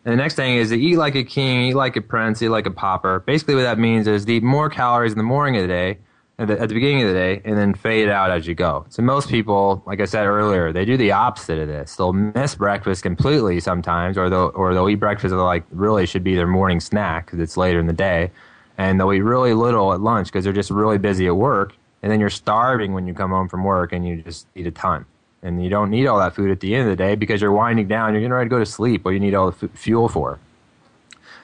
And 0.07 0.13
the 0.13 0.17
next 0.17 0.35
thing 0.35 0.57
is 0.57 0.71
to 0.71 0.81
eat 0.81 0.97
like 0.97 1.15
a 1.15 1.25
king, 1.25 1.69
eat 1.69 1.75
like 1.75 1.95
a 1.97 2.01
prince, 2.01 2.41
eat 2.43 2.49
like 2.49 2.67
a 2.67 2.71
pauper. 2.71 3.21
Basically, 3.21 3.55
what 3.55 3.63
that 3.63 3.79
means 3.79 4.09
is 4.09 4.29
eat 4.29 4.43
more 4.43 4.71
calories 4.71 5.13
in 5.13 5.19
the 5.19 5.25
morning 5.25 5.57
of 5.57 5.63
the 5.63 5.69
day, 5.69 5.99
at 6.39 6.49
the, 6.49 6.61
at 6.61 6.69
the 6.69 6.75
beginning 6.75 7.03
of 7.03 7.09
the 7.09 7.15
day, 7.15 7.43
and 7.45 7.57
then 7.57 7.75
fade 7.75 8.09
out 8.09 8.31
as 8.31 8.47
you 8.47 8.55
go. 8.55 8.87
So 8.89 9.03
most 9.03 9.29
people, 9.29 9.83
like 9.87 10.01
I 10.01 10.05
said 10.05 10.27
earlier, 10.27 10.73
they 10.73 10.85
do 10.85 10.97
the 10.97 11.13
opposite 11.13 11.59
of 11.59 11.69
this. 11.69 11.97
They'll 11.97 12.13
miss 12.13 12.55
breakfast 12.55 13.03
completely 13.03 13.61
sometimes, 13.61 14.19
or 14.19 14.29
they'll 14.29 14.53
or 14.55 14.75
they'll 14.75 14.89
eat 14.89 14.97
breakfast 14.97 15.31
that 15.31 15.37
like 15.37 15.65
really 15.71 16.07
should 16.07 16.25
be 16.25 16.35
their 16.35 16.47
morning 16.47 16.81
snack 16.81 17.27
because 17.27 17.41
it's 17.41 17.57
later 17.57 17.79
in 17.79 17.87
the 17.87 17.93
day, 17.93 18.31
and 18.79 18.99
they'll 18.99 19.13
eat 19.13 19.21
really 19.21 19.55
little 19.55 19.93
at 19.93 20.01
lunch 20.01 20.29
because 20.29 20.45
they're 20.45 20.53
just 20.53 20.71
really 20.71 20.99
busy 20.99 21.27
at 21.27 21.37
work 21.37 21.75
and 22.05 22.13
then 22.13 22.21
you're 22.21 22.29
starving 22.29 22.93
when 22.93 23.07
you 23.07 23.15
come 23.15 23.31
home 23.31 23.49
from 23.49 23.65
work 23.65 23.95
and 23.95 24.07
you 24.07 24.21
just 24.21 24.47
eat 24.55 24.67
a 24.67 24.71
ton. 24.71 25.07
And 25.43 25.65
you 25.65 25.71
don't 25.71 25.89
need 25.89 26.07
all 26.07 26.19
that 26.19 26.35
food 26.35 26.51
at 26.51 26.61
the 26.61 26.75
end 26.75 26.83
of 26.83 26.95
the 26.95 27.03
day 27.03 27.15
because 27.15 27.41
you're 27.41 27.51
winding 27.51 27.89
down, 27.89 28.13
you're 28.13 28.21
getting 28.21 28.35
ready 28.35 28.45
to 28.45 28.51
go 28.51 28.59
to 28.59 28.67
sleep, 28.67 29.07
what 29.07 29.13
you 29.13 29.21
need 29.21 29.33
all 29.33 29.51
the 29.51 29.69
f- 29.69 29.71
fuel 29.73 30.11
for. 30.11 30.39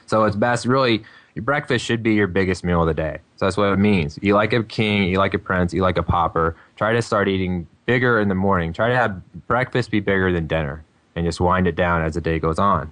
So 0.05 0.23
it's 0.25 0.35
best, 0.35 0.67
really, 0.67 1.03
your 1.33 1.41
breakfast 1.41 1.83
should 1.83 2.03
be 2.03 2.13
your 2.13 2.27
biggest 2.27 2.63
meal 2.63 2.81
of 2.81 2.85
the 2.85 2.93
day. 2.93 3.21
So 3.41 3.47
that's 3.47 3.57
what 3.57 3.73
it 3.73 3.79
means. 3.79 4.19
Eat 4.21 4.33
like 4.33 4.53
a 4.53 4.63
king, 4.63 5.05
eat 5.05 5.17
like 5.17 5.33
a 5.33 5.39
prince, 5.39 5.73
eat 5.73 5.81
like 5.81 5.97
a 5.97 6.03
pauper. 6.03 6.55
Try 6.75 6.93
to 6.93 7.01
start 7.01 7.27
eating 7.27 7.65
bigger 7.87 8.19
in 8.19 8.27
the 8.27 8.35
morning. 8.35 8.71
Try 8.71 8.89
to 8.89 8.95
have 8.95 9.19
breakfast 9.47 9.89
be 9.89 9.99
bigger 9.99 10.31
than 10.31 10.45
dinner 10.45 10.83
and 11.15 11.25
just 11.25 11.41
wind 11.41 11.65
it 11.65 11.75
down 11.75 12.03
as 12.03 12.13
the 12.13 12.21
day 12.21 12.37
goes 12.37 12.59
on. 12.59 12.91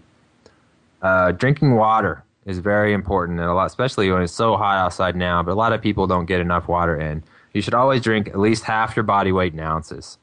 Uh, 1.04 1.34
drinking 1.34 1.76
water 1.76 2.24
is 2.48 2.58
very 2.58 2.94
important, 2.94 3.40
and 3.40 3.48
a 3.48 3.54
lot, 3.54 3.68
especially 3.68 4.10
when 4.12 4.24
it's 4.24 4.34
so 4.34 4.58
hot 4.58 4.76
outside 4.78 5.16
now. 5.16 5.44
But 5.44 5.52
a 5.52 5.54
lot 5.54 5.72
of 5.72 5.84
people 5.84 6.08
don't 6.08 6.26
get 6.26 6.40
enough 6.40 6.68
water 6.68 7.00
in 7.00 7.24
you 7.54 7.62
should 7.62 7.74
always 7.74 8.02
drink 8.02 8.28
at 8.28 8.40
least 8.40 8.64
half 8.64 8.96
your 8.96 9.04
body 9.04 9.32
weight 9.32 9.54
in 9.54 9.60
ounces. 9.60 10.18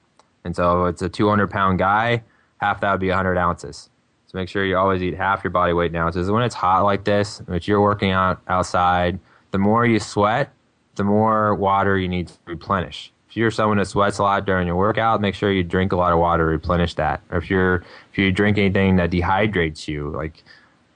And 0.45 0.55
so 0.55 0.87
if 0.87 0.95
it's 0.95 1.03
a 1.03 1.09
200 1.09 1.51
pound 1.51 1.79
guy, 1.79 2.23
half 2.59 2.81
that 2.81 2.93
would 2.93 3.01
be 3.01 3.09
100 3.09 3.37
ounces. 3.37 3.91
So 4.27 4.39
make 4.39 4.49
sure 4.49 4.65
you 4.65 4.77
always 4.77 5.03
eat 5.03 5.15
half 5.15 5.43
your 5.45 5.51
body 5.51 5.73
weight 5.73 5.91
in 5.91 5.97
ounces. 5.97 6.31
When 6.31 6.43
it's 6.43 6.55
hot 6.55 6.85
like 6.85 7.05
this, 7.05 7.39
which 7.47 7.69
you're 7.69 7.81
working 7.81 8.11
out 8.11 8.41
outside, 8.49 9.19
the 9.57 9.61
more 9.61 9.87
you 9.87 9.99
sweat, 9.99 10.53
the 10.97 11.05
more 11.05 11.55
water 11.55 11.97
you 11.97 12.09
need 12.09 12.29
to 12.29 12.35
replenish. 12.45 13.11
If 13.31 13.39
you're 13.39 13.51
someone 13.51 13.79
that 13.79 13.87
sweats 13.87 14.19
a 14.19 14.23
lot 14.23 14.45
during 14.45 14.67
your 14.67 14.77
workout, 14.77 15.23
make 15.23 15.35
sure 15.35 15.51
you 15.51 15.65
drink 15.65 15.93
a 15.93 15.97
lot 15.97 16.13
of 16.13 16.19
water 16.19 16.45
to 16.45 16.51
replenish 16.51 16.93
that. 16.97 17.23
Or 17.31 17.39
if 17.39 17.49
you're 17.49 17.77
if 18.13 18.19
you 18.19 18.31
drink 18.33 18.59
anything 18.59 18.97
that 18.97 19.11
dehydrates 19.11 19.89
you, 19.89 20.11
like 20.11 20.45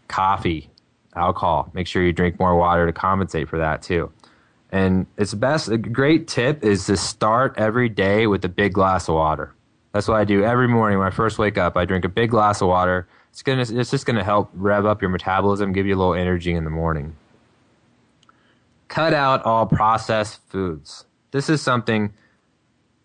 coffee, 0.09 0.68
alcohol, 1.16 1.70
make 1.73 1.87
sure 1.87 2.03
you 2.03 2.12
drink 2.12 2.38
more 2.38 2.55
water 2.55 2.85
to 2.85 2.92
compensate 2.92 3.49
for 3.49 3.57
that 3.57 3.81
too. 3.81 4.12
And 4.70 5.07
it's 5.16 5.33
best, 5.33 5.70
a 5.70 5.79
great 5.79 6.29
tip 6.29 6.62
is 6.62 6.85
to 6.85 6.99
start 6.99 7.55
every 7.57 7.88
day 7.88 8.27
with 8.27 8.44
a 8.44 8.49
big 8.51 8.75
glass 8.75 9.09
of 9.09 9.14
water. 9.14 9.55
That's 9.92 10.07
what 10.07 10.18
I 10.18 10.25
do 10.25 10.44
every 10.44 10.68
morning 10.68 10.99
when 10.99 11.09
I 11.09 11.12
first 11.12 11.38
wake 11.38 11.57
up. 11.57 11.79
I 11.79 11.87
drink 11.87 12.05
a 12.05 12.11
big 12.11 12.29
glass 12.29 12.61
of 12.61 12.68
water. 12.68 13.09
It's 13.31 13.42
gonna, 13.42 13.62
it's 13.62 13.90
just 13.90 14.05
gonna 14.05 14.23
help 14.23 14.51
rev 14.53 14.85
up 14.85 15.01
your 15.01 15.09
metabolism, 15.09 15.73
give 15.73 15.87
you 15.87 15.96
a 15.96 15.99
little 15.99 16.14
energy 16.14 16.53
in 16.53 16.64
the 16.64 16.70
morning. 16.70 17.16
Cut 18.90 19.14
out 19.14 19.42
all 19.46 19.64
processed 19.64 20.40
foods. 20.50 21.07
This 21.31 21.48
is 21.48 21.62
something 21.62 22.12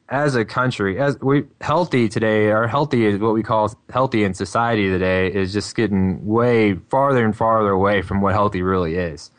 as 0.10 0.36
a 0.36 0.44
country, 0.44 1.00
as 1.00 1.18
we 1.22 1.46
healthy 1.62 2.10
today, 2.10 2.52
our 2.52 2.68
healthy 2.68 3.06
is 3.06 3.20
what 3.20 3.34
we 3.34 3.42
call 3.42 3.74
healthy 3.90 4.26
in 4.26 4.34
society 4.34 4.90
today 4.90 5.32
is 5.34 5.54
just 5.54 5.76
getting 5.76 6.26
way 6.26 6.76
farther 6.90 7.24
and 7.24 7.36
farther 7.36 7.72
away 7.72 8.02
from 8.02 8.20
what 8.20 8.34
healthy 8.34 8.62
really 8.62 8.96
is 8.96 9.32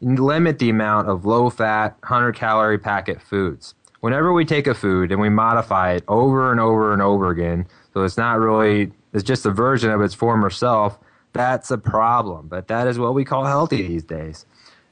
limit 0.00 0.58
the 0.58 0.70
amount 0.70 1.08
of 1.08 1.24
low 1.24 1.50
fat, 1.50 1.96
100 2.00 2.34
calorie 2.34 2.78
packet 2.78 3.20
foods. 3.20 3.74
Whenever 4.00 4.32
we 4.32 4.44
take 4.44 4.66
a 4.66 4.74
food 4.74 5.10
and 5.10 5.20
we 5.20 5.28
modify 5.28 5.92
it 5.92 6.04
over 6.06 6.50
and 6.52 6.60
over 6.60 6.92
and 6.92 7.02
over 7.02 7.30
again, 7.30 7.66
so 7.94 8.04
it's 8.04 8.16
not 8.16 8.38
really, 8.38 8.92
it's 9.12 9.24
just 9.24 9.46
a 9.46 9.50
version 9.50 9.90
of 9.90 10.00
its 10.00 10.14
former 10.14 10.50
self, 10.50 10.98
that's 11.32 11.70
a 11.70 11.78
problem. 11.78 12.46
But 12.48 12.68
that 12.68 12.86
is 12.86 12.98
what 12.98 13.14
we 13.14 13.24
call 13.24 13.44
healthy 13.44 13.86
these 13.88 14.04
days. 14.04 14.46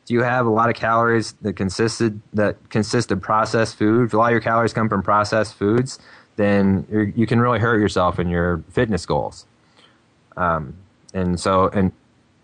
Do 0.06 0.14
you 0.14 0.22
have 0.22 0.46
a 0.46 0.50
lot 0.50 0.68
of 0.68 0.76
calories 0.76 1.32
that 1.42 1.54
consisted 1.54 2.20
that 2.34 2.56
consist 2.70 3.10
of 3.10 3.20
processed 3.20 3.76
food? 3.76 4.06
If 4.06 4.14
a 4.14 4.16
lot 4.18 4.26
of 4.26 4.32
your 4.32 4.40
calories 4.40 4.72
come 4.72 4.88
from 4.88 5.02
processed 5.02 5.54
foods, 5.54 5.98
then 6.36 7.12
you 7.16 7.26
can 7.26 7.40
really 7.40 7.58
hurt 7.58 7.80
yourself 7.80 8.18
in 8.18 8.28
your 8.28 8.62
fitness 8.70 9.06
goals. 9.06 9.46
Um, 10.36 10.74
and 11.14 11.38
so, 11.38 11.68
and 11.68 11.92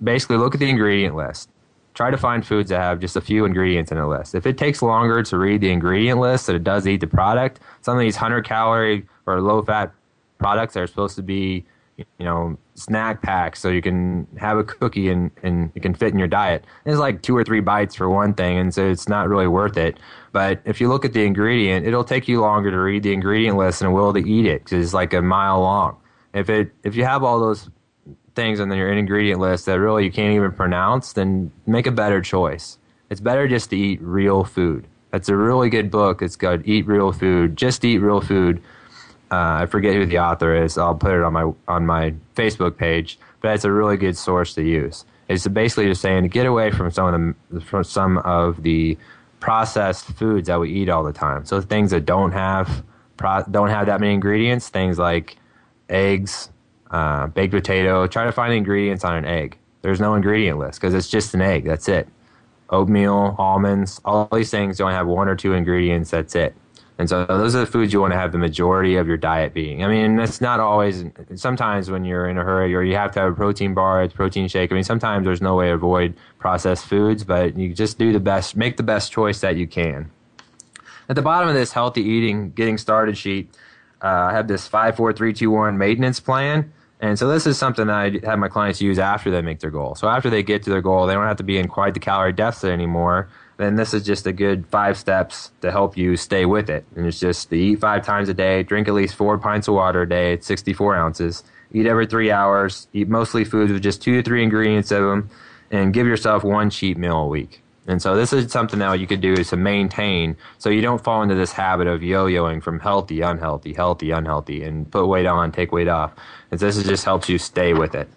basically, 0.02 0.36
look 0.36 0.54
at 0.54 0.60
the 0.60 0.70
ingredient 0.70 1.16
list 1.16 1.50
try 1.94 2.10
to 2.10 2.16
find 2.16 2.46
foods 2.46 2.70
that 2.70 2.80
have 2.80 3.00
just 3.00 3.16
a 3.16 3.20
few 3.20 3.44
ingredients 3.44 3.92
in 3.92 3.98
a 3.98 4.08
list. 4.08 4.34
If 4.34 4.46
it 4.46 4.56
takes 4.56 4.80
longer 4.82 5.22
to 5.22 5.38
read 5.38 5.60
the 5.60 5.70
ingredient 5.70 6.20
list 6.20 6.46
than 6.46 6.56
it 6.56 6.64
does 6.64 6.86
eat 6.86 7.00
the 7.00 7.06
product, 7.06 7.60
some 7.82 7.96
of 7.96 8.00
these 8.00 8.14
100 8.14 8.44
calorie 8.46 9.06
or 9.26 9.40
low 9.40 9.62
fat 9.62 9.92
products 10.38 10.76
are 10.76 10.86
supposed 10.86 11.16
to 11.16 11.22
be, 11.22 11.64
you 12.18 12.24
know, 12.24 12.58
snack 12.74 13.22
pack 13.22 13.56
so 13.56 13.68
you 13.68 13.82
can 13.82 14.26
have 14.38 14.58
a 14.58 14.64
cookie 14.64 15.08
and, 15.08 15.30
and 15.42 15.70
it 15.74 15.80
can 15.80 15.94
fit 15.94 16.12
in 16.12 16.18
your 16.18 16.28
diet. 16.28 16.64
It's 16.86 16.98
like 16.98 17.22
two 17.22 17.36
or 17.36 17.44
three 17.44 17.60
bites 17.60 17.94
for 17.94 18.08
one 18.08 18.34
thing, 18.34 18.58
and 18.58 18.72
so 18.74 18.88
it's 18.88 19.08
not 19.08 19.28
really 19.28 19.46
worth 19.46 19.76
it. 19.76 19.98
But 20.32 20.60
if 20.64 20.80
you 20.80 20.88
look 20.88 21.04
at 21.04 21.12
the 21.12 21.24
ingredient, 21.24 21.86
it'll 21.86 22.04
take 22.04 22.28
you 22.28 22.40
longer 22.40 22.70
to 22.70 22.78
read 22.78 23.02
the 23.02 23.12
ingredient 23.12 23.56
list 23.56 23.82
it 23.82 23.88
will 23.88 24.12
to 24.12 24.20
eat 24.20 24.46
it 24.46 24.64
because 24.64 24.84
it's 24.84 24.94
like 24.94 25.12
a 25.12 25.22
mile 25.22 25.60
long. 25.60 25.96
If 26.32 26.48
it 26.48 26.72
if 26.84 26.94
you 26.96 27.04
have 27.04 27.22
all 27.24 27.40
those 27.40 27.68
things 28.34 28.60
on 28.60 28.70
your 28.72 28.92
ingredient 28.92 29.40
list 29.40 29.66
that 29.66 29.78
really 29.80 30.04
you 30.04 30.12
can't 30.12 30.34
even 30.34 30.52
pronounce, 30.52 31.12
then 31.12 31.50
make 31.66 31.86
a 31.86 31.92
better 31.92 32.20
choice. 32.20 32.78
It's 33.10 33.20
better 33.20 33.48
just 33.48 33.70
to 33.70 33.76
eat 33.76 34.00
real 34.00 34.44
food. 34.44 34.86
That's 35.10 35.28
a 35.28 35.36
really 35.36 35.68
good 35.68 35.90
book. 35.90 36.22
It's 36.22 36.36
called 36.36 36.62
Eat 36.64 36.86
Real 36.86 37.12
Food. 37.12 37.56
Just 37.56 37.84
eat 37.84 37.98
real 37.98 38.20
food. 38.20 38.62
Uh, 39.30 39.62
I 39.62 39.66
forget 39.66 39.94
who 39.94 40.06
the 40.06 40.18
author 40.18 40.54
is. 40.54 40.76
I'll 40.76 40.94
put 40.94 41.12
it 41.12 41.22
on 41.22 41.32
my 41.32 41.52
on 41.68 41.86
my 41.86 42.14
Facebook 42.34 42.76
page. 42.76 43.18
But 43.40 43.54
it's 43.54 43.64
a 43.64 43.72
really 43.72 43.96
good 43.96 44.16
source 44.16 44.54
to 44.54 44.62
use. 44.62 45.04
It's 45.28 45.46
basically 45.46 45.86
just 45.86 46.02
saying 46.02 46.26
get 46.28 46.46
away 46.46 46.70
from 46.70 46.90
some 46.90 47.14
of 47.14 47.34
the 47.50 47.60
from 47.60 47.84
some 47.84 48.18
of 48.18 48.62
the 48.62 48.98
processed 49.38 50.06
foods 50.06 50.48
that 50.48 50.60
we 50.60 50.70
eat 50.70 50.88
all 50.88 51.04
the 51.04 51.12
time. 51.12 51.44
So 51.44 51.60
things 51.60 51.90
that 51.92 52.04
don't 52.04 52.32
have 52.32 52.84
don't 53.50 53.68
have 53.68 53.86
that 53.86 54.00
many 54.00 54.14
ingredients. 54.14 54.68
Things 54.68 54.98
like 54.98 55.36
eggs, 55.88 56.50
uh, 56.90 57.28
baked 57.28 57.52
potato. 57.52 58.06
Try 58.06 58.24
to 58.24 58.32
find 58.32 58.52
ingredients 58.52 59.04
on 59.04 59.14
an 59.14 59.24
egg. 59.24 59.58
There's 59.82 60.00
no 60.00 60.14
ingredient 60.14 60.58
list 60.58 60.80
because 60.80 60.94
it's 60.94 61.08
just 61.08 61.34
an 61.34 61.40
egg. 61.40 61.64
That's 61.64 61.88
it. 61.88 62.08
Oatmeal, 62.70 63.34
almonds, 63.38 64.00
all 64.04 64.28
these 64.32 64.50
things 64.50 64.78
don't 64.78 64.92
have 64.92 65.06
one 65.06 65.28
or 65.28 65.34
two 65.34 65.54
ingredients. 65.54 66.10
That's 66.10 66.34
it. 66.34 66.54
And 67.00 67.08
so 67.08 67.24
those 67.24 67.54
are 67.54 67.60
the 67.60 67.66
foods 67.66 67.94
you 67.94 68.00
want 68.02 68.12
to 68.12 68.18
have 68.18 68.30
the 68.30 68.36
majority 68.36 68.96
of 68.96 69.08
your 69.08 69.16
diet 69.16 69.54
being. 69.54 69.82
I 69.82 69.88
mean, 69.88 70.16
that's 70.16 70.42
not 70.42 70.60
always. 70.60 71.02
Sometimes 71.34 71.90
when 71.90 72.04
you're 72.04 72.28
in 72.28 72.36
a 72.36 72.44
hurry 72.44 72.74
or 72.74 72.82
you 72.82 72.94
have 72.94 73.10
to 73.12 73.20
have 73.20 73.32
a 73.32 73.34
protein 73.34 73.72
bar, 73.72 74.02
a 74.02 74.08
protein 74.10 74.48
shake. 74.48 74.70
I 74.70 74.74
mean, 74.74 74.84
sometimes 74.84 75.24
there's 75.24 75.40
no 75.40 75.54
way 75.54 75.68
to 75.68 75.72
avoid 75.72 76.14
processed 76.38 76.84
foods, 76.84 77.24
but 77.24 77.56
you 77.56 77.72
just 77.72 77.96
do 77.96 78.12
the 78.12 78.20
best, 78.20 78.54
make 78.54 78.76
the 78.76 78.82
best 78.82 79.12
choice 79.12 79.40
that 79.40 79.56
you 79.56 79.66
can. 79.66 80.10
At 81.08 81.16
the 81.16 81.22
bottom 81.22 81.48
of 81.48 81.54
this 81.54 81.72
healthy 81.72 82.02
eating, 82.02 82.50
getting 82.50 82.76
started 82.76 83.16
sheet, 83.16 83.48
uh, 84.02 84.06
I 84.06 84.32
have 84.32 84.46
this 84.46 84.68
five, 84.68 84.94
four, 84.94 85.14
three, 85.14 85.32
two, 85.32 85.50
one 85.50 85.78
maintenance 85.78 86.20
plan. 86.20 86.70
And 87.00 87.18
so 87.18 87.28
this 87.28 87.46
is 87.46 87.56
something 87.56 87.86
that 87.86 87.96
I 87.96 88.26
have 88.26 88.38
my 88.38 88.48
clients 88.48 88.82
use 88.82 88.98
after 88.98 89.30
they 89.30 89.40
make 89.40 89.60
their 89.60 89.70
goal. 89.70 89.94
So 89.94 90.06
after 90.06 90.28
they 90.28 90.42
get 90.42 90.64
to 90.64 90.70
their 90.70 90.82
goal, 90.82 91.06
they 91.06 91.14
don't 91.14 91.24
have 91.24 91.38
to 91.38 91.44
be 91.44 91.56
in 91.56 91.66
quite 91.66 91.94
the 91.94 92.00
calorie 92.00 92.34
deficit 92.34 92.70
anymore. 92.70 93.30
Then 93.60 93.74
this 93.74 93.92
is 93.92 94.06
just 94.06 94.26
a 94.26 94.32
good 94.32 94.66
five 94.68 94.96
steps 94.96 95.52
to 95.60 95.70
help 95.70 95.94
you 95.94 96.16
stay 96.16 96.46
with 96.46 96.70
it. 96.70 96.86
And 96.96 97.06
it's 97.06 97.20
just 97.20 97.50
to 97.50 97.56
eat 97.56 97.80
five 97.80 98.02
times 98.02 98.30
a 98.30 98.32
day, 98.34 98.62
drink 98.62 98.88
at 98.88 98.94
least 98.94 99.14
four 99.14 99.36
pints 99.36 99.68
of 99.68 99.74
water 99.74 100.00
a 100.00 100.08
day, 100.08 100.32
it's 100.32 100.46
64 100.46 100.96
ounces, 100.96 101.44
eat 101.70 101.84
every 101.84 102.06
three 102.06 102.30
hours, 102.30 102.88
eat 102.94 103.06
mostly 103.06 103.44
foods 103.44 103.70
with 103.70 103.82
just 103.82 104.00
two 104.00 104.16
to 104.16 104.22
three 104.22 104.42
ingredients 104.42 104.90
of 104.90 105.02
them, 105.02 105.28
and 105.70 105.92
give 105.92 106.06
yourself 106.06 106.42
one 106.42 106.70
cheat 106.70 106.96
meal 106.96 107.18
a 107.18 107.26
week. 107.26 107.60
And 107.86 108.00
so 108.00 108.16
this 108.16 108.32
is 108.32 108.50
something 108.50 108.78
that 108.78 108.98
you 108.98 109.06
could 109.06 109.20
do 109.20 109.34
is 109.34 109.50
to 109.50 109.58
maintain 109.58 110.38
so 110.56 110.70
you 110.70 110.80
don't 110.80 111.04
fall 111.04 111.22
into 111.22 111.34
this 111.34 111.52
habit 111.52 111.86
of 111.86 112.02
yo-yoing 112.02 112.62
from 112.62 112.80
healthy, 112.80 113.20
unhealthy, 113.20 113.74
healthy, 113.74 114.10
unhealthy, 114.10 114.62
and 114.62 114.90
put 114.90 115.06
weight 115.06 115.26
on, 115.26 115.52
take 115.52 115.70
weight 115.70 115.88
off. 115.88 116.14
And 116.50 116.58
this 116.58 116.78
is 116.78 116.84
just 116.84 117.04
helps 117.04 117.28
you 117.28 117.36
stay 117.36 117.74
with 117.74 117.94
it. 117.94 118.08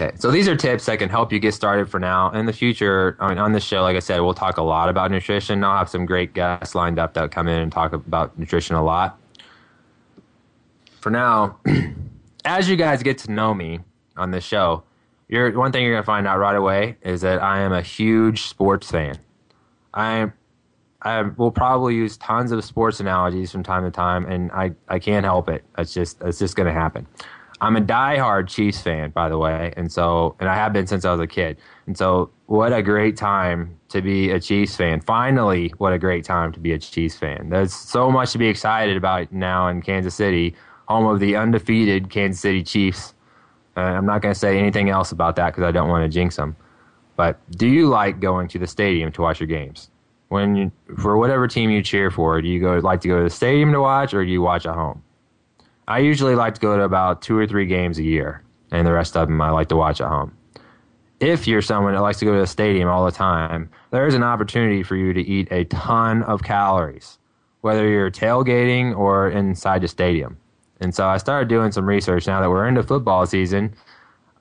Okay, 0.00 0.12
so 0.16 0.30
these 0.30 0.46
are 0.46 0.54
tips 0.54 0.86
that 0.86 1.00
can 1.00 1.08
help 1.08 1.32
you 1.32 1.40
get 1.40 1.54
started 1.54 1.90
for 1.90 1.98
now. 1.98 2.30
In 2.30 2.46
the 2.46 2.52
future, 2.52 3.16
I 3.18 3.30
mean, 3.30 3.38
on 3.38 3.50
this 3.50 3.64
show, 3.64 3.82
like 3.82 3.96
I 3.96 3.98
said, 3.98 4.20
we'll 4.20 4.32
talk 4.32 4.56
a 4.56 4.62
lot 4.62 4.88
about 4.88 5.10
nutrition. 5.10 5.64
I'll 5.64 5.76
have 5.76 5.88
some 5.88 6.06
great 6.06 6.34
guests 6.34 6.76
lined 6.76 7.00
up 7.00 7.14
that 7.14 7.32
come 7.32 7.48
in 7.48 7.58
and 7.58 7.72
talk 7.72 7.92
about 7.92 8.38
nutrition 8.38 8.76
a 8.76 8.84
lot. 8.84 9.18
For 11.00 11.10
now, 11.10 11.58
as 12.44 12.68
you 12.68 12.76
guys 12.76 13.02
get 13.02 13.18
to 13.18 13.32
know 13.32 13.52
me 13.52 13.80
on 14.16 14.30
this 14.30 14.44
show, 14.44 14.84
you're 15.26 15.58
one 15.58 15.72
thing 15.72 15.82
you're 15.82 15.94
gonna 15.94 16.06
find 16.06 16.28
out 16.28 16.38
right 16.38 16.54
away 16.54 16.96
is 17.02 17.22
that 17.22 17.42
I 17.42 17.62
am 17.62 17.72
a 17.72 17.82
huge 17.82 18.42
sports 18.42 18.88
fan. 18.88 19.18
I 19.92 20.30
I 21.02 21.22
will 21.22 21.50
probably 21.50 21.96
use 21.96 22.16
tons 22.18 22.52
of 22.52 22.64
sports 22.64 23.00
analogies 23.00 23.50
from 23.50 23.64
time 23.64 23.82
to 23.82 23.90
time, 23.90 24.26
and 24.26 24.52
I, 24.52 24.72
I 24.88 25.00
can't 25.00 25.24
help 25.24 25.48
it. 25.48 25.64
It's 25.76 25.92
just 25.92 26.22
it's 26.22 26.38
just 26.38 26.54
gonna 26.54 26.72
happen. 26.72 27.08
I'm 27.60 27.76
a 27.76 27.80
diehard 27.80 28.48
Chiefs 28.48 28.80
fan, 28.80 29.10
by 29.10 29.28
the 29.28 29.38
way, 29.38 29.72
and 29.76 29.90
so 29.90 30.36
and 30.38 30.48
I 30.48 30.54
have 30.54 30.72
been 30.72 30.86
since 30.86 31.04
I 31.04 31.12
was 31.12 31.20
a 31.20 31.26
kid. 31.26 31.58
And 31.86 31.96
so, 31.96 32.30
what 32.46 32.72
a 32.72 32.82
great 32.82 33.16
time 33.16 33.78
to 33.88 34.00
be 34.00 34.30
a 34.30 34.40
Chiefs 34.40 34.76
fan! 34.76 35.00
Finally, 35.00 35.74
what 35.78 35.92
a 35.92 35.98
great 35.98 36.24
time 36.24 36.52
to 36.52 36.60
be 36.60 36.72
a 36.72 36.78
Chiefs 36.78 37.16
fan. 37.16 37.50
There's 37.50 37.74
so 37.74 38.10
much 38.10 38.32
to 38.32 38.38
be 38.38 38.48
excited 38.48 38.96
about 38.96 39.32
now 39.32 39.68
in 39.68 39.82
Kansas 39.82 40.14
City, 40.14 40.54
home 40.86 41.06
of 41.06 41.20
the 41.20 41.36
undefeated 41.36 42.10
Kansas 42.10 42.40
City 42.40 42.62
Chiefs. 42.62 43.14
Uh, 43.76 43.80
I'm 43.80 44.06
not 44.06 44.22
going 44.22 44.34
to 44.34 44.38
say 44.38 44.58
anything 44.58 44.88
else 44.90 45.12
about 45.12 45.36
that 45.36 45.50
because 45.50 45.64
I 45.64 45.70
don't 45.70 45.88
want 45.88 46.04
to 46.04 46.08
jinx 46.08 46.36
them. 46.36 46.56
But 47.16 47.38
do 47.52 47.66
you 47.66 47.88
like 47.88 48.20
going 48.20 48.48
to 48.48 48.58
the 48.58 48.66
stadium 48.66 49.10
to 49.12 49.22
watch 49.22 49.40
your 49.40 49.48
games? 49.48 49.90
When 50.28 50.56
you, 50.56 50.72
for 50.96 51.16
whatever 51.16 51.48
team 51.48 51.70
you 51.70 51.82
cheer 51.82 52.10
for, 52.10 52.40
do 52.40 52.48
you 52.48 52.60
go 52.60 52.78
like 52.78 53.00
to 53.00 53.08
go 53.08 53.18
to 53.18 53.24
the 53.24 53.30
stadium 53.30 53.72
to 53.72 53.80
watch, 53.80 54.14
or 54.14 54.24
do 54.24 54.30
you 54.30 54.42
watch 54.42 54.66
at 54.66 54.74
home? 54.74 55.02
I 55.88 56.00
usually 56.00 56.34
like 56.34 56.54
to 56.54 56.60
go 56.60 56.76
to 56.76 56.82
about 56.82 57.22
two 57.22 57.38
or 57.38 57.46
three 57.46 57.64
games 57.64 57.98
a 57.98 58.02
year, 58.02 58.42
and 58.70 58.86
the 58.86 58.92
rest 58.92 59.16
of 59.16 59.26
them 59.26 59.40
I 59.40 59.48
like 59.48 59.68
to 59.70 59.76
watch 59.76 60.02
at 60.02 60.08
home. 60.08 60.36
If 61.18 61.48
you're 61.48 61.62
someone 61.62 61.94
that 61.94 62.02
likes 62.02 62.18
to 62.18 62.26
go 62.26 62.34
to 62.34 62.40
the 62.40 62.46
stadium 62.46 62.90
all 62.90 63.06
the 63.06 63.10
time, 63.10 63.70
there 63.90 64.06
is 64.06 64.14
an 64.14 64.22
opportunity 64.22 64.82
for 64.82 64.96
you 64.96 65.14
to 65.14 65.20
eat 65.22 65.48
a 65.50 65.64
ton 65.64 66.22
of 66.24 66.42
calories, 66.42 67.18
whether 67.62 67.88
you're 67.88 68.10
tailgating 68.10 68.94
or 68.94 69.30
inside 69.30 69.80
the 69.80 69.88
stadium. 69.88 70.36
And 70.78 70.94
so 70.94 71.06
I 71.06 71.16
started 71.16 71.48
doing 71.48 71.72
some 71.72 71.88
research 71.88 72.26
now 72.26 72.42
that 72.42 72.50
we're 72.50 72.68
into 72.68 72.82
football 72.82 73.24
season 73.24 73.74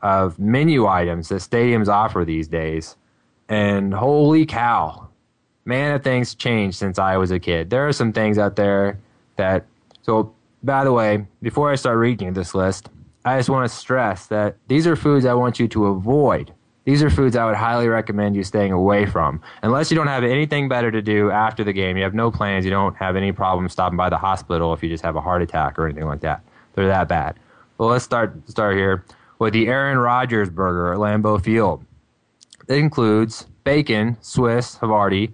of 0.01 0.37
menu 0.37 0.85
items 0.85 1.29
that 1.29 1.35
stadiums 1.35 1.87
offer 1.87 2.25
these 2.25 2.49
days. 2.49 2.97
And 3.47 3.93
holy 3.93 4.45
cow, 4.45 5.07
man, 5.63 5.93
have 5.93 6.03
things 6.03 6.35
changed 6.35 6.77
since 6.77 6.99
I 6.99 7.15
was 7.15 7.31
a 7.31 7.39
kid. 7.39 7.69
There 7.69 7.87
are 7.87 7.93
some 7.93 8.11
things 8.11 8.37
out 8.37 8.57
there 8.57 8.99
that, 9.37 9.65
so 10.01 10.33
by 10.63 10.83
the 10.83 10.91
way, 10.91 11.25
before 11.41 11.71
I 11.71 11.75
start 11.75 11.97
reading 11.97 12.33
this 12.33 12.55
list, 12.55 12.89
I 13.25 13.37
just 13.37 13.49
want 13.49 13.69
to 13.69 13.75
stress 13.75 14.27
that 14.27 14.57
these 14.67 14.87
are 14.87 14.95
foods 14.95 15.25
I 15.25 15.33
want 15.33 15.59
you 15.59 15.67
to 15.69 15.87
avoid. 15.87 16.53
These 16.85 17.03
are 17.03 17.09
foods 17.09 17.35
I 17.35 17.43
would 17.45 17.55
highly 17.55 17.89
recommend 17.89 18.37
you 18.37 18.43
staying 18.43 18.71
away 18.71 19.05
from. 19.05 19.41
Unless 19.61 19.91
you 19.91 19.97
don't 19.97 20.07
have 20.07 20.23
anything 20.23 20.69
better 20.69 20.89
to 20.89 21.01
do 21.01 21.29
after 21.29 21.65
the 21.65 21.73
game, 21.73 21.97
you 21.97 22.03
have 22.03 22.13
no 22.13 22.31
plans, 22.31 22.63
you 22.63 22.71
don't 22.71 22.95
have 22.95 23.17
any 23.17 23.33
problem 23.33 23.67
stopping 23.67 23.97
by 23.97 24.09
the 24.09 24.17
hospital 24.17 24.73
if 24.73 24.81
you 24.81 24.87
just 24.87 25.03
have 25.03 25.17
a 25.17 25.21
heart 25.21 25.41
attack 25.41 25.77
or 25.77 25.85
anything 25.85 26.05
like 26.05 26.21
that. 26.21 26.41
They're 26.73 26.87
that 26.87 27.09
bad. 27.09 27.35
Well, 27.77 27.89
let's 27.89 28.05
start 28.05 28.49
start 28.49 28.77
here 28.77 29.03
with 29.39 29.51
the 29.51 29.67
Aaron 29.67 29.97
Rodgers 29.97 30.49
burger 30.49 30.93
at 30.93 30.99
Lambeau 30.99 31.43
Field. 31.43 31.83
It 32.69 32.77
includes 32.77 33.47
bacon, 33.65 34.15
Swiss, 34.21 34.77
Havarti, 34.77 35.33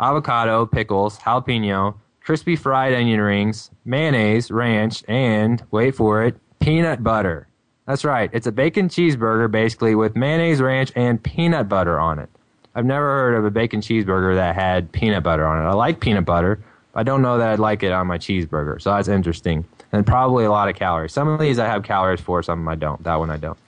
avocado, 0.00 0.66
pickles, 0.66 1.18
jalapeno, 1.18 1.96
crispy 2.24 2.56
fried 2.56 2.94
onion 2.94 3.20
rings, 3.20 3.70
mayonnaise, 3.84 4.50
ranch, 4.50 5.04
and 5.06 5.62
wait 5.70 5.94
for 5.94 6.24
it, 6.24 6.36
peanut 6.58 7.04
butter. 7.04 7.46
That's 7.86 8.04
right. 8.04 8.30
It's 8.32 8.46
a 8.46 8.52
bacon 8.52 8.88
cheeseburger 8.88 9.50
basically 9.50 9.94
with 9.94 10.16
mayonnaise, 10.16 10.62
ranch, 10.62 10.90
and 10.96 11.22
peanut 11.22 11.68
butter 11.68 12.00
on 12.00 12.18
it. 12.18 12.30
I've 12.74 12.86
never 12.86 13.04
heard 13.04 13.34
of 13.34 13.44
a 13.44 13.50
bacon 13.50 13.82
cheeseburger 13.82 14.34
that 14.34 14.54
had 14.54 14.90
peanut 14.90 15.22
butter 15.22 15.46
on 15.46 15.62
it. 15.62 15.68
I 15.68 15.74
like 15.74 16.00
peanut 16.00 16.24
butter. 16.24 16.58
But 16.92 17.00
I 17.00 17.02
don't 17.02 17.20
know 17.20 17.36
that 17.38 17.48
I'd 17.48 17.58
like 17.58 17.82
it 17.82 17.92
on 17.92 18.06
my 18.06 18.16
cheeseburger. 18.16 18.80
So 18.80 18.94
that's 18.94 19.08
interesting. 19.08 19.64
And 19.92 20.06
probably 20.06 20.44
a 20.44 20.50
lot 20.50 20.68
of 20.68 20.76
calories. 20.76 21.12
Some 21.12 21.28
of 21.28 21.38
these 21.38 21.58
I 21.58 21.66
have 21.66 21.82
calories 21.82 22.20
for, 22.20 22.42
some 22.42 22.66
I 22.66 22.74
don't. 22.74 23.02
That 23.04 23.16
one 23.16 23.30
I 23.30 23.36
don't. 23.36 23.58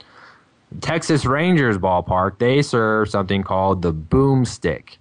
Texas 0.80 1.26
Rangers 1.26 1.76
ballpark, 1.76 2.38
they 2.38 2.62
serve 2.62 3.10
something 3.10 3.42
called 3.42 3.82
the 3.82 3.92
boomstick. 3.92 4.96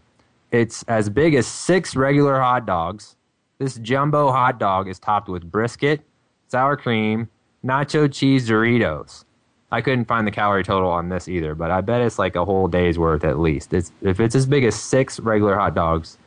It's 0.51 0.83
as 0.83 1.09
big 1.09 1.33
as 1.33 1.47
six 1.47 1.95
regular 1.95 2.39
hot 2.39 2.65
dogs. 2.65 3.15
This 3.57 3.75
jumbo 3.75 4.31
hot 4.31 4.59
dog 4.59 4.89
is 4.89 4.99
topped 4.99 5.29
with 5.29 5.49
brisket, 5.49 6.01
sour 6.49 6.75
cream, 6.75 7.29
nacho 7.63 8.11
cheese 8.11 8.49
Doritos. 8.49 9.23
I 9.71 9.79
couldn't 9.81 10.05
find 10.05 10.27
the 10.27 10.31
calorie 10.31 10.63
total 10.63 10.89
on 10.89 11.07
this 11.07 11.29
either, 11.29 11.55
but 11.55 11.71
I 11.71 11.79
bet 11.79 12.01
it's 12.01 12.19
like 12.19 12.35
a 12.35 12.43
whole 12.43 12.67
day's 12.67 12.99
worth 12.99 13.23
at 13.23 13.39
least. 13.39 13.73
It's, 13.73 13.93
if 14.01 14.19
it's 14.19 14.35
as 14.35 14.45
big 14.45 14.65
as 14.65 14.75
six 14.75 15.21
regular 15.21 15.55
hot 15.55 15.73
dogs, 15.73 16.17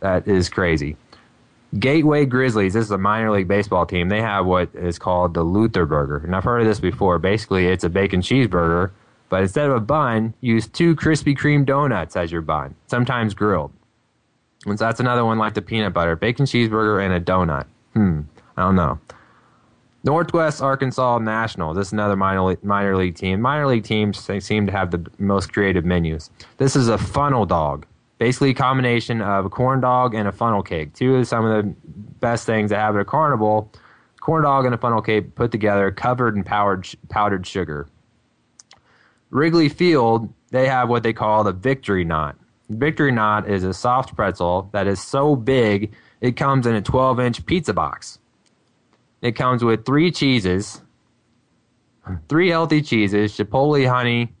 that 0.00 0.26
is 0.26 0.48
crazy. 0.48 0.96
Gateway 1.78 2.24
Grizzlies, 2.24 2.72
this 2.72 2.86
is 2.86 2.90
a 2.90 2.98
minor 2.98 3.30
league 3.30 3.46
baseball 3.46 3.84
team. 3.84 4.08
They 4.08 4.22
have 4.22 4.46
what 4.46 4.74
is 4.74 4.98
called 4.98 5.34
the 5.34 5.42
Luther 5.42 5.84
Burger. 5.84 6.16
And 6.24 6.34
I've 6.34 6.44
heard 6.44 6.62
of 6.62 6.66
this 6.66 6.80
before. 6.80 7.18
Basically, 7.18 7.66
it's 7.66 7.84
a 7.84 7.90
bacon 7.90 8.22
cheeseburger, 8.22 8.90
but 9.28 9.42
instead 9.42 9.66
of 9.68 9.76
a 9.76 9.80
bun, 9.80 10.32
use 10.40 10.66
two 10.66 10.96
Krispy 10.96 11.36
Kreme 11.36 11.66
donuts 11.66 12.16
as 12.16 12.32
your 12.32 12.40
bun, 12.40 12.74
sometimes 12.86 13.34
grilled. 13.34 13.70
And 14.66 14.78
so 14.78 14.84
that's 14.84 15.00
another 15.00 15.24
one 15.24 15.38
like 15.38 15.54
the 15.54 15.62
peanut 15.62 15.92
butter, 15.92 16.16
bacon 16.16 16.46
cheeseburger, 16.46 17.04
and 17.04 17.12
a 17.12 17.20
donut. 17.20 17.66
Hmm, 17.94 18.22
I 18.56 18.62
don't 18.62 18.76
know. 18.76 18.98
Northwest 20.04 20.62
Arkansas 20.62 21.18
Naturals. 21.18 21.76
This 21.76 21.88
is 21.88 21.92
another 21.92 22.16
minor 22.16 22.42
league, 22.42 22.64
minor 22.64 22.96
league 22.96 23.16
team. 23.16 23.40
Minor 23.40 23.66
league 23.66 23.84
teams 23.84 24.26
they 24.26 24.40
seem 24.40 24.66
to 24.66 24.72
have 24.72 24.90
the 24.90 25.04
most 25.18 25.52
creative 25.52 25.84
menus. 25.84 26.30
This 26.56 26.76
is 26.76 26.88
a 26.88 26.98
funnel 26.98 27.44
dog, 27.44 27.84
basically 28.18 28.50
a 28.50 28.54
combination 28.54 29.20
of 29.20 29.44
a 29.44 29.50
corn 29.50 29.80
dog 29.80 30.14
and 30.14 30.28
a 30.28 30.32
funnel 30.32 30.62
cake. 30.62 30.94
Two 30.94 31.16
of 31.16 31.26
some 31.26 31.44
of 31.44 31.64
the 31.64 31.74
best 32.20 32.46
things 32.46 32.70
that 32.70 32.78
have 32.78 32.94
at 32.94 33.02
a 33.02 33.04
carnival: 33.04 33.72
corn 34.20 34.44
dog 34.44 34.64
and 34.64 34.74
a 34.74 34.78
funnel 34.78 35.02
cake 35.02 35.34
put 35.34 35.50
together, 35.50 35.90
covered 35.90 36.36
in 36.36 36.44
powdered 36.44 36.88
powdered 37.08 37.46
sugar. 37.46 37.88
Wrigley 39.30 39.68
Field, 39.68 40.32
they 40.50 40.66
have 40.68 40.88
what 40.88 41.02
they 41.02 41.12
call 41.12 41.44
the 41.44 41.52
Victory 41.52 42.04
Knot. 42.04 42.37
Victory 42.68 43.12
Knot 43.12 43.48
is 43.48 43.64
a 43.64 43.72
soft 43.72 44.14
pretzel 44.14 44.68
that 44.72 44.86
is 44.86 45.00
so 45.00 45.34
big 45.34 45.92
it 46.20 46.36
comes 46.36 46.66
in 46.66 46.74
a 46.74 46.82
12 46.82 47.20
inch 47.20 47.46
pizza 47.46 47.72
box. 47.72 48.18
It 49.22 49.32
comes 49.32 49.64
with 49.64 49.84
three 49.84 50.10
cheeses, 50.10 50.82
three 52.28 52.50
healthy 52.50 52.82
cheeses, 52.82 53.36
chipotle 53.36 53.88
honey, 53.88 54.32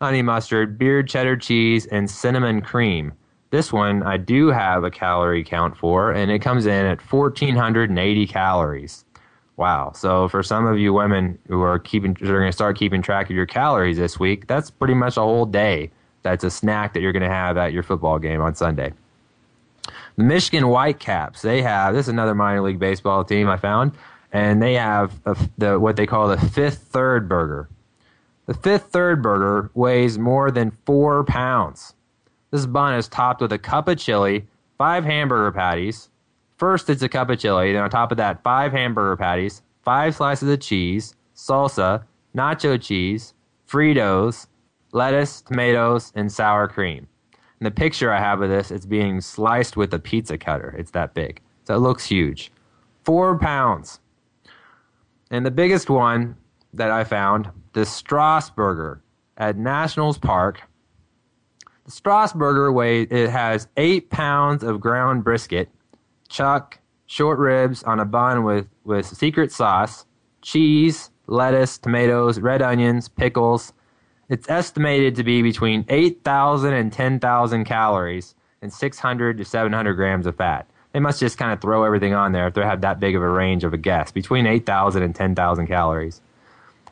honey 0.00 0.22
mustard, 0.22 0.78
beard 0.78 1.08
cheddar 1.08 1.36
cheese, 1.36 1.86
and 1.86 2.10
cinnamon 2.10 2.60
cream. 2.60 3.12
This 3.50 3.72
one 3.72 4.02
I 4.02 4.16
do 4.16 4.48
have 4.48 4.82
a 4.82 4.90
calorie 4.90 5.44
count 5.44 5.76
for, 5.76 6.10
and 6.10 6.30
it 6.30 6.40
comes 6.40 6.66
in 6.66 6.86
at 6.86 7.00
1,480 7.00 8.26
calories. 8.26 9.04
Wow. 9.56 9.92
So 9.94 10.28
for 10.28 10.42
some 10.42 10.66
of 10.66 10.78
you 10.78 10.92
women 10.92 11.38
who 11.48 11.60
are 11.60 11.78
keeping, 11.78 12.12
are 12.22 12.26
going 12.26 12.48
to 12.48 12.52
start 12.52 12.78
keeping 12.78 13.02
track 13.02 13.28
of 13.28 13.36
your 13.36 13.46
calories 13.46 13.98
this 13.98 14.18
week, 14.18 14.46
that's 14.46 14.70
pretty 14.70 14.94
much 14.94 15.16
a 15.18 15.20
whole 15.20 15.46
day. 15.46 15.90
That's 16.22 16.44
a 16.44 16.50
snack 16.50 16.94
that 16.94 17.00
you're 17.00 17.12
going 17.12 17.22
to 17.22 17.28
have 17.28 17.56
at 17.56 17.72
your 17.72 17.82
football 17.82 18.18
game 18.18 18.40
on 18.40 18.54
Sunday. 18.54 18.92
The 20.16 20.24
Michigan 20.24 20.64
Whitecaps, 20.64 21.42
they 21.42 21.62
have 21.62 21.94
this 21.94 22.06
is 22.06 22.10
another 22.10 22.34
minor 22.34 22.62
league 22.62 22.78
baseball 22.78 23.24
team 23.24 23.48
I 23.48 23.56
found, 23.56 23.92
and 24.32 24.62
they 24.62 24.74
have 24.74 25.12
a, 25.24 25.36
the 25.58 25.78
what 25.78 25.96
they 25.96 26.06
call 26.06 26.28
the 26.28 26.38
fifth 26.38 26.78
third 26.78 27.28
burger. 27.28 27.68
The 28.46 28.54
fifth 28.54 28.86
third 28.86 29.22
burger 29.22 29.70
weighs 29.74 30.18
more 30.18 30.50
than 30.50 30.76
four 30.84 31.24
pounds. 31.24 31.94
This 32.50 32.66
bun 32.66 32.94
is 32.94 33.08
topped 33.08 33.40
with 33.40 33.52
a 33.52 33.58
cup 33.58 33.88
of 33.88 33.98
chili, 33.98 34.46
five 34.76 35.04
hamburger 35.04 35.52
patties. 35.52 36.10
First, 36.58 36.90
it's 36.90 37.02
a 37.02 37.08
cup 37.08 37.30
of 37.30 37.38
chili. 37.38 37.72
Then 37.72 37.82
on 37.82 37.90
top 37.90 38.12
of 38.12 38.18
that, 38.18 38.42
five 38.42 38.72
hamburger 38.72 39.16
patties, 39.16 39.62
five 39.82 40.14
slices 40.14 40.48
of 40.48 40.60
cheese, 40.60 41.14
salsa, 41.34 42.02
nacho 42.36 42.80
cheese, 42.80 43.32
Fritos, 43.68 44.46
lettuce, 44.92 45.40
tomatoes, 45.40 46.12
and 46.14 46.30
sour 46.30 46.68
cream. 46.68 47.08
And 47.58 47.66
the 47.66 47.70
picture 47.70 48.12
I 48.12 48.18
have 48.18 48.42
of 48.42 48.50
this, 48.50 48.70
it's 48.70 48.86
being 48.86 49.20
sliced 49.20 49.76
with 49.76 49.92
a 49.94 49.98
pizza 49.98 50.38
cutter. 50.38 50.74
It's 50.78 50.90
that 50.92 51.14
big. 51.14 51.40
So 51.64 51.74
it 51.74 51.78
looks 51.78 52.04
huge. 52.04 52.52
Four 53.04 53.38
pounds. 53.38 54.00
And 55.30 55.46
the 55.46 55.50
biggest 55.50 55.88
one 55.88 56.36
that 56.74 56.90
I 56.90 57.04
found, 57.04 57.48
the 57.72 57.82
Strasburger 57.82 59.00
at 59.36 59.56
Nationals 59.56 60.18
Park. 60.18 60.60
The 61.84 61.90
Strasburger 61.90 62.72
weighs, 62.72 63.08
it 63.10 63.30
has 63.30 63.68
eight 63.76 64.10
pounds 64.10 64.62
of 64.62 64.80
ground 64.80 65.24
brisket, 65.24 65.68
chuck, 66.28 66.78
short 67.06 67.38
ribs 67.38 67.82
on 67.82 68.00
a 68.00 68.04
bun 68.04 68.44
with, 68.44 68.68
with 68.84 69.06
secret 69.06 69.52
sauce, 69.52 70.06
cheese, 70.42 71.10
lettuce, 71.26 71.78
tomatoes, 71.78 72.38
red 72.40 72.62
onions, 72.62 73.08
pickles. 73.08 73.72
It's 74.32 74.48
estimated 74.48 75.16
to 75.16 75.24
be 75.24 75.42
between 75.42 75.84
8,000 75.90 76.72
and 76.72 76.90
10,000 76.90 77.64
calories 77.66 78.34
and 78.62 78.72
600 78.72 79.36
to 79.36 79.44
700 79.44 79.92
grams 79.92 80.26
of 80.26 80.36
fat. 80.36 80.66
They 80.94 81.00
must 81.00 81.20
just 81.20 81.36
kind 81.36 81.52
of 81.52 81.60
throw 81.60 81.84
everything 81.84 82.14
on 82.14 82.32
there 82.32 82.48
if 82.48 82.54
they 82.54 82.62
have 82.62 82.80
that 82.80 82.98
big 82.98 83.14
of 83.14 83.20
a 83.20 83.28
range 83.28 83.62
of 83.62 83.74
a 83.74 83.76
guess 83.76 84.10
between 84.10 84.46
8,000 84.46 85.02
and 85.02 85.14
10,000 85.14 85.66
calories. 85.66 86.22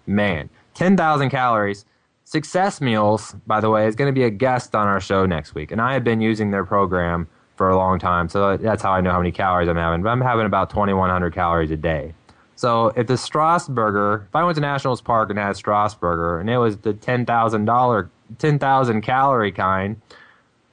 Man, 0.06 0.50
10,000 0.74 1.30
calories. 1.30 1.86
Success 2.24 2.78
Meals, 2.78 3.34
by 3.46 3.58
the 3.60 3.70
way, 3.70 3.86
is 3.86 3.96
going 3.96 4.14
to 4.14 4.18
be 4.18 4.24
a 4.24 4.30
guest 4.30 4.74
on 4.74 4.86
our 4.86 5.00
show 5.00 5.24
next 5.24 5.54
week. 5.54 5.72
And 5.72 5.80
I 5.80 5.94
have 5.94 6.04
been 6.04 6.20
using 6.20 6.50
their 6.50 6.66
program 6.66 7.26
for 7.56 7.70
a 7.70 7.76
long 7.76 7.98
time. 7.98 8.28
So 8.28 8.58
that's 8.58 8.82
how 8.82 8.92
I 8.92 9.00
know 9.00 9.12
how 9.12 9.18
many 9.18 9.32
calories 9.32 9.70
I'm 9.70 9.76
having. 9.76 10.02
But 10.02 10.10
I'm 10.10 10.20
having 10.20 10.44
about 10.44 10.68
2,100 10.68 11.32
calories 11.32 11.70
a 11.70 11.76
day. 11.78 12.12
So 12.60 12.88
if 12.94 13.06
the 13.06 13.14
Strasburger, 13.14 14.26
if 14.26 14.36
I 14.36 14.44
went 14.44 14.56
to 14.56 14.60
Nationals 14.60 15.00
Park 15.00 15.30
and 15.30 15.38
had 15.38 15.56
Strasburger 15.56 16.42
and 16.42 16.50
it 16.50 16.58
was 16.58 16.76
the 16.76 16.92
$10,000, 16.92 18.08
10,000 18.38 19.00
calorie 19.00 19.50
kind, 19.50 19.98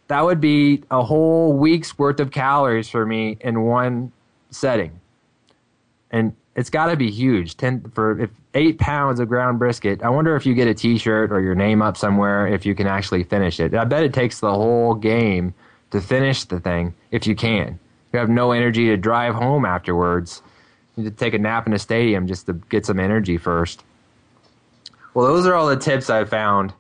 that 0.10 0.26
would 0.26 0.42
be 0.42 0.84
a 0.92 1.02
whole 1.02 1.54
week's 1.54 1.98
worth 1.98 2.20
of 2.20 2.32
calories 2.32 2.90
for 2.90 3.06
me 3.06 3.38
in 3.40 3.62
one 3.62 4.12
setting. 4.52 5.00
And 6.12 6.36
it's 6.58 6.70
got 6.70 6.88
to 6.88 6.98
be 6.98 7.10
huge. 7.10 7.56
Ten 7.56 7.80
for 7.96 8.20
if 8.20 8.32
eight 8.54 8.80
pounds 8.80 9.22
of 9.22 9.30
ground 9.30 9.58
brisket. 9.58 10.04
I 10.04 10.10
wonder 10.10 10.36
if 10.36 10.46
you 10.46 10.56
get 10.56 10.68
a 10.68 10.74
T-shirt 10.74 11.32
or 11.32 11.40
your 11.40 11.56
name 11.56 11.82
up 11.82 11.96
somewhere 11.96 12.48
if 12.48 12.66
you 12.66 12.76
can 12.76 12.88
actually 12.88 13.24
finish 13.24 13.62
it. 13.62 13.74
I 13.74 13.86
bet 13.86 14.04
it 14.04 14.14
takes 14.14 14.42
the 14.42 14.52
whole 14.52 14.94
game 14.94 15.54
to 15.92 16.02
finish 16.02 16.44
the 16.44 16.60
thing 16.60 16.96
if 17.12 17.26
you 17.26 17.34
can. 17.34 17.80
You 18.12 18.20
have 18.20 18.28
no 18.28 18.52
energy 18.52 18.88
to 18.88 18.98
drive 18.98 19.36
home 19.36 19.64
afterwards. 19.64 20.42
To 20.98 21.12
take 21.12 21.34
a 21.34 21.38
nap 21.40 21.68
in 21.68 21.74
a 21.74 21.80
stadium 21.80 22.28
just 22.28 22.48
to 22.48 22.54
get 22.54 22.86
some 22.86 23.00
energy 23.00 23.38
first. 23.38 23.84
Well, 25.14 25.28
those 25.28 25.46
are 25.46 25.54
all 25.54 25.68
the 25.68 25.78
tips 25.78 26.10
I 26.10 26.26
found, 26.26 26.74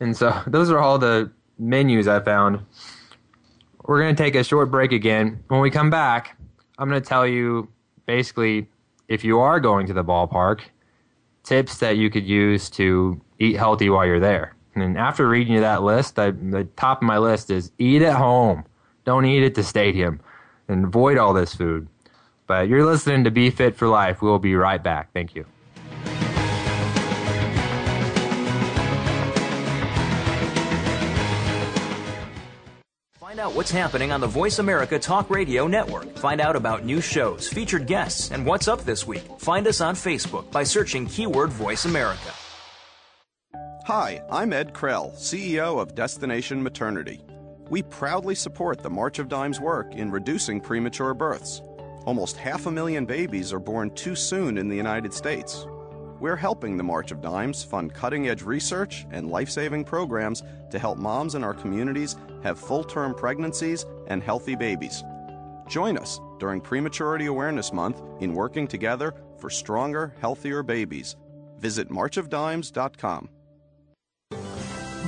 and 0.00 0.16
so 0.16 0.42
those 0.46 0.70
are 0.70 0.78
all 0.78 0.98
the 0.98 1.30
menus 1.58 2.08
I 2.08 2.20
found. 2.20 2.60
We're 3.84 4.00
going 4.00 4.14
to 4.14 4.22
take 4.22 4.34
a 4.34 4.44
short 4.44 4.70
break 4.70 4.92
again. 4.92 5.42
When 5.48 5.60
we 5.60 5.70
come 5.70 5.90
back, 5.90 6.36
I'm 6.78 6.88
going 6.88 7.00
to 7.00 7.06
tell 7.06 7.26
you 7.26 7.68
basically 8.06 8.66
if 9.08 9.24
you 9.24 9.40
are 9.40 9.60
going 9.60 9.86
to 9.88 9.92
the 9.92 10.04
ballpark, 10.04 10.60
tips 11.42 11.78
that 11.78 11.96
you 11.96 12.08
could 12.10 12.26
use 12.26 12.70
to 12.70 13.20
eat 13.38 13.56
healthy 13.56 13.90
while 13.90 14.06
you're 14.06 14.20
there. 14.20 14.54
And 14.74 14.96
after 14.96 15.28
reading 15.28 15.54
you 15.54 15.60
that 15.60 15.82
list, 15.82 16.18
I, 16.18 16.30
the 16.30 16.64
top 16.76 17.02
of 17.02 17.06
my 17.06 17.18
list 17.18 17.50
is 17.50 17.72
eat 17.78 18.02
at 18.02 18.14
home. 18.14 18.64
Don't 19.04 19.24
eat 19.24 19.44
at 19.44 19.54
the 19.54 19.64
stadium 19.64 20.20
and 20.68 20.84
avoid 20.84 21.18
all 21.18 21.34
this 21.34 21.54
food. 21.54 21.88
But 22.50 22.66
you're 22.66 22.84
listening 22.84 23.22
to 23.22 23.30
Be 23.30 23.50
Fit 23.50 23.76
for 23.76 23.86
Life. 23.86 24.22
We'll 24.22 24.40
be 24.40 24.56
right 24.56 24.82
back. 24.82 25.12
Thank 25.12 25.36
you. 25.36 25.44
Find 33.20 33.38
out 33.38 33.54
what's 33.54 33.70
happening 33.70 34.10
on 34.10 34.20
the 34.20 34.26
Voice 34.26 34.58
America 34.58 34.98
Talk 34.98 35.30
Radio 35.30 35.68
Network. 35.68 36.16
Find 36.16 36.40
out 36.40 36.56
about 36.56 36.84
new 36.84 37.00
shows, 37.00 37.46
featured 37.46 37.86
guests, 37.86 38.32
and 38.32 38.44
what's 38.44 38.66
up 38.66 38.82
this 38.82 39.06
week. 39.06 39.22
Find 39.38 39.68
us 39.68 39.80
on 39.80 39.94
Facebook 39.94 40.50
by 40.50 40.64
searching 40.64 41.06
keyword 41.06 41.50
Voice 41.50 41.84
America. 41.84 42.32
Hi, 43.84 44.22
I'm 44.28 44.52
Ed 44.52 44.74
Krell, 44.74 45.14
CEO 45.14 45.80
of 45.80 45.94
Destination 45.94 46.60
Maternity. 46.60 47.20
We 47.68 47.82
proudly 47.84 48.34
support 48.34 48.82
the 48.82 48.90
March 48.90 49.20
of 49.20 49.28
Dimes 49.28 49.60
work 49.60 49.94
in 49.94 50.10
reducing 50.10 50.60
premature 50.60 51.14
births. 51.14 51.62
Almost 52.06 52.36
half 52.36 52.66
a 52.66 52.70
million 52.70 53.04
babies 53.04 53.52
are 53.52 53.60
born 53.60 53.90
too 53.90 54.14
soon 54.14 54.56
in 54.58 54.68
the 54.68 54.76
United 54.76 55.12
States. 55.12 55.66
We're 56.18 56.36
helping 56.36 56.76
the 56.76 56.82
March 56.82 57.12
of 57.12 57.20
Dimes 57.20 57.62
fund 57.62 57.94
cutting 57.94 58.28
edge 58.28 58.42
research 58.42 59.06
and 59.10 59.30
life 59.30 59.48
saving 59.48 59.84
programs 59.84 60.42
to 60.70 60.78
help 60.78 60.98
moms 60.98 61.34
in 61.34 61.44
our 61.44 61.54
communities 61.54 62.16
have 62.42 62.58
full 62.58 62.84
term 62.84 63.14
pregnancies 63.14 63.86
and 64.06 64.22
healthy 64.22 64.54
babies. 64.54 65.02
Join 65.68 65.96
us 65.96 66.20
during 66.38 66.60
Prematurity 66.60 67.26
Awareness 67.26 67.72
Month 67.72 68.02
in 68.20 68.34
working 68.34 68.66
together 68.66 69.14
for 69.38 69.48
stronger, 69.48 70.14
healthier 70.20 70.62
babies. 70.62 71.16
Visit 71.58 71.88
marchofdimes.com. 71.88 73.28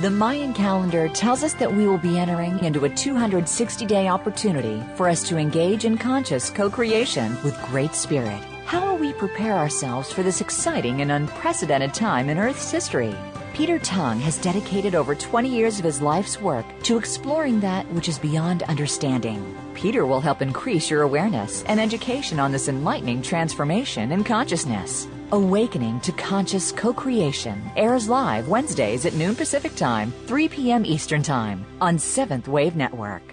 The 0.01 0.09
Mayan 0.09 0.53
calendar 0.53 1.07
tells 1.07 1.43
us 1.43 1.53
that 1.53 1.71
we 1.71 1.85
will 1.85 1.99
be 1.99 2.17
entering 2.17 2.57
into 2.63 2.85
a 2.85 2.89
260 2.89 3.85
day 3.85 4.07
opportunity 4.07 4.83
for 4.95 5.07
us 5.07 5.21
to 5.29 5.37
engage 5.37 5.85
in 5.85 5.99
conscious 5.99 6.49
co 6.49 6.67
creation 6.67 7.37
with 7.43 7.61
Great 7.61 7.93
Spirit. 7.93 8.41
How 8.65 8.85
will 8.85 8.97
we 8.97 9.13
prepare 9.13 9.53
ourselves 9.53 10.11
for 10.11 10.23
this 10.23 10.41
exciting 10.41 11.01
and 11.01 11.11
unprecedented 11.11 11.93
time 11.93 12.29
in 12.29 12.39
Earth's 12.39 12.71
history? 12.71 13.15
Peter 13.53 13.77
Tung 13.77 14.19
has 14.19 14.39
dedicated 14.39 14.95
over 14.95 15.13
20 15.13 15.47
years 15.47 15.77
of 15.77 15.85
his 15.85 16.01
life's 16.01 16.41
work 16.41 16.65
to 16.81 16.97
exploring 16.97 17.59
that 17.59 17.87
which 17.93 18.09
is 18.09 18.17
beyond 18.17 18.63
understanding. 18.63 19.55
Peter 19.75 20.07
will 20.07 20.21
help 20.21 20.41
increase 20.41 20.89
your 20.89 21.03
awareness 21.03 21.63
and 21.65 21.79
education 21.79 22.39
on 22.39 22.51
this 22.51 22.67
enlightening 22.67 23.21
transformation 23.21 24.11
in 24.11 24.23
consciousness. 24.23 25.07
Awakening 25.31 25.99
to 26.01 26.11
Conscious 26.11 26.71
Co-Creation 26.71 27.71
airs 27.75 28.09
live 28.09 28.49
Wednesdays 28.49 29.05
at 29.05 29.13
noon 29.13 29.35
Pacific 29.35 29.73
Time, 29.75 30.13
3 30.27 30.47
p.m. 30.47 30.85
Eastern 30.85 31.23
Time 31.23 31.65
on 31.81 31.97
Seventh 31.97 32.47
Wave 32.47 32.75
Network. 32.75 33.32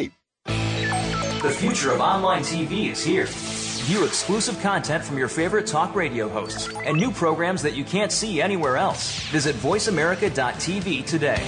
The 1.41 1.49
future 1.49 1.91
of 1.91 2.01
online 2.01 2.43
TV 2.43 2.91
is 2.91 3.03
here. 3.03 3.25
View 3.25 4.05
exclusive 4.05 4.59
content 4.61 5.03
from 5.03 5.17
your 5.17 5.27
favorite 5.27 5.65
talk 5.65 5.95
radio 5.95 6.29
hosts 6.29 6.69
and 6.85 6.95
new 6.95 7.11
programs 7.11 7.63
that 7.63 7.73
you 7.73 7.83
can't 7.83 8.11
see 8.11 8.39
anywhere 8.39 8.77
else. 8.77 9.19
Visit 9.29 9.55
VoiceAmerica.tv 9.55 11.03
today. 11.03 11.43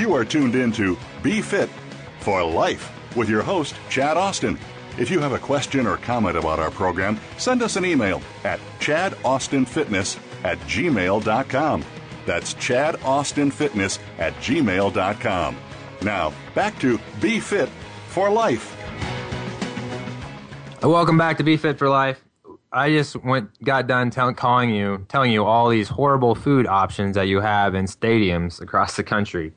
You 0.00 0.14
are 0.14 0.24
tuned 0.24 0.56
in 0.56 0.72
to 0.72 0.98
Be 1.22 1.40
Fit 1.40 1.70
for 2.18 2.42
Life 2.42 2.90
with 3.14 3.28
your 3.28 3.42
host, 3.42 3.76
Chad 3.88 4.16
Austin. 4.16 4.58
If 4.98 5.12
you 5.12 5.20
have 5.20 5.30
a 5.30 5.38
question 5.38 5.86
or 5.86 5.98
comment 5.98 6.36
about 6.36 6.58
our 6.58 6.72
program, 6.72 7.20
send 7.36 7.62
us 7.62 7.76
an 7.76 7.84
email 7.84 8.20
at 8.42 8.58
chadaustinfitness 8.80 10.18
at 10.44 10.58
gmail.com. 10.60 11.84
That's 12.26 12.54
Chad 12.54 12.96
Austin 13.04 13.50
Fitness 13.50 13.98
at 14.18 14.34
gmail.com. 14.34 15.56
Now, 16.02 16.32
back 16.54 16.78
to 16.80 17.00
Be 17.20 17.40
Fit 17.40 17.68
for 18.08 18.30
Life. 18.30 18.76
Welcome 20.82 21.18
back 21.18 21.38
to 21.38 21.42
Be 21.42 21.56
Fit 21.56 21.78
for 21.78 21.88
Life. 21.88 22.24
I 22.70 22.90
just 22.90 23.16
went 23.16 23.62
got 23.64 23.86
done 23.86 24.10
calling 24.10 24.70
you, 24.70 25.06
telling 25.08 25.32
you 25.32 25.44
all 25.44 25.70
these 25.70 25.88
horrible 25.88 26.34
food 26.34 26.66
options 26.66 27.14
that 27.16 27.26
you 27.26 27.40
have 27.40 27.74
in 27.74 27.86
stadiums 27.86 28.60
across 28.60 28.96
the 28.96 29.02
country. 29.02 29.52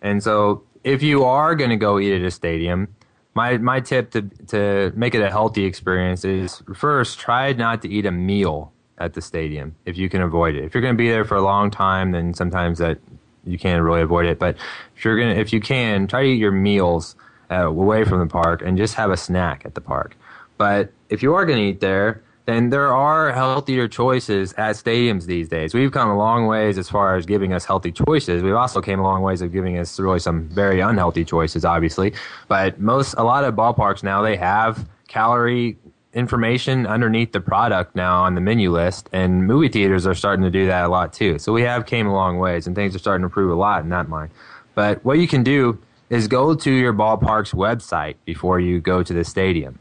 And 0.00 0.22
so, 0.22 0.62
if 0.82 1.02
you 1.02 1.24
are 1.24 1.54
going 1.54 1.70
to 1.70 1.76
go 1.76 1.98
eat 1.98 2.14
at 2.14 2.22
a 2.22 2.30
stadium, 2.30 2.88
my 3.34 3.58
my 3.58 3.80
tip 3.80 4.10
to 4.12 4.22
to 4.48 4.92
make 4.96 5.14
it 5.14 5.20
a 5.20 5.30
healthy 5.30 5.64
experience 5.64 6.24
is 6.24 6.62
first 6.74 7.18
try 7.18 7.52
not 7.52 7.82
to 7.82 7.88
eat 7.88 8.06
a 8.06 8.10
meal 8.10 8.72
at 8.98 9.14
the 9.14 9.22
stadium 9.22 9.74
if 9.84 9.96
you 9.96 10.08
can 10.08 10.20
avoid 10.20 10.54
it. 10.54 10.64
If 10.64 10.74
you're 10.74 10.82
going 10.82 10.94
to 10.94 10.98
be 10.98 11.08
there 11.08 11.24
for 11.24 11.36
a 11.36 11.42
long 11.42 11.70
time, 11.70 12.12
then 12.12 12.34
sometimes 12.34 12.78
that 12.78 12.98
you 13.44 13.58
can't 13.58 13.82
really 13.82 14.02
avoid 14.02 14.26
it. 14.26 14.38
But 14.38 14.56
if 14.96 15.04
you're 15.04 15.18
gonna, 15.18 15.34
if 15.34 15.52
you 15.52 15.60
can, 15.60 16.06
try 16.06 16.22
to 16.22 16.28
eat 16.28 16.38
your 16.38 16.52
meals 16.52 17.16
uh, 17.50 17.66
away 17.66 18.04
from 18.04 18.20
the 18.20 18.26
park 18.26 18.62
and 18.62 18.76
just 18.76 18.94
have 18.94 19.10
a 19.10 19.16
snack 19.16 19.62
at 19.64 19.74
the 19.74 19.80
park. 19.80 20.16
But 20.56 20.92
if 21.08 21.22
you 21.22 21.34
are 21.34 21.46
going 21.46 21.58
to 21.58 21.64
eat 21.64 21.80
there, 21.80 22.22
then 22.46 22.70
there 22.70 22.94
are 22.94 23.30
healthier 23.32 23.88
choices 23.88 24.54
at 24.54 24.74
stadiums 24.76 25.26
these 25.26 25.50
days. 25.50 25.74
We've 25.74 25.92
come 25.92 26.08
a 26.08 26.16
long 26.16 26.46
ways 26.46 26.78
as 26.78 26.88
far 26.88 27.14
as 27.14 27.26
giving 27.26 27.52
us 27.52 27.66
healthy 27.66 27.92
choices. 27.92 28.42
We've 28.42 28.54
also 28.54 28.80
came 28.80 29.00
a 29.00 29.02
long 29.02 29.20
ways 29.22 29.42
of 29.42 29.52
giving 29.52 29.78
us 29.78 30.00
really 30.00 30.18
some 30.18 30.48
very 30.48 30.80
unhealthy 30.80 31.26
choices, 31.26 31.66
obviously. 31.66 32.14
But 32.48 32.80
most, 32.80 33.14
a 33.18 33.22
lot 33.22 33.44
of 33.44 33.54
ballparks 33.54 34.02
now, 34.02 34.22
they 34.22 34.36
have 34.36 34.88
calorie 35.08 35.76
information 36.14 36.86
underneath 36.86 37.32
the 37.32 37.40
product 37.40 37.94
now 37.94 38.22
on 38.22 38.34
the 38.34 38.40
menu 38.40 38.72
list 38.72 39.08
and 39.12 39.46
movie 39.46 39.68
theaters 39.68 40.06
are 40.06 40.14
starting 40.14 40.42
to 40.42 40.50
do 40.50 40.66
that 40.66 40.84
a 40.84 40.88
lot 40.88 41.12
too. 41.12 41.38
So 41.38 41.52
we 41.52 41.62
have 41.62 41.86
came 41.86 42.06
a 42.06 42.12
long 42.12 42.38
ways 42.38 42.66
and 42.66 42.74
things 42.74 42.94
are 42.94 42.98
starting 42.98 43.22
to 43.22 43.26
improve 43.26 43.50
a 43.50 43.54
lot 43.54 43.82
in 43.82 43.90
that 43.90 44.08
mind 44.08 44.30
but 44.78 45.04
what 45.04 45.18
you 45.18 45.26
can 45.26 45.42
do 45.42 45.76
is 46.08 46.28
go 46.28 46.54
to 46.54 46.70
your 46.70 46.92
ballpark's 46.92 47.50
website 47.50 48.14
before 48.24 48.60
you 48.60 48.78
go 48.80 49.02
to 49.02 49.12
the 49.12 49.24
stadium. 49.24 49.76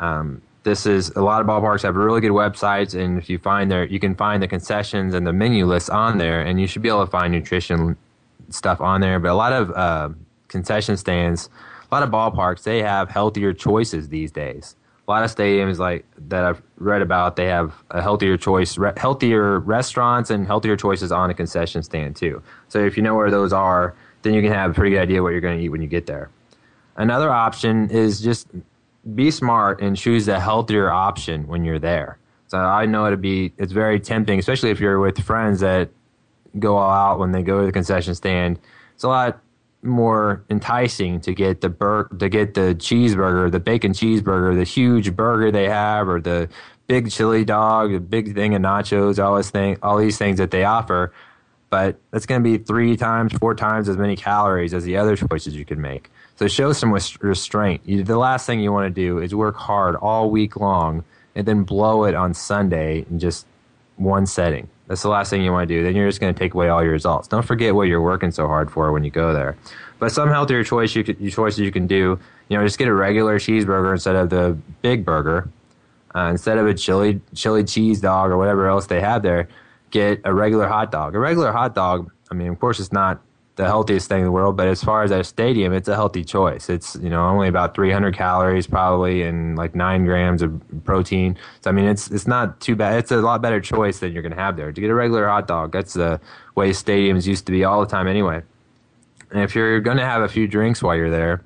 Um, 0.00 0.40
this 0.62 0.86
is 0.86 1.10
a 1.10 1.20
lot 1.20 1.42
of 1.42 1.46
ballparks 1.46 1.82
have 1.82 1.94
really 1.94 2.22
good 2.22 2.30
websites 2.30 2.98
and 2.98 3.18
if 3.18 3.28
you 3.28 3.36
find 3.36 3.70
there 3.70 3.84
you 3.84 4.00
can 4.00 4.14
find 4.14 4.42
the 4.42 4.48
concessions 4.48 5.12
and 5.12 5.26
the 5.26 5.32
menu 5.34 5.66
lists 5.66 5.90
on 5.90 6.16
there 6.16 6.40
and 6.40 6.58
you 6.58 6.66
should 6.66 6.80
be 6.80 6.88
able 6.88 7.04
to 7.04 7.10
find 7.10 7.34
nutrition 7.34 7.98
stuff 8.48 8.80
on 8.80 9.02
there. 9.02 9.20
But 9.20 9.32
a 9.32 9.34
lot 9.34 9.52
of 9.52 9.70
uh, 9.72 10.08
concession 10.48 10.96
stands 10.96 11.50
a 11.92 11.94
lot 11.94 12.02
of 12.02 12.08
ballparks 12.08 12.62
they 12.62 12.80
have 12.80 13.10
healthier 13.10 13.52
choices 13.52 14.08
these 14.08 14.32
days 14.32 14.74
a 15.06 15.10
lot 15.10 15.22
of 15.22 15.34
stadiums 15.34 15.78
like 15.78 16.06
that 16.28 16.44
I've 16.44 16.62
read 16.76 17.02
about, 17.02 17.36
they 17.36 17.46
have 17.46 17.74
a 17.90 18.00
healthier 18.00 18.36
choice, 18.36 18.78
re- 18.78 18.92
healthier 18.96 19.58
restaurants 19.60 20.30
and 20.30 20.46
healthier 20.46 20.76
choices 20.76 21.12
on 21.12 21.30
a 21.30 21.34
concession 21.34 21.82
stand 21.82 22.16
too. 22.16 22.42
So 22.68 22.84
if 22.84 22.96
you 22.96 23.02
know 23.02 23.14
where 23.14 23.30
those 23.30 23.52
are, 23.52 23.94
then 24.22 24.32
you 24.32 24.40
can 24.40 24.52
have 24.52 24.70
a 24.70 24.74
pretty 24.74 24.90
good 24.90 25.02
idea 25.02 25.22
what 25.22 25.30
you're 25.30 25.42
going 25.42 25.58
to 25.58 25.64
eat 25.64 25.68
when 25.68 25.82
you 25.82 25.88
get 25.88 26.06
there. 26.06 26.30
Another 26.96 27.30
option 27.30 27.90
is 27.90 28.20
just 28.20 28.48
be 29.14 29.30
smart 29.30 29.82
and 29.82 29.96
choose 29.96 30.24
the 30.24 30.40
healthier 30.40 30.90
option 30.90 31.46
when 31.46 31.64
you're 31.64 31.78
there. 31.78 32.18
So 32.48 32.58
I 32.58 32.86
know 32.86 33.06
it'd 33.06 33.20
be 33.20 33.52
it's 33.58 33.72
very 33.72 34.00
tempting, 34.00 34.38
especially 34.38 34.70
if 34.70 34.80
you're 34.80 35.00
with 35.00 35.18
friends 35.18 35.60
that 35.60 35.90
go 36.58 36.76
all 36.78 36.90
out 36.90 37.18
when 37.18 37.32
they 37.32 37.42
go 37.42 37.60
to 37.60 37.66
the 37.66 37.72
concession 37.72 38.14
stand. 38.14 38.58
It's 38.94 39.04
a 39.04 39.08
lot 39.08 39.40
more 39.84 40.44
enticing 40.50 41.20
to 41.20 41.34
get 41.34 41.60
the 41.60 41.68
bur- 41.68 42.08
to 42.18 42.28
get 42.28 42.54
the 42.54 42.74
cheeseburger, 42.74 43.50
the 43.50 43.60
bacon 43.60 43.92
cheeseburger, 43.92 44.56
the 44.56 44.64
huge 44.64 45.14
burger 45.14 45.50
they 45.50 45.68
have, 45.68 46.08
or 46.08 46.20
the 46.20 46.48
big 46.86 47.10
chili 47.10 47.44
dog, 47.44 47.92
the 47.92 48.00
big 48.00 48.34
thing 48.34 48.54
of 48.54 48.62
nachos, 48.62 49.22
all 49.22 49.36
this 49.36 49.50
thing, 49.50 49.76
all 49.82 49.98
these 49.98 50.18
things 50.18 50.38
that 50.38 50.50
they 50.50 50.64
offer. 50.64 51.12
But 51.70 51.98
that's 52.10 52.26
going 52.26 52.42
to 52.42 52.58
be 52.58 52.62
three 52.62 52.96
times, 52.96 53.32
four 53.32 53.54
times 53.54 53.88
as 53.88 53.96
many 53.96 54.16
calories 54.16 54.74
as 54.74 54.84
the 54.84 54.96
other 54.96 55.16
choices 55.16 55.56
you 55.56 55.64
could 55.64 55.78
make. 55.78 56.10
So 56.36 56.48
show 56.48 56.72
some 56.72 56.92
restraint. 56.92 57.82
You, 57.84 58.02
the 58.02 58.18
last 58.18 58.46
thing 58.46 58.60
you 58.60 58.72
want 58.72 58.92
to 58.92 59.00
do 59.00 59.18
is 59.18 59.34
work 59.34 59.56
hard 59.56 59.96
all 59.96 60.30
week 60.30 60.56
long 60.56 61.04
and 61.34 61.46
then 61.46 61.64
blow 61.64 62.04
it 62.04 62.14
on 62.14 62.34
Sunday 62.34 63.04
in 63.10 63.18
just 63.18 63.46
one 63.96 64.26
setting. 64.26 64.68
That's 64.86 65.02
the 65.02 65.08
last 65.08 65.30
thing 65.30 65.42
you 65.42 65.50
want 65.50 65.68
to 65.68 65.74
do. 65.74 65.82
Then 65.82 65.96
you're 65.96 66.08
just 66.08 66.20
going 66.20 66.34
to 66.34 66.38
take 66.38 66.54
away 66.54 66.68
all 66.68 66.82
your 66.82 66.92
results. 66.92 67.26
Don't 67.28 67.44
forget 67.44 67.74
what 67.74 67.88
you're 67.88 68.02
working 68.02 68.30
so 68.30 68.46
hard 68.46 68.70
for 68.70 68.92
when 68.92 69.02
you 69.02 69.10
go 69.10 69.32
there. 69.32 69.56
But 69.98 70.12
some 70.12 70.28
healthier 70.28 70.62
choice 70.62 70.94
you 70.94 71.04
could, 71.04 71.18
choices 71.30 71.60
you 71.60 71.72
can 71.72 71.86
do. 71.86 72.18
You 72.48 72.58
know, 72.58 72.64
just 72.64 72.78
get 72.78 72.88
a 72.88 72.94
regular 72.94 73.38
cheeseburger 73.38 73.92
instead 73.92 74.16
of 74.16 74.28
the 74.28 74.58
big 74.82 75.04
burger. 75.04 75.48
Uh, 76.14 76.28
instead 76.30 76.58
of 76.58 76.66
a 76.66 76.74
chili 76.74 77.20
chili 77.34 77.64
cheese 77.64 78.00
dog 78.00 78.30
or 78.30 78.36
whatever 78.36 78.68
else 78.68 78.86
they 78.86 79.00
have 79.00 79.22
there, 79.22 79.48
get 79.90 80.20
a 80.24 80.32
regular 80.32 80.68
hot 80.68 80.92
dog. 80.92 81.14
A 81.14 81.18
regular 81.18 81.50
hot 81.50 81.74
dog. 81.74 82.10
I 82.30 82.34
mean, 82.34 82.48
of 82.48 82.60
course, 82.60 82.78
it's 82.78 82.92
not 82.92 83.20
the 83.56 83.64
healthiest 83.64 84.08
thing 84.08 84.20
in 84.20 84.24
the 84.24 84.32
world. 84.32 84.56
But 84.56 84.66
as 84.66 84.82
far 84.82 85.02
as 85.02 85.10
a 85.10 85.22
stadium, 85.22 85.72
it's 85.72 85.88
a 85.88 85.94
healthy 85.94 86.24
choice. 86.24 86.68
It's 86.68 86.96
you 86.96 87.08
know 87.08 87.26
only 87.26 87.48
about 87.48 87.74
300 87.74 88.14
calories 88.14 88.66
probably 88.66 89.22
and 89.22 89.56
like 89.56 89.74
nine 89.74 90.04
grams 90.04 90.42
of 90.42 90.60
protein. 90.84 91.36
So 91.60 91.70
I 91.70 91.72
mean 91.72 91.86
it's 91.86 92.10
it's 92.10 92.26
not 92.26 92.60
too 92.60 92.76
bad. 92.76 92.98
It's 92.98 93.12
a 93.12 93.18
lot 93.18 93.42
better 93.42 93.60
choice 93.60 94.00
than 94.00 94.12
you're 94.12 94.22
gonna 94.22 94.34
have 94.34 94.56
there. 94.56 94.72
To 94.72 94.80
get 94.80 94.90
a 94.90 94.94
regular 94.94 95.28
hot 95.28 95.46
dog, 95.46 95.72
that's 95.72 95.94
the 95.94 96.20
way 96.54 96.70
stadiums 96.70 97.26
used 97.26 97.46
to 97.46 97.52
be 97.52 97.64
all 97.64 97.80
the 97.80 97.86
time 97.86 98.08
anyway. 98.08 98.42
And 99.30 99.42
if 99.42 99.54
you're 99.54 99.80
gonna 99.80 100.06
have 100.06 100.22
a 100.22 100.28
few 100.28 100.46
drinks 100.48 100.82
while 100.82 100.96
you're 100.96 101.10
there. 101.10 101.42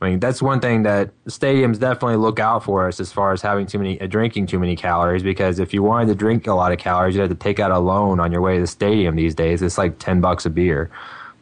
I 0.00 0.10
mean, 0.10 0.20
that's 0.20 0.40
one 0.40 0.60
thing 0.60 0.84
that 0.84 1.10
stadiums 1.24 1.80
definitely 1.80 2.18
look 2.18 2.38
out 2.38 2.62
for 2.62 2.86
us 2.86 3.00
as 3.00 3.10
far 3.10 3.32
as 3.32 3.42
having 3.42 3.66
too 3.66 3.78
many, 3.78 4.00
uh, 4.00 4.06
drinking 4.06 4.46
too 4.46 4.60
many 4.60 4.76
calories. 4.76 5.24
Because 5.24 5.58
if 5.58 5.74
you 5.74 5.82
wanted 5.82 6.06
to 6.06 6.14
drink 6.14 6.46
a 6.46 6.54
lot 6.54 6.70
of 6.70 6.78
calories, 6.78 7.16
you 7.16 7.20
had 7.20 7.30
to 7.30 7.36
take 7.36 7.58
out 7.58 7.72
a 7.72 7.80
loan 7.80 8.20
on 8.20 8.30
your 8.30 8.40
way 8.40 8.54
to 8.54 8.60
the 8.60 8.68
stadium 8.68 9.16
these 9.16 9.34
days. 9.34 9.60
It's 9.60 9.76
like 9.76 9.98
10 9.98 10.20
bucks 10.20 10.46
a 10.46 10.50
beer. 10.50 10.88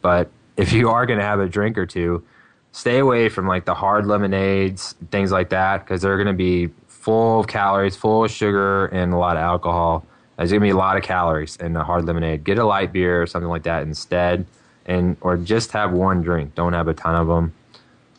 But 0.07 0.31
if 0.55 0.71
you 0.71 0.89
are 0.89 1.05
going 1.05 1.19
to 1.19 1.25
have 1.25 1.41
a 1.41 1.49
drink 1.49 1.77
or 1.77 1.85
two, 1.85 2.23
stay 2.71 2.99
away 2.99 3.27
from 3.27 3.45
like 3.45 3.65
the 3.65 3.73
hard 3.73 4.05
lemonades, 4.05 4.95
things 5.11 5.33
like 5.33 5.49
that, 5.49 5.83
because 5.83 6.01
they're 6.01 6.15
going 6.15 6.27
to 6.27 6.33
be 6.33 6.69
full 6.87 7.41
of 7.41 7.47
calories, 7.47 7.97
full 7.97 8.23
of 8.23 8.31
sugar, 8.31 8.85
and 8.85 9.11
a 9.11 9.17
lot 9.17 9.35
of 9.35 9.43
alcohol. 9.43 10.05
There's 10.37 10.49
going 10.49 10.61
to 10.61 10.65
be 10.65 10.69
a 10.69 10.77
lot 10.77 10.95
of 10.95 11.03
calories 11.03 11.57
in 11.57 11.75
a 11.75 11.83
hard 11.83 12.05
lemonade. 12.05 12.45
Get 12.45 12.57
a 12.57 12.63
light 12.63 12.93
beer 12.93 13.21
or 13.21 13.27
something 13.27 13.49
like 13.49 13.63
that 13.63 13.83
instead, 13.83 14.45
and 14.85 15.17
or 15.19 15.35
just 15.35 15.73
have 15.73 15.91
one 15.91 16.21
drink. 16.21 16.55
Don't 16.55 16.71
have 16.71 16.87
a 16.87 16.93
ton 16.93 17.15
of 17.15 17.27
them. 17.27 17.53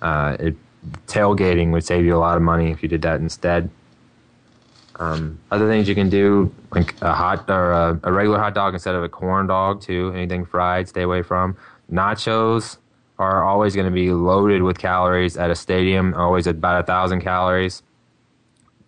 Uh, 0.02 0.36
it, 0.38 0.56
tailgating 1.06 1.72
would 1.72 1.84
save 1.84 2.04
you 2.04 2.14
a 2.14 2.20
lot 2.20 2.36
of 2.36 2.42
money 2.42 2.70
if 2.70 2.82
you 2.82 2.88
did 2.90 3.00
that 3.00 3.18
instead. 3.18 3.70
Um, 4.96 5.38
other 5.50 5.68
things 5.68 5.88
you 5.88 5.94
can 5.94 6.10
do, 6.10 6.52
like 6.70 7.00
a 7.00 7.14
hot 7.14 7.48
or 7.48 7.72
a, 7.72 8.00
a, 8.02 8.12
regular 8.12 8.38
hot 8.38 8.54
dog 8.54 8.74
instead 8.74 8.94
of 8.94 9.02
a 9.02 9.08
corn 9.08 9.46
dog, 9.46 9.80
too. 9.80 10.12
Anything 10.14 10.44
fried, 10.44 10.86
stay 10.86 11.02
away 11.02 11.22
from. 11.22 11.56
Nachos 11.90 12.78
are 13.18 13.44
always 13.44 13.74
going 13.74 13.86
to 13.86 13.92
be 13.92 14.12
loaded 14.12 14.62
with 14.62 14.78
calories 14.78 15.36
at 15.36 15.50
a 15.50 15.54
stadium, 15.54 16.14
always 16.14 16.46
about 16.46 16.82
a 16.82 16.86
thousand 16.86 17.20
calories. 17.20 17.82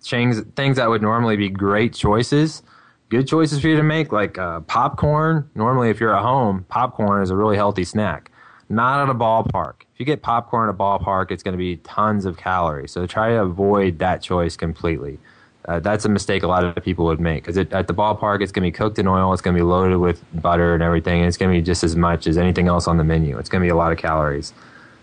Things, 0.03 0.43
things 0.57 0.77
that 0.77 0.89
would 0.89 1.03
normally 1.03 1.37
be 1.37 1.49
great 1.49 1.93
choices, 1.93 2.63
good 3.09 3.27
choices 3.27 3.61
for 3.61 3.69
you 3.69 3.77
to 3.77 3.83
make, 3.83 4.13
like 4.13 4.39
uh, 4.39 4.61
popcorn. 4.61 5.51
Normally, 5.55 5.91
if 5.91 6.01
you're 6.01 6.17
at 6.17 6.23
home, 6.23 6.65
popcorn 6.69 7.23
is 7.23 7.31
a 7.31 7.37
really 7.37 7.57
healthy 7.57 7.85
snack. 7.85 8.31
Not 8.69 9.03
at 9.03 9.11
a 9.11 9.19
ballpark. 9.19 9.83
If 9.93 9.99
you 9.99 10.07
get 10.07 10.23
popcorn 10.23 10.69
at 10.69 10.75
a 10.75 10.79
ballpark, 10.79 11.33
it's 11.33 11.43
going 11.43 11.53
to 11.53 11.59
be 11.59 11.77
tons 11.79 12.25
of 12.25 12.37
calories. 12.37 12.93
So 12.93 13.05
try 13.05 13.31
to 13.31 13.43
avoid 13.43 13.99
that 13.99 14.23
choice 14.23 14.57
completely. 14.57 15.19
Uh, 15.67 15.79
that's 15.79 16.05
a 16.07 16.09
mistake 16.09 16.43
a 16.43 16.47
lot 16.47 16.65
of 16.65 16.83
people 16.83 17.05
would 17.05 17.21
make 17.21 17.45
because 17.45 17.59
at 17.59 17.87
the 17.87 17.95
ballpark 17.95 18.41
it's 18.41 18.51
going 18.51 18.63
to 18.63 18.69
be 18.69 18.73
cooked 18.73 18.99
in 18.99 19.07
oil, 19.07 19.33
it's 19.33 19.43
going 19.43 19.55
to 19.55 19.59
be 19.59 19.65
loaded 19.65 19.99
with 19.99 20.23
butter 20.41 20.75
and 20.75 20.83
everything, 20.83 21.21
and 21.21 21.29
it's 21.29 21.37
going 21.37 21.53
to 21.53 21.59
be 21.59 21.63
just 21.63 21.85
as 21.85 21.95
much 21.95 22.27
as 22.27 22.39
anything 22.39 22.67
else 22.67 22.89
on 22.89 22.97
the 22.97 23.05
menu. 23.05 23.39
It's 23.39 23.49
going 23.49 23.61
to 23.61 23.67
be 23.67 23.71
a 23.71 23.77
lot 23.77 23.93
of 23.93 23.99
calories. 23.99 24.55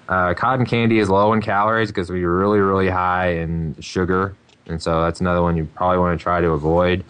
Uh, 0.09 0.33
cotton 0.33 0.65
candy 0.65 0.99
is 0.99 1.09
low 1.09 1.33
in 1.33 1.41
calories 1.41 1.89
because 1.89 2.09
we're 2.09 2.35
really, 2.35 2.59
really 2.59 2.89
high 2.89 3.33
in 3.33 3.75
sugar, 3.79 4.35
and 4.65 4.81
so 4.81 5.03
that's 5.03 5.21
another 5.21 5.41
one 5.41 5.57
you 5.57 5.65
probably 5.75 5.99
want 5.99 6.19
to 6.19 6.23
try 6.23 6.41
to 6.41 6.49
avoid. 6.49 7.03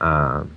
Um, 0.00 0.50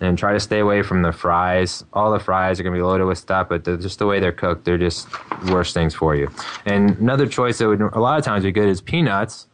and 0.00 0.16
try 0.16 0.32
to 0.32 0.38
stay 0.38 0.60
away 0.60 0.82
from 0.82 1.02
the 1.02 1.10
fries. 1.10 1.84
All 1.92 2.12
the 2.12 2.20
fries 2.20 2.60
are 2.60 2.62
going 2.62 2.72
to 2.72 2.78
be 2.78 2.82
loaded 2.82 3.04
with 3.04 3.18
stuff, 3.18 3.48
but 3.48 3.64
just 3.64 3.98
the 3.98 4.06
way 4.06 4.20
they're 4.20 4.30
cooked, 4.30 4.64
they're 4.64 4.78
just 4.78 5.08
worse 5.46 5.72
things 5.72 5.92
for 5.92 6.14
you. 6.14 6.30
And 6.66 6.96
another 6.98 7.26
choice 7.26 7.58
that 7.58 7.66
would 7.66 7.80
a 7.80 7.98
lot 7.98 8.16
of 8.16 8.24
times 8.24 8.44
be 8.44 8.52
good 8.52 8.68
is 8.68 8.80
peanuts 8.80 9.48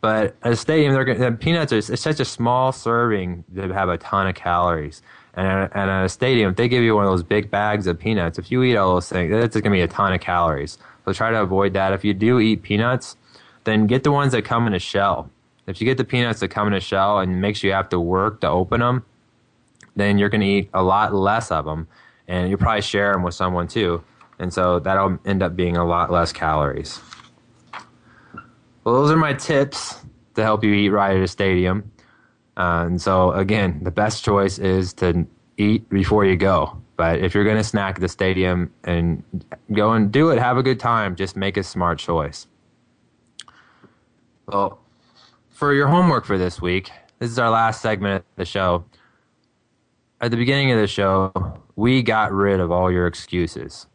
but 0.00 0.36
at 0.42 0.52
a 0.52 0.56
stadium, 0.56 0.94
they're 0.94 1.04
gonna, 1.04 1.32
peanuts 1.32 1.72
are 1.72 1.78
it's 1.78 2.00
such 2.00 2.20
a 2.20 2.24
small 2.24 2.72
serving 2.72 3.44
to 3.54 3.72
have 3.72 3.88
a 3.88 3.98
ton 3.98 4.26
of 4.26 4.34
calories. 4.34 5.02
And 5.34 5.46
at, 5.46 5.72
and 5.74 5.90
at 5.90 6.04
a 6.04 6.08
stadium, 6.08 6.50
if 6.50 6.56
they 6.56 6.68
give 6.68 6.82
you 6.82 6.94
one 6.94 7.04
of 7.04 7.10
those 7.10 7.22
big 7.22 7.50
bags 7.50 7.86
of 7.86 7.98
peanuts, 7.98 8.38
if 8.38 8.50
you 8.50 8.62
eat 8.62 8.76
all 8.76 8.94
those 8.94 9.08
things, 9.08 9.30
that's 9.30 9.54
going 9.54 9.64
to 9.64 9.70
be 9.70 9.80
a 9.80 9.88
ton 9.88 10.12
of 10.12 10.20
calories. 10.20 10.78
So 11.04 11.12
try 11.12 11.30
to 11.30 11.40
avoid 11.40 11.72
that. 11.74 11.92
If 11.92 12.04
you 12.04 12.14
do 12.14 12.38
eat 12.38 12.62
peanuts, 12.62 13.16
then 13.64 13.86
get 13.86 14.02
the 14.04 14.12
ones 14.12 14.32
that 14.32 14.44
come 14.44 14.66
in 14.66 14.74
a 14.74 14.78
shell. 14.78 15.30
If 15.66 15.80
you 15.80 15.84
get 15.84 15.96
the 15.98 16.04
peanuts 16.04 16.40
that 16.40 16.48
come 16.48 16.66
in 16.66 16.74
a 16.74 16.80
shell 16.80 17.18
and 17.18 17.40
makes 17.40 17.62
you 17.62 17.72
have 17.72 17.88
to 17.90 18.00
work 18.00 18.40
to 18.40 18.48
open 18.48 18.80
them, 18.80 19.04
then 19.96 20.16
you're 20.16 20.28
going 20.28 20.40
to 20.40 20.46
eat 20.46 20.70
a 20.72 20.82
lot 20.82 21.14
less 21.14 21.50
of 21.50 21.64
them, 21.64 21.88
and 22.26 22.48
you'll 22.48 22.58
probably 22.58 22.82
share 22.82 23.12
them 23.12 23.22
with 23.22 23.34
someone 23.34 23.68
too. 23.68 24.02
And 24.38 24.52
so 24.52 24.78
that'll 24.78 25.18
end 25.24 25.42
up 25.42 25.56
being 25.56 25.76
a 25.76 25.84
lot 25.84 26.10
less 26.10 26.32
calories. 26.32 27.00
Well, 28.88 29.02
those 29.02 29.10
are 29.10 29.18
my 29.18 29.34
tips 29.34 30.00
to 30.34 30.42
help 30.42 30.64
you 30.64 30.72
eat 30.72 30.88
right 30.88 31.14
at 31.14 31.22
a 31.22 31.28
stadium. 31.28 31.92
Uh, 32.56 32.84
and 32.86 32.98
so, 32.98 33.32
again, 33.32 33.84
the 33.84 33.90
best 33.90 34.24
choice 34.24 34.58
is 34.58 34.94
to 34.94 35.26
eat 35.58 35.86
before 35.90 36.24
you 36.24 36.36
go. 36.36 36.80
But 36.96 37.18
if 37.18 37.34
you're 37.34 37.44
going 37.44 37.58
to 37.58 37.64
snack 37.64 37.96
at 37.96 38.00
the 38.00 38.08
stadium 38.08 38.72
and 38.84 39.22
go 39.74 39.92
and 39.92 40.10
do 40.10 40.30
it, 40.30 40.38
have 40.38 40.56
a 40.56 40.62
good 40.62 40.80
time. 40.80 41.16
Just 41.16 41.36
make 41.36 41.58
a 41.58 41.62
smart 41.62 41.98
choice. 41.98 42.46
Well, 44.46 44.80
for 45.50 45.74
your 45.74 45.88
homework 45.88 46.24
for 46.24 46.38
this 46.38 46.62
week, 46.62 46.90
this 47.18 47.30
is 47.30 47.38
our 47.38 47.50
last 47.50 47.82
segment 47.82 48.24
of 48.24 48.36
the 48.36 48.46
show. 48.46 48.86
At 50.22 50.30
the 50.30 50.38
beginning 50.38 50.72
of 50.72 50.78
the 50.78 50.86
show, 50.86 51.60
we 51.76 52.00
got 52.00 52.32
rid 52.32 52.58
of 52.58 52.72
all 52.72 52.90
your 52.90 53.06
excuses. 53.06 53.86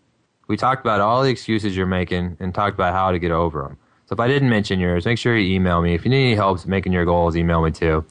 We 0.45 0.55
talked 0.55 0.81
about 0.81 1.01
all 1.01 1.23
the 1.23 1.31
excuses 1.31 1.75
you're 1.75 1.87
making 1.87 2.37
and 2.39 2.53
talked 2.53 2.75
about 2.75 2.93
how 2.93 3.11
to 3.11 3.17
get 3.17 3.31
over 3.31 3.63
them. 3.63 3.77
So 4.13 4.15
if 4.15 4.19
I 4.19 4.27
didn't 4.27 4.51
mention 4.51 4.79
yours, 4.79 5.07
make 5.07 5.17
sure 5.17 5.35
you 5.35 5.55
email 5.55 5.81
me. 5.81 5.95
If 5.95 6.05
you 6.05 6.11
need 6.11 6.27
any 6.27 6.35
help 6.35 6.63
making 6.67 6.93
your 6.93 7.03
goals, 7.03 7.35
email 7.35 7.63
me 7.63 7.71
too. 7.71 8.05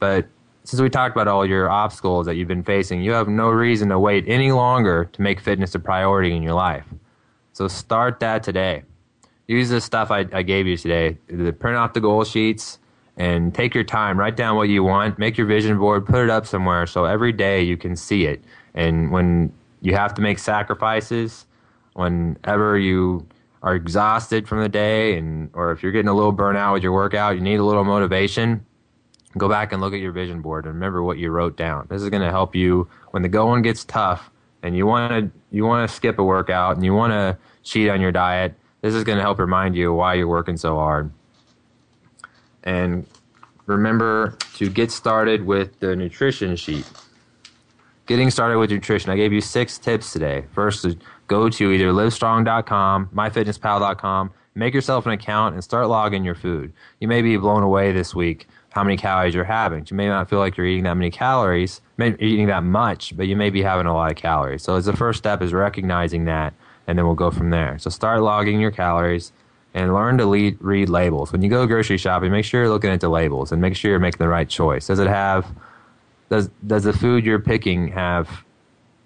But 0.00 0.26
since 0.64 0.80
we 0.80 0.90
talked 0.90 1.14
about 1.14 1.28
all 1.28 1.46
your 1.46 1.70
obstacles 1.70 2.26
that 2.26 2.34
you've 2.34 2.48
been 2.48 2.64
facing, 2.64 3.02
you 3.02 3.12
have 3.12 3.28
no 3.28 3.50
reason 3.50 3.88
to 3.90 3.98
wait 4.00 4.24
any 4.26 4.50
longer 4.50 5.04
to 5.12 5.22
make 5.22 5.38
fitness 5.38 5.72
a 5.76 5.78
priority 5.78 6.34
in 6.34 6.42
your 6.42 6.54
life. 6.54 6.86
So 7.52 7.68
start 7.68 8.18
that 8.18 8.42
today. 8.42 8.82
Use 9.46 9.68
the 9.68 9.80
stuff 9.80 10.10
I, 10.10 10.26
I 10.32 10.42
gave 10.42 10.66
you 10.66 10.76
today. 10.76 11.18
Print 11.28 11.76
out 11.76 11.94
the 11.94 12.00
goal 12.00 12.24
sheets 12.24 12.80
and 13.16 13.54
take 13.54 13.76
your 13.76 13.84
time. 13.84 14.18
Write 14.18 14.34
down 14.34 14.56
what 14.56 14.68
you 14.68 14.82
want. 14.82 15.20
Make 15.20 15.38
your 15.38 15.46
vision 15.46 15.78
board. 15.78 16.04
Put 16.04 16.24
it 16.24 16.30
up 16.30 16.48
somewhere 16.48 16.84
so 16.84 17.04
every 17.04 17.30
day 17.30 17.62
you 17.62 17.76
can 17.76 17.94
see 17.94 18.26
it. 18.26 18.42
And 18.74 19.12
when 19.12 19.52
you 19.82 19.94
have 19.94 20.14
to 20.14 20.20
make 20.20 20.40
sacrifices, 20.40 21.46
whenever 21.92 22.76
you 22.76 23.24
are 23.64 23.74
exhausted 23.74 24.46
from 24.46 24.60
the 24.60 24.68
day, 24.68 25.18
and 25.18 25.50
or 25.54 25.72
if 25.72 25.82
you're 25.82 25.90
getting 25.90 26.08
a 26.08 26.14
little 26.14 26.32
burnout 26.32 26.74
with 26.74 26.84
your 26.84 26.92
workout, 26.92 27.34
you 27.34 27.40
need 27.40 27.56
a 27.56 27.64
little 27.64 27.82
motivation 27.82 28.64
go 29.36 29.48
back 29.48 29.72
and 29.72 29.80
look 29.80 29.92
at 29.92 30.00
your 30.00 30.12
vision 30.12 30.40
board 30.40 30.64
and 30.64 30.74
remember 30.74 31.02
what 31.02 31.18
you 31.18 31.30
wrote 31.30 31.56
down. 31.56 31.86
This 31.90 32.02
is 32.02 32.10
going 32.10 32.22
to 32.22 32.30
help 32.30 32.54
you 32.54 32.88
when 33.10 33.22
the 33.22 33.28
going 33.28 33.62
gets 33.62 33.84
tough 33.84 34.30
and 34.62 34.76
you 34.76 34.86
want 34.86 35.12
to 35.12 35.30
you 35.50 35.64
want 35.64 35.88
to 35.88 35.94
skip 35.94 36.18
a 36.18 36.24
workout 36.24 36.76
and 36.76 36.84
you 36.84 36.94
want 36.94 37.12
to 37.12 37.36
cheat 37.62 37.88
on 37.88 38.00
your 38.00 38.12
diet. 38.12 38.54
This 38.80 38.94
is 38.94 39.04
going 39.04 39.16
to 39.16 39.22
help 39.22 39.38
remind 39.38 39.76
you 39.76 39.92
why 39.92 40.14
you're 40.14 40.28
working 40.28 40.56
so 40.56 40.76
hard. 40.76 41.10
And 42.62 43.06
remember 43.66 44.36
to 44.54 44.68
get 44.68 44.90
started 44.90 45.44
with 45.44 45.80
the 45.80 45.96
nutrition 45.96 46.56
sheet. 46.56 46.86
Getting 48.06 48.30
started 48.30 48.58
with 48.58 48.70
nutrition. 48.70 49.10
I 49.10 49.16
gave 49.16 49.32
you 49.32 49.40
six 49.40 49.78
tips 49.78 50.12
today. 50.12 50.44
First, 50.52 50.86
go 51.26 51.48
to 51.48 51.72
either 51.72 51.92
livestrong.com, 51.92 53.10
myfitnesspal.com, 53.14 54.30
make 54.54 54.74
yourself 54.74 55.06
an 55.06 55.12
account, 55.12 55.54
and 55.54 55.64
start 55.64 55.88
logging 55.88 56.24
your 56.24 56.34
food. 56.34 56.72
You 57.00 57.08
may 57.08 57.22
be 57.22 57.36
blown 57.36 57.62
away 57.62 57.92
this 57.92 58.14
week 58.14 58.46
how 58.70 58.82
many 58.82 58.96
calories 58.96 59.34
you're 59.34 59.44
having. 59.44 59.86
You 59.88 59.96
may 59.96 60.08
not 60.08 60.28
feel 60.28 60.40
like 60.40 60.56
you're 60.56 60.66
eating 60.66 60.84
that 60.84 60.96
many 60.96 61.10
calories, 61.10 61.80
eating 62.00 62.46
that 62.48 62.64
much, 62.64 63.16
but 63.16 63.28
you 63.28 63.36
may 63.36 63.50
be 63.50 63.62
having 63.62 63.86
a 63.86 63.94
lot 63.94 64.10
of 64.10 64.16
calories. 64.16 64.62
So 64.62 64.74
as 64.74 64.84
the 64.84 64.96
first 64.96 65.18
step 65.18 65.42
is 65.42 65.52
recognizing 65.52 66.24
that, 66.24 66.54
and 66.86 66.98
then 66.98 67.06
we'll 67.06 67.14
go 67.14 67.30
from 67.30 67.50
there. 67.50 67.78
So 67.78 67.88
start 67.88 68.20
logging 68.20 68.60
your 68.60 68.72
calories 68.72 69.32
and 69.74 69.94
learn 69.94 70.18
to 70.18 70.26
lead, 70.26 70.56
read 70.60 70.88
labels. 70.88 71.32
When 71.32 71.40
you 71.40 71.48
go 71.48 71.66
grocery 71.66 71.98
shopping, 71.98 72.30
make 72.30 72.44
sure 72.44 72.62
you're 72.62 72.70
looking 72.70 72.90
at 72.90 73.00
the 73.00 73.08
labels 73.08 73.52
and 73.52 73.62
make 73.62 73.76
sure 73.76 73.90
you're 73.90 74.00
making 74.00 74.18
the 74.18 74.28
right 74.28 74.48
choice. 74.48 74.88
Does 74.88 74.98
it 74.98 75.08
have 75.08 75.46
does 76.28 76.48
does 76.66 76.84
the 76.84 76.92
food 76.92 77.24
you're 77.24 77.38
picking 77.38 77.88
have 77.88 78.44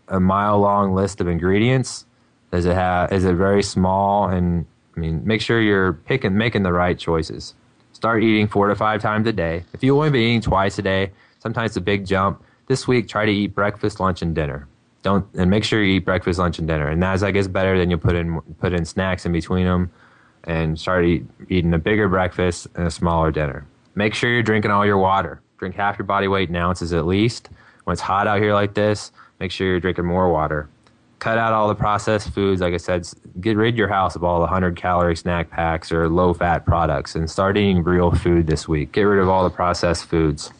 a 0.08 0.20
mile 0.20 0.58
long 0.60 0.94
list 0.94 1.20
of 1.20 1.28
ingredients? 1.28 2.06
Does 2.50 2.64
it 2.64 2.74
have 2.74 3.12
is 3.12 3.24
it 3.24 3.34
very 3.34 3.62
small 3.62 4.28
and 4.28 4.66
I 4.96 5.00
mean 5.00 5.26
make 5.26 5.40
sure 5.40 5.60
you're 5.60 5.92
picking 5.92 6.36
making 6.36 6.62
the 6.62 6.72
right 6.72 6.98
choices. 6.98 7.54
Start 7.92 8.22
eating 8.22 8.46
four 8.46 8.68
to 8.68 8.76
five 8.76 9.02
times 9.02 9.26
a 9.26 9.32
day. 9.32 9.64
If 9.72 9.82
you 9.82 9.96
only 9.96 10.10
be 10.10 10.20
eating 10.20 10.40
twice 10.40 10.78
a 10.78 10.82
day, 10.82 11.10
sometimes 11.40 11.76
a 11.76 11.80
big 11.80 12.06
jump. 12.06 12.42
This 12.68 12.86
week, 12.86 13.08
try 13.08 13.26
to 13.26 13.32
eat 13.32 13.54
breakfast, 13.54 13.98
lunch, 13.98 14.22
and 14.22 14.34
dinner. 14.34 14.68
Don't 15.02 15.26
and 15.34 15.50
make 15.50 15.64
sure 15.64 15.82
you 15.82 15.96
eat 15.96 16.04
breakfast, 16.04 16.38
lunch, 16.38 16.58
and 16.58 16.68
dinner. 16.68 16.88
And 16.88 17.02
as 17.02 17.22
that 17.22 17.32
gets 17.32 17.48
better, 17.48 17.76
then 17.78 17.90
you 17.90 17.98
put 17.98 18.14
in 18.14 18.40
put 18.60 18.72
in 18.72 18.84
snacks 18.84 19.26
in 19.26 19.32
between 19.32 19.64
them, 19.64 19.90
and 20.44 20.78
start 20.78 21.04
eat, 21.04 21.26
eating 21.48 21.74
a 21.74 21.78
bigger 21.78 22.08
breakfast 22.08 22.68
and 22.74 22.86
a 22.86 22.90
smaller 22.90 23.30
dinner. 23.30 23.66
Make 23.94 24.14
sure 24.14 24.30
you're 24.30 24.42
drinking 24.42 24.70
all 24.70 24.86
your 24.86 24.98
water. 24.98 25.40
Drink 25.58 25.74
half 25.74 25.98
your 25.98 26.06
body 26.06 26.28
weight 26.28 26.50
in 26.50 26.56
ounces 26.56 26.92
at 26.92 27.06
least. 27.06 27.48
When 27.84 27.92
it's 27.92 28.02
hot 28.02 28.26
out 28.26 28.40
here 28.40 28.54
like 28.54 28.74
this, 28.74 29.10
make 29.40 29.50
sure 29.50 29.66
you're 29.66 29.80
drinking 29.80 30.04
more 30.04 30.30
water 30.30 30.68
cut 31.18 31.38
out 31.38 31.52
all 31.52 31.68
the 31.68 31.74
processed 31.74 32.30
foods. 32.30 32.60
Like 32.60 32.74
I 32.74 32.78
said, 32.78 33.08
get 33.40 33.56
rid 33.56 33.76
your 33.76 33.88
house 33.88 34.16
of 34.16 34.24
all 34.24 34.36
the 34.36 34.42
100 34.42 34.76
calorie 34.76 35.16
snack 35.16 35.50
packs 35.50 35.90
or 35.90 36.08
low 36.08 36.32
fat 36.32 36.64
products 36.64 37.14
and 37.14 37.30
start 37.30 37.56
eating 37.56 37.82
real 37.82 38.10
food 38.10 38.46
this 38.46 38.68
week. 38.68 38.92
Get 38.92 39.02
rid 39.02 39.20
of 39.20 39.28
all 39.28 39.44
the 39.44 39.54
processed 39.54 40.04
foods. 40.06 40.52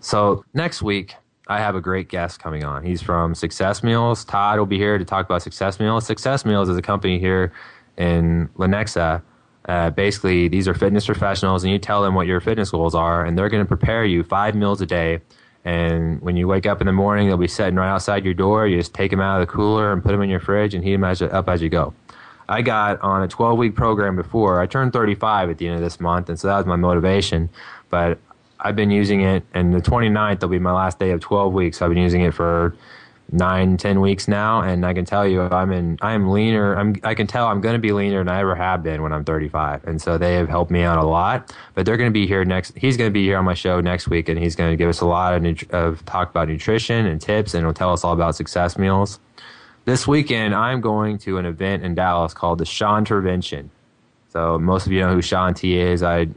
So, 0.00 0.44
next 0.52 0.82
week, 0.82 1.14
I 1.48 1.60
have 1.60 1.74
a 1.74 1.80
great 1.80 2.08
guest 2.08 2.40
coming 2.40 2.64
on. 2.64 2.84
He's 2.84 3.02
from 3.02 3.34
Success 3.34 3.82
Meals. 3.82 4.24
Todd 4.24 4.58
will 4.58 4.66
be 4.66 4.78
here 4.78 4.98
to 4.98 5.04
talk 5.04 5.26
about 5.26 5.42
Success 5.42 5.78
Meals. 5.80 6.06
Success 6.06 6.44
Meals 6.44 6.68
is 6.68 6.76
a 6.76 6.82
company 6.82 7.18
here 7.18 7.52
in 7.96 8.48
Lenexa. 8.56 9.22
Uh, 9.68 9.90
basically, 9.90 10.48
these 10.48 10.66
are 10.66 10.74
fitness 10.74 11.06
professionals, 11.06 11.62
and 11.62 11.72
you 11.72 11.78
tell 11.78 12.02
them 12.02 12.14
what 12.14 12.26
your 12.26 12.40
fitness 12.40 12.70
goals 12.70 12.94
are, 12.94 13.24
and 13.24 13.38
they're 13.38 13.48
going 13.48 13.62
to 13.62 13.68
prepare 13.68 14.04
you 14.04 14.24
five 14.24 14.54
meals 14.54 14.80
a 14.80 14.86
day 14.86 15.20
and 15.64 16.20
when 16.20 16.36
you 16.36 16.48
wake 16.48 16.66
up 16.66 16.80
in 16.80 16.86
the 16.86 16.92
morning, 16.92 17.28
they'll 17.28 17.36
be 17.36 17.48
sitting 17.48 17.76
right 17.76 17.88
outside 17.88 18.24
your 18.24 18.34
door. 18.34 18.66
You 18.66 18.78
just 18.78 18.94
take 18.94 19.10
them 19.10 19.20
out 19.20 19.40
of 19.40 19.46
the 19.46 19.52
cooler 19.52 19.92
and 19.92 20.02
put 20.02 20.10
them 20.10 20.22
in 20.22 20.28
your 20.28 20.40
fridge 20.40 20.74
and 20.74 20.82
heat 20.82 20.92
them 20.92 21.04
as, 21.04 21.22
up 21.22 21.48
as 21.48 21.62
you 21.62 21.68
go. 21.68 21.94
I 22.48 22.62
got 22.62 23.00
on 23.00 23.22
a 23.22 23.28
12 23.28 23.56
week 23.56 23.74
program 23.74 24.16
before. 24.16 24.60
I 24.60 24.66
turned 24.66 24.92
35 24.92 25.50
at 25.50 25.58
the 25.58 25.68
end 25.68 25.76
of 25.76 25.82
this 25.82 26.00
month, 26.00 26.28
and 26.28 26.38
so 26.38 26.48
that 26.48 26.56
was 26.56 26.66
my 26.66 26.76
motivation. 26.76 27.48
But 27.90 28.18
I've 28.58 28.76
been 28.76 28.90
using 28.90 29.20
it, 29.20 29.44
and 29.54 29.72
the 29.72 29.80
29th 29.80 30.42
will 30.42 30.48
be 30.48 30.58
my 30.58 30.72
last 30.72 30.98
day 30.98 31.10
of 31.10 31.20
12 31.20 31.52
weeks. 31.52 31.80
I've 31.80 31.90
been 31.90 31.98
using 31.98 32.22
it 32.22 32.34
for 32.34 32.76
nine, 33.32 33.76
ten 33.78 34.00
weeks 34.00 34.28
now, 34.28 34.60
and 34.60 34.84
I 34.84 34.92
can 34.92 35.04
tell 35.04 35.26
you 35.26 35.42
I'm 35.42 35.72
in. 35.72 35.98
I'm 36.02 36.30
leaner. 36.30 36.76
I'm. 36.76 36.96
I 37.02 37.14
can 37.14 37.26
tell 37.26 37.46
I'm 37.46 37.60
going 37.60 37.72
to 37.72 37.78
be 37.78 37.92
leaner 37.92 38.18
than 38.18 38.28
I 38.28 38.40
ever 38.40 38.54
have 38.54 38.82
been 38.82 39.02
when 39.02 39.12
I'm 39.12 39.24
35, 39.24 39.84
and 39.84 40.00
so 40.00 40.18
they 40.18 40.34
have 40.34 40.48
helped 40.48 40.70
me 40.70 40.82
out 40.82 40.98
a 40.98 41.04
lot. 41.04 41.54
But 41.74 41.86
they're 41.86 41.96
going 41.96 42.10
to 42.10 42.12
be 42.12 42.26
here 42.26 42.44
next. 42.44 42.76
He's 42.76 42.96
going 42.96 43.08
to 43.08 43.12
be 43.12 43.24
here 43.24 43.38
on 43.38 43.44
my 43.44 43.54
show 43.54 43.80
next 43.80 44.08
week, 44.08 44.28
and 44.28 44.38
he's 44.38 44.54
going 44.54 44.70
to 44.70 44.76
give 44.76 44.88
us 44.88 45.00
a 45.00 45.06
lot 45.06 45.34
of, 45.34 45.62
of 45.70 46.04
talk 46.04 46.30
about 46.30 46.48
nutrition 46.48 47.06
and 47.06 47.20
tips, 47.20 47.54
and 47.54 47.64
he'll 47.64 47.74
tell 47.74 47.92
us 47.92 48.04
all 48.04 48.12
about 48.12 48.36
success 48.36 48.76
meals. 48.76 49.18
This 49.84 50.06
weekend, 50.06 50.54
I'm 50.54 50.80
going 50.80 51.18
to 51.18 51.38
an 51.38 51.46
event 51.46 51.82
in 51.82 51.94
Dallas 51.94 52.34
called 52.34 52.58
the 52.58 52.64
Shaun 52.64 52.98
Intervention. 52.98 53.70
So 54.28 54.58
most 54.58 54.86
of 54.86 54.92
you 54.92 55.00
know 55.00 55.12
who 55.12 55.22
Shaun 55.22 55.54
T 55.54 55.78
is. 55.78 56.02
I 56.02 56.28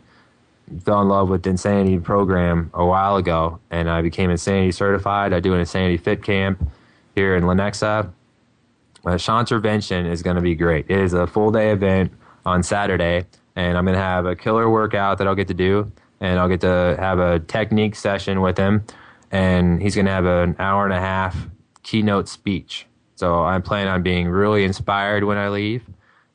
fell 0.84 1.02
in 1.02 1.10
love 1.10 1.30
with 1.30 1.44
the 1.44 1.52
Insanity 1.52 2.00
program 2.00 2.72
a 2.74 2.86
while 2.86 3.18
ago, 3.18 3.60
and 3.70 3.90
I 3.90 4.02
became 4.02 4.30
Insanity 4.32 4.72
certified. 4.72 5.32
I 5.32 5.40
do 5.40 5.54
an 5.54 5.60
Insanity 5.60 5.98
Fit 5.98 6.24
camp 6.24 6.68
here 7.16 7.36
in 7.36 7.44
Lenexa. 7.44 8.12
Uh, 9.06 9.18
Shaun 9.18 9.42
Intervention 9.42 10.06
is 10.06 10.22
going 10.22 10.36
to 10.36 10.42
be 10.42 10.54
great. 10.54 10.86
It 10.90 11.00
is 11.00 11.14
a 11.14 11.26
full 11.26 11.52
day 11.52 11.72
event 11.72 12.12
on 12.46 12.62
Saturday, 12.62 13.26
and 13.56 13.78
I'm 13.78 13.86
going 13.86 13.96
to 13.96 14.02
have 14.02 14.26
a 14.26 14.36
killer 14.36 14.70
workout 14.70 15.18
that 15.18 15.28
I'll 15.28 15.36
get 15.36 15.48
to 15.48 15.54
do, 15.54 15.92
and 16.20 16.40
I'll 16.40 16.50
get 16.50 16.62
to 16.62 16.96
have 17.00 17.20
a 17.20 17.40
technique 17.40 17.96
session 17.96 18.42
with 18.42 18.58
him, 18.58 18.84
and 19.32 19.82
he's 19.82 19.96
going 19.96 20.06
to 20.06 20.12
have 20.12 20.26
an 20.26 20.56
hour 20.60 20.84
and 20.84 20.94
a 20.94 21.00
half 21.00 21.48
keynote 21.84 22.28
speech. 22.28 22.86
So 23.16 23.44
I'm 23.44 23.62
planning 23.62 23.88
on 23.88 24.04
being 24.04 24.28
really 24.28 24.66
inspired 24.66 25.24
when 25.24 25.38
I 25.38 25.50
leave, 25.50 25.84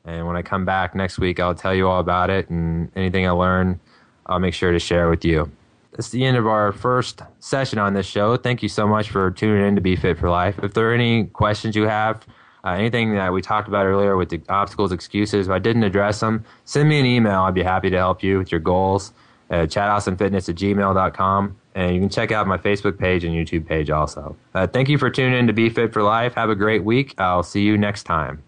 and 0.03 0.25
when 0.25 0.35
I 0.35 0.41
come 0.41 0.65
back 0.65 0.95
next 0.95 1.19
week, 1.19 1.39
I'll 1.39 1.55
tell 1.55 1.75
you 1.75 1.87
all 1.87 1.99
about 1.99 2.29
it, 2.29 2.49
and 2.49 2.91
anything 2.95 3.27
I 3.27 3.31
learn, 3.31 3.79
I'll 4.25 4.39
make 4.39 4.53
sure 4.53 4.71
to 4.71 4.79
share 4.79 5.09
with 5.09 5.23
you 5.23 5.51
that's 5.91 6.09
the 6.09 6.23
end 6.23 6.37
of 6.37 6.47
our 6.47 6.71
first 6.71 7.21
session 7.39 7.79
on 7.79 7.93
this 7.93 8.05
show. 8.05 8.37
Thank 8.37 8.63
you 8.63 8.69
so 8.69 8.87
much 8.87 9.09
for 9.09 9.31
tuning 9.31 9.65
in 9.67 9.75
to 9.75 9.81
Be 9.81 9.95
Fit 9.95 10.17
for 10.17 10.29
Life. 10.29 10.59
If 10.63 10.73
there 10.73 10.89
are 10.89 10.93
any 10.93 11.25
questions 11.25 11.75
you 11.75 11.87
have, 11.87 12.25
uh, 12.63 12.71
anything 12.71 13.15
that 13.15 13.33
we 13.33 13.41
talked 13.41 13.67
about 13.67 13.85
earlier 13.85 14.15
with 14.15 14.29
the 14.29 14.41
obstacles, 14.49 14.91
excuses, 14.91 15.47
if 15.47 15.51
I 15.51 15.59
didn't 15.59 15.83
address 15.83 16.19
them, 16.19 16.45
send 16.65 16.87
me 16.89 16.99
an 16.99 17.05
email. 17.05 17.41
I'd 17.41 17.53
be 17.53 17.63
happy 17.63 17.89
to 17.89 17.97
help 17.97 18.23
you 18.23 18.37
with 18.37 18.51
your 18.51 18.61
goals 18.61 19.13
chadaustinfitness 19.51 20.49
at 20.49 20.55
gmail.com. 20.55 21.57
And 21.73 21.95
you 21.95 22.01
can 22.01 22.09
check 22.09 22.31
out 22.31 22.47
my 22.47 22.57
Facebook 22.57 22.97
page 22.97 23.23
and 23.23 23.33
YouTube 23.33 23.65
page 23.65 23.89
also. 23.89 24.35
Uh, 24.53 24.67
thank 24.67 24.89
you 24.89 24.97
for 24.97 25.09
tuning 25.09 25.39
in 25.39 25.47
to 25.47 25.53
Be 25.53 25.69
Fit 25.69 25.93
for 25.93 26.03
Life. 26.03 26.33
Have 26.33 26.49
a 26.49 26.55
great 26.55 26.83
week. 26.83 27.15
I'll 27.17 27.43
see 27.43 27.61
you 27.61 27.77
next 27.77 28.03
time. 28.03 28.43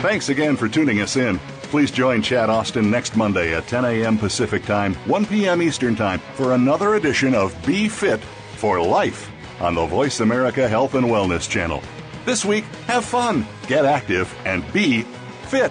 Thanks 0.00 0.30
again 0.30 0.56
for 0.56 0.66
tuning 0.66 1.02
us 1.02 1.16
in. 1.16 1.38
Please 1.64 1.90
join 1.90 2.22
Chad 2.22 2.48
Austin 2.48 2.90
next 2.90 3.16
Monday 3.16 3.54
at 3.54 3.66
10 3.66 3.84
a.m. 3.84 4.16
Pacific 4.16 4.64
Time, 4.64 4.94
1 5.04 5.26
p.m. 5.26 5.60
Eastern 5.60 5.94
Time 5.94 6.20
for 6.32 6.54
another 6.54 6.94
edition 6.94 7.34
of 7.34 7.54
Be 7.66 7.86
Fit 7.86 8.20
for 8.56 8.80
Life 8.80 9.30
on 9.60 9.74
the 9.74 9.84
Voice 9.84 10.20
America 10.20 10.66
Health 10.66 10.94
and 10.94 11.04
Wellness 11.06 11.46
Channel. 11.46 11.82
This 12.24 12.46
week, 12.46 12.64
have 12.86 13.04
fun, 13.04 13.46
get 13.66 13.84
active, 13.84 14.34
and 14.46 14.64
be 14.72 15.02
fit. 15.42 15.70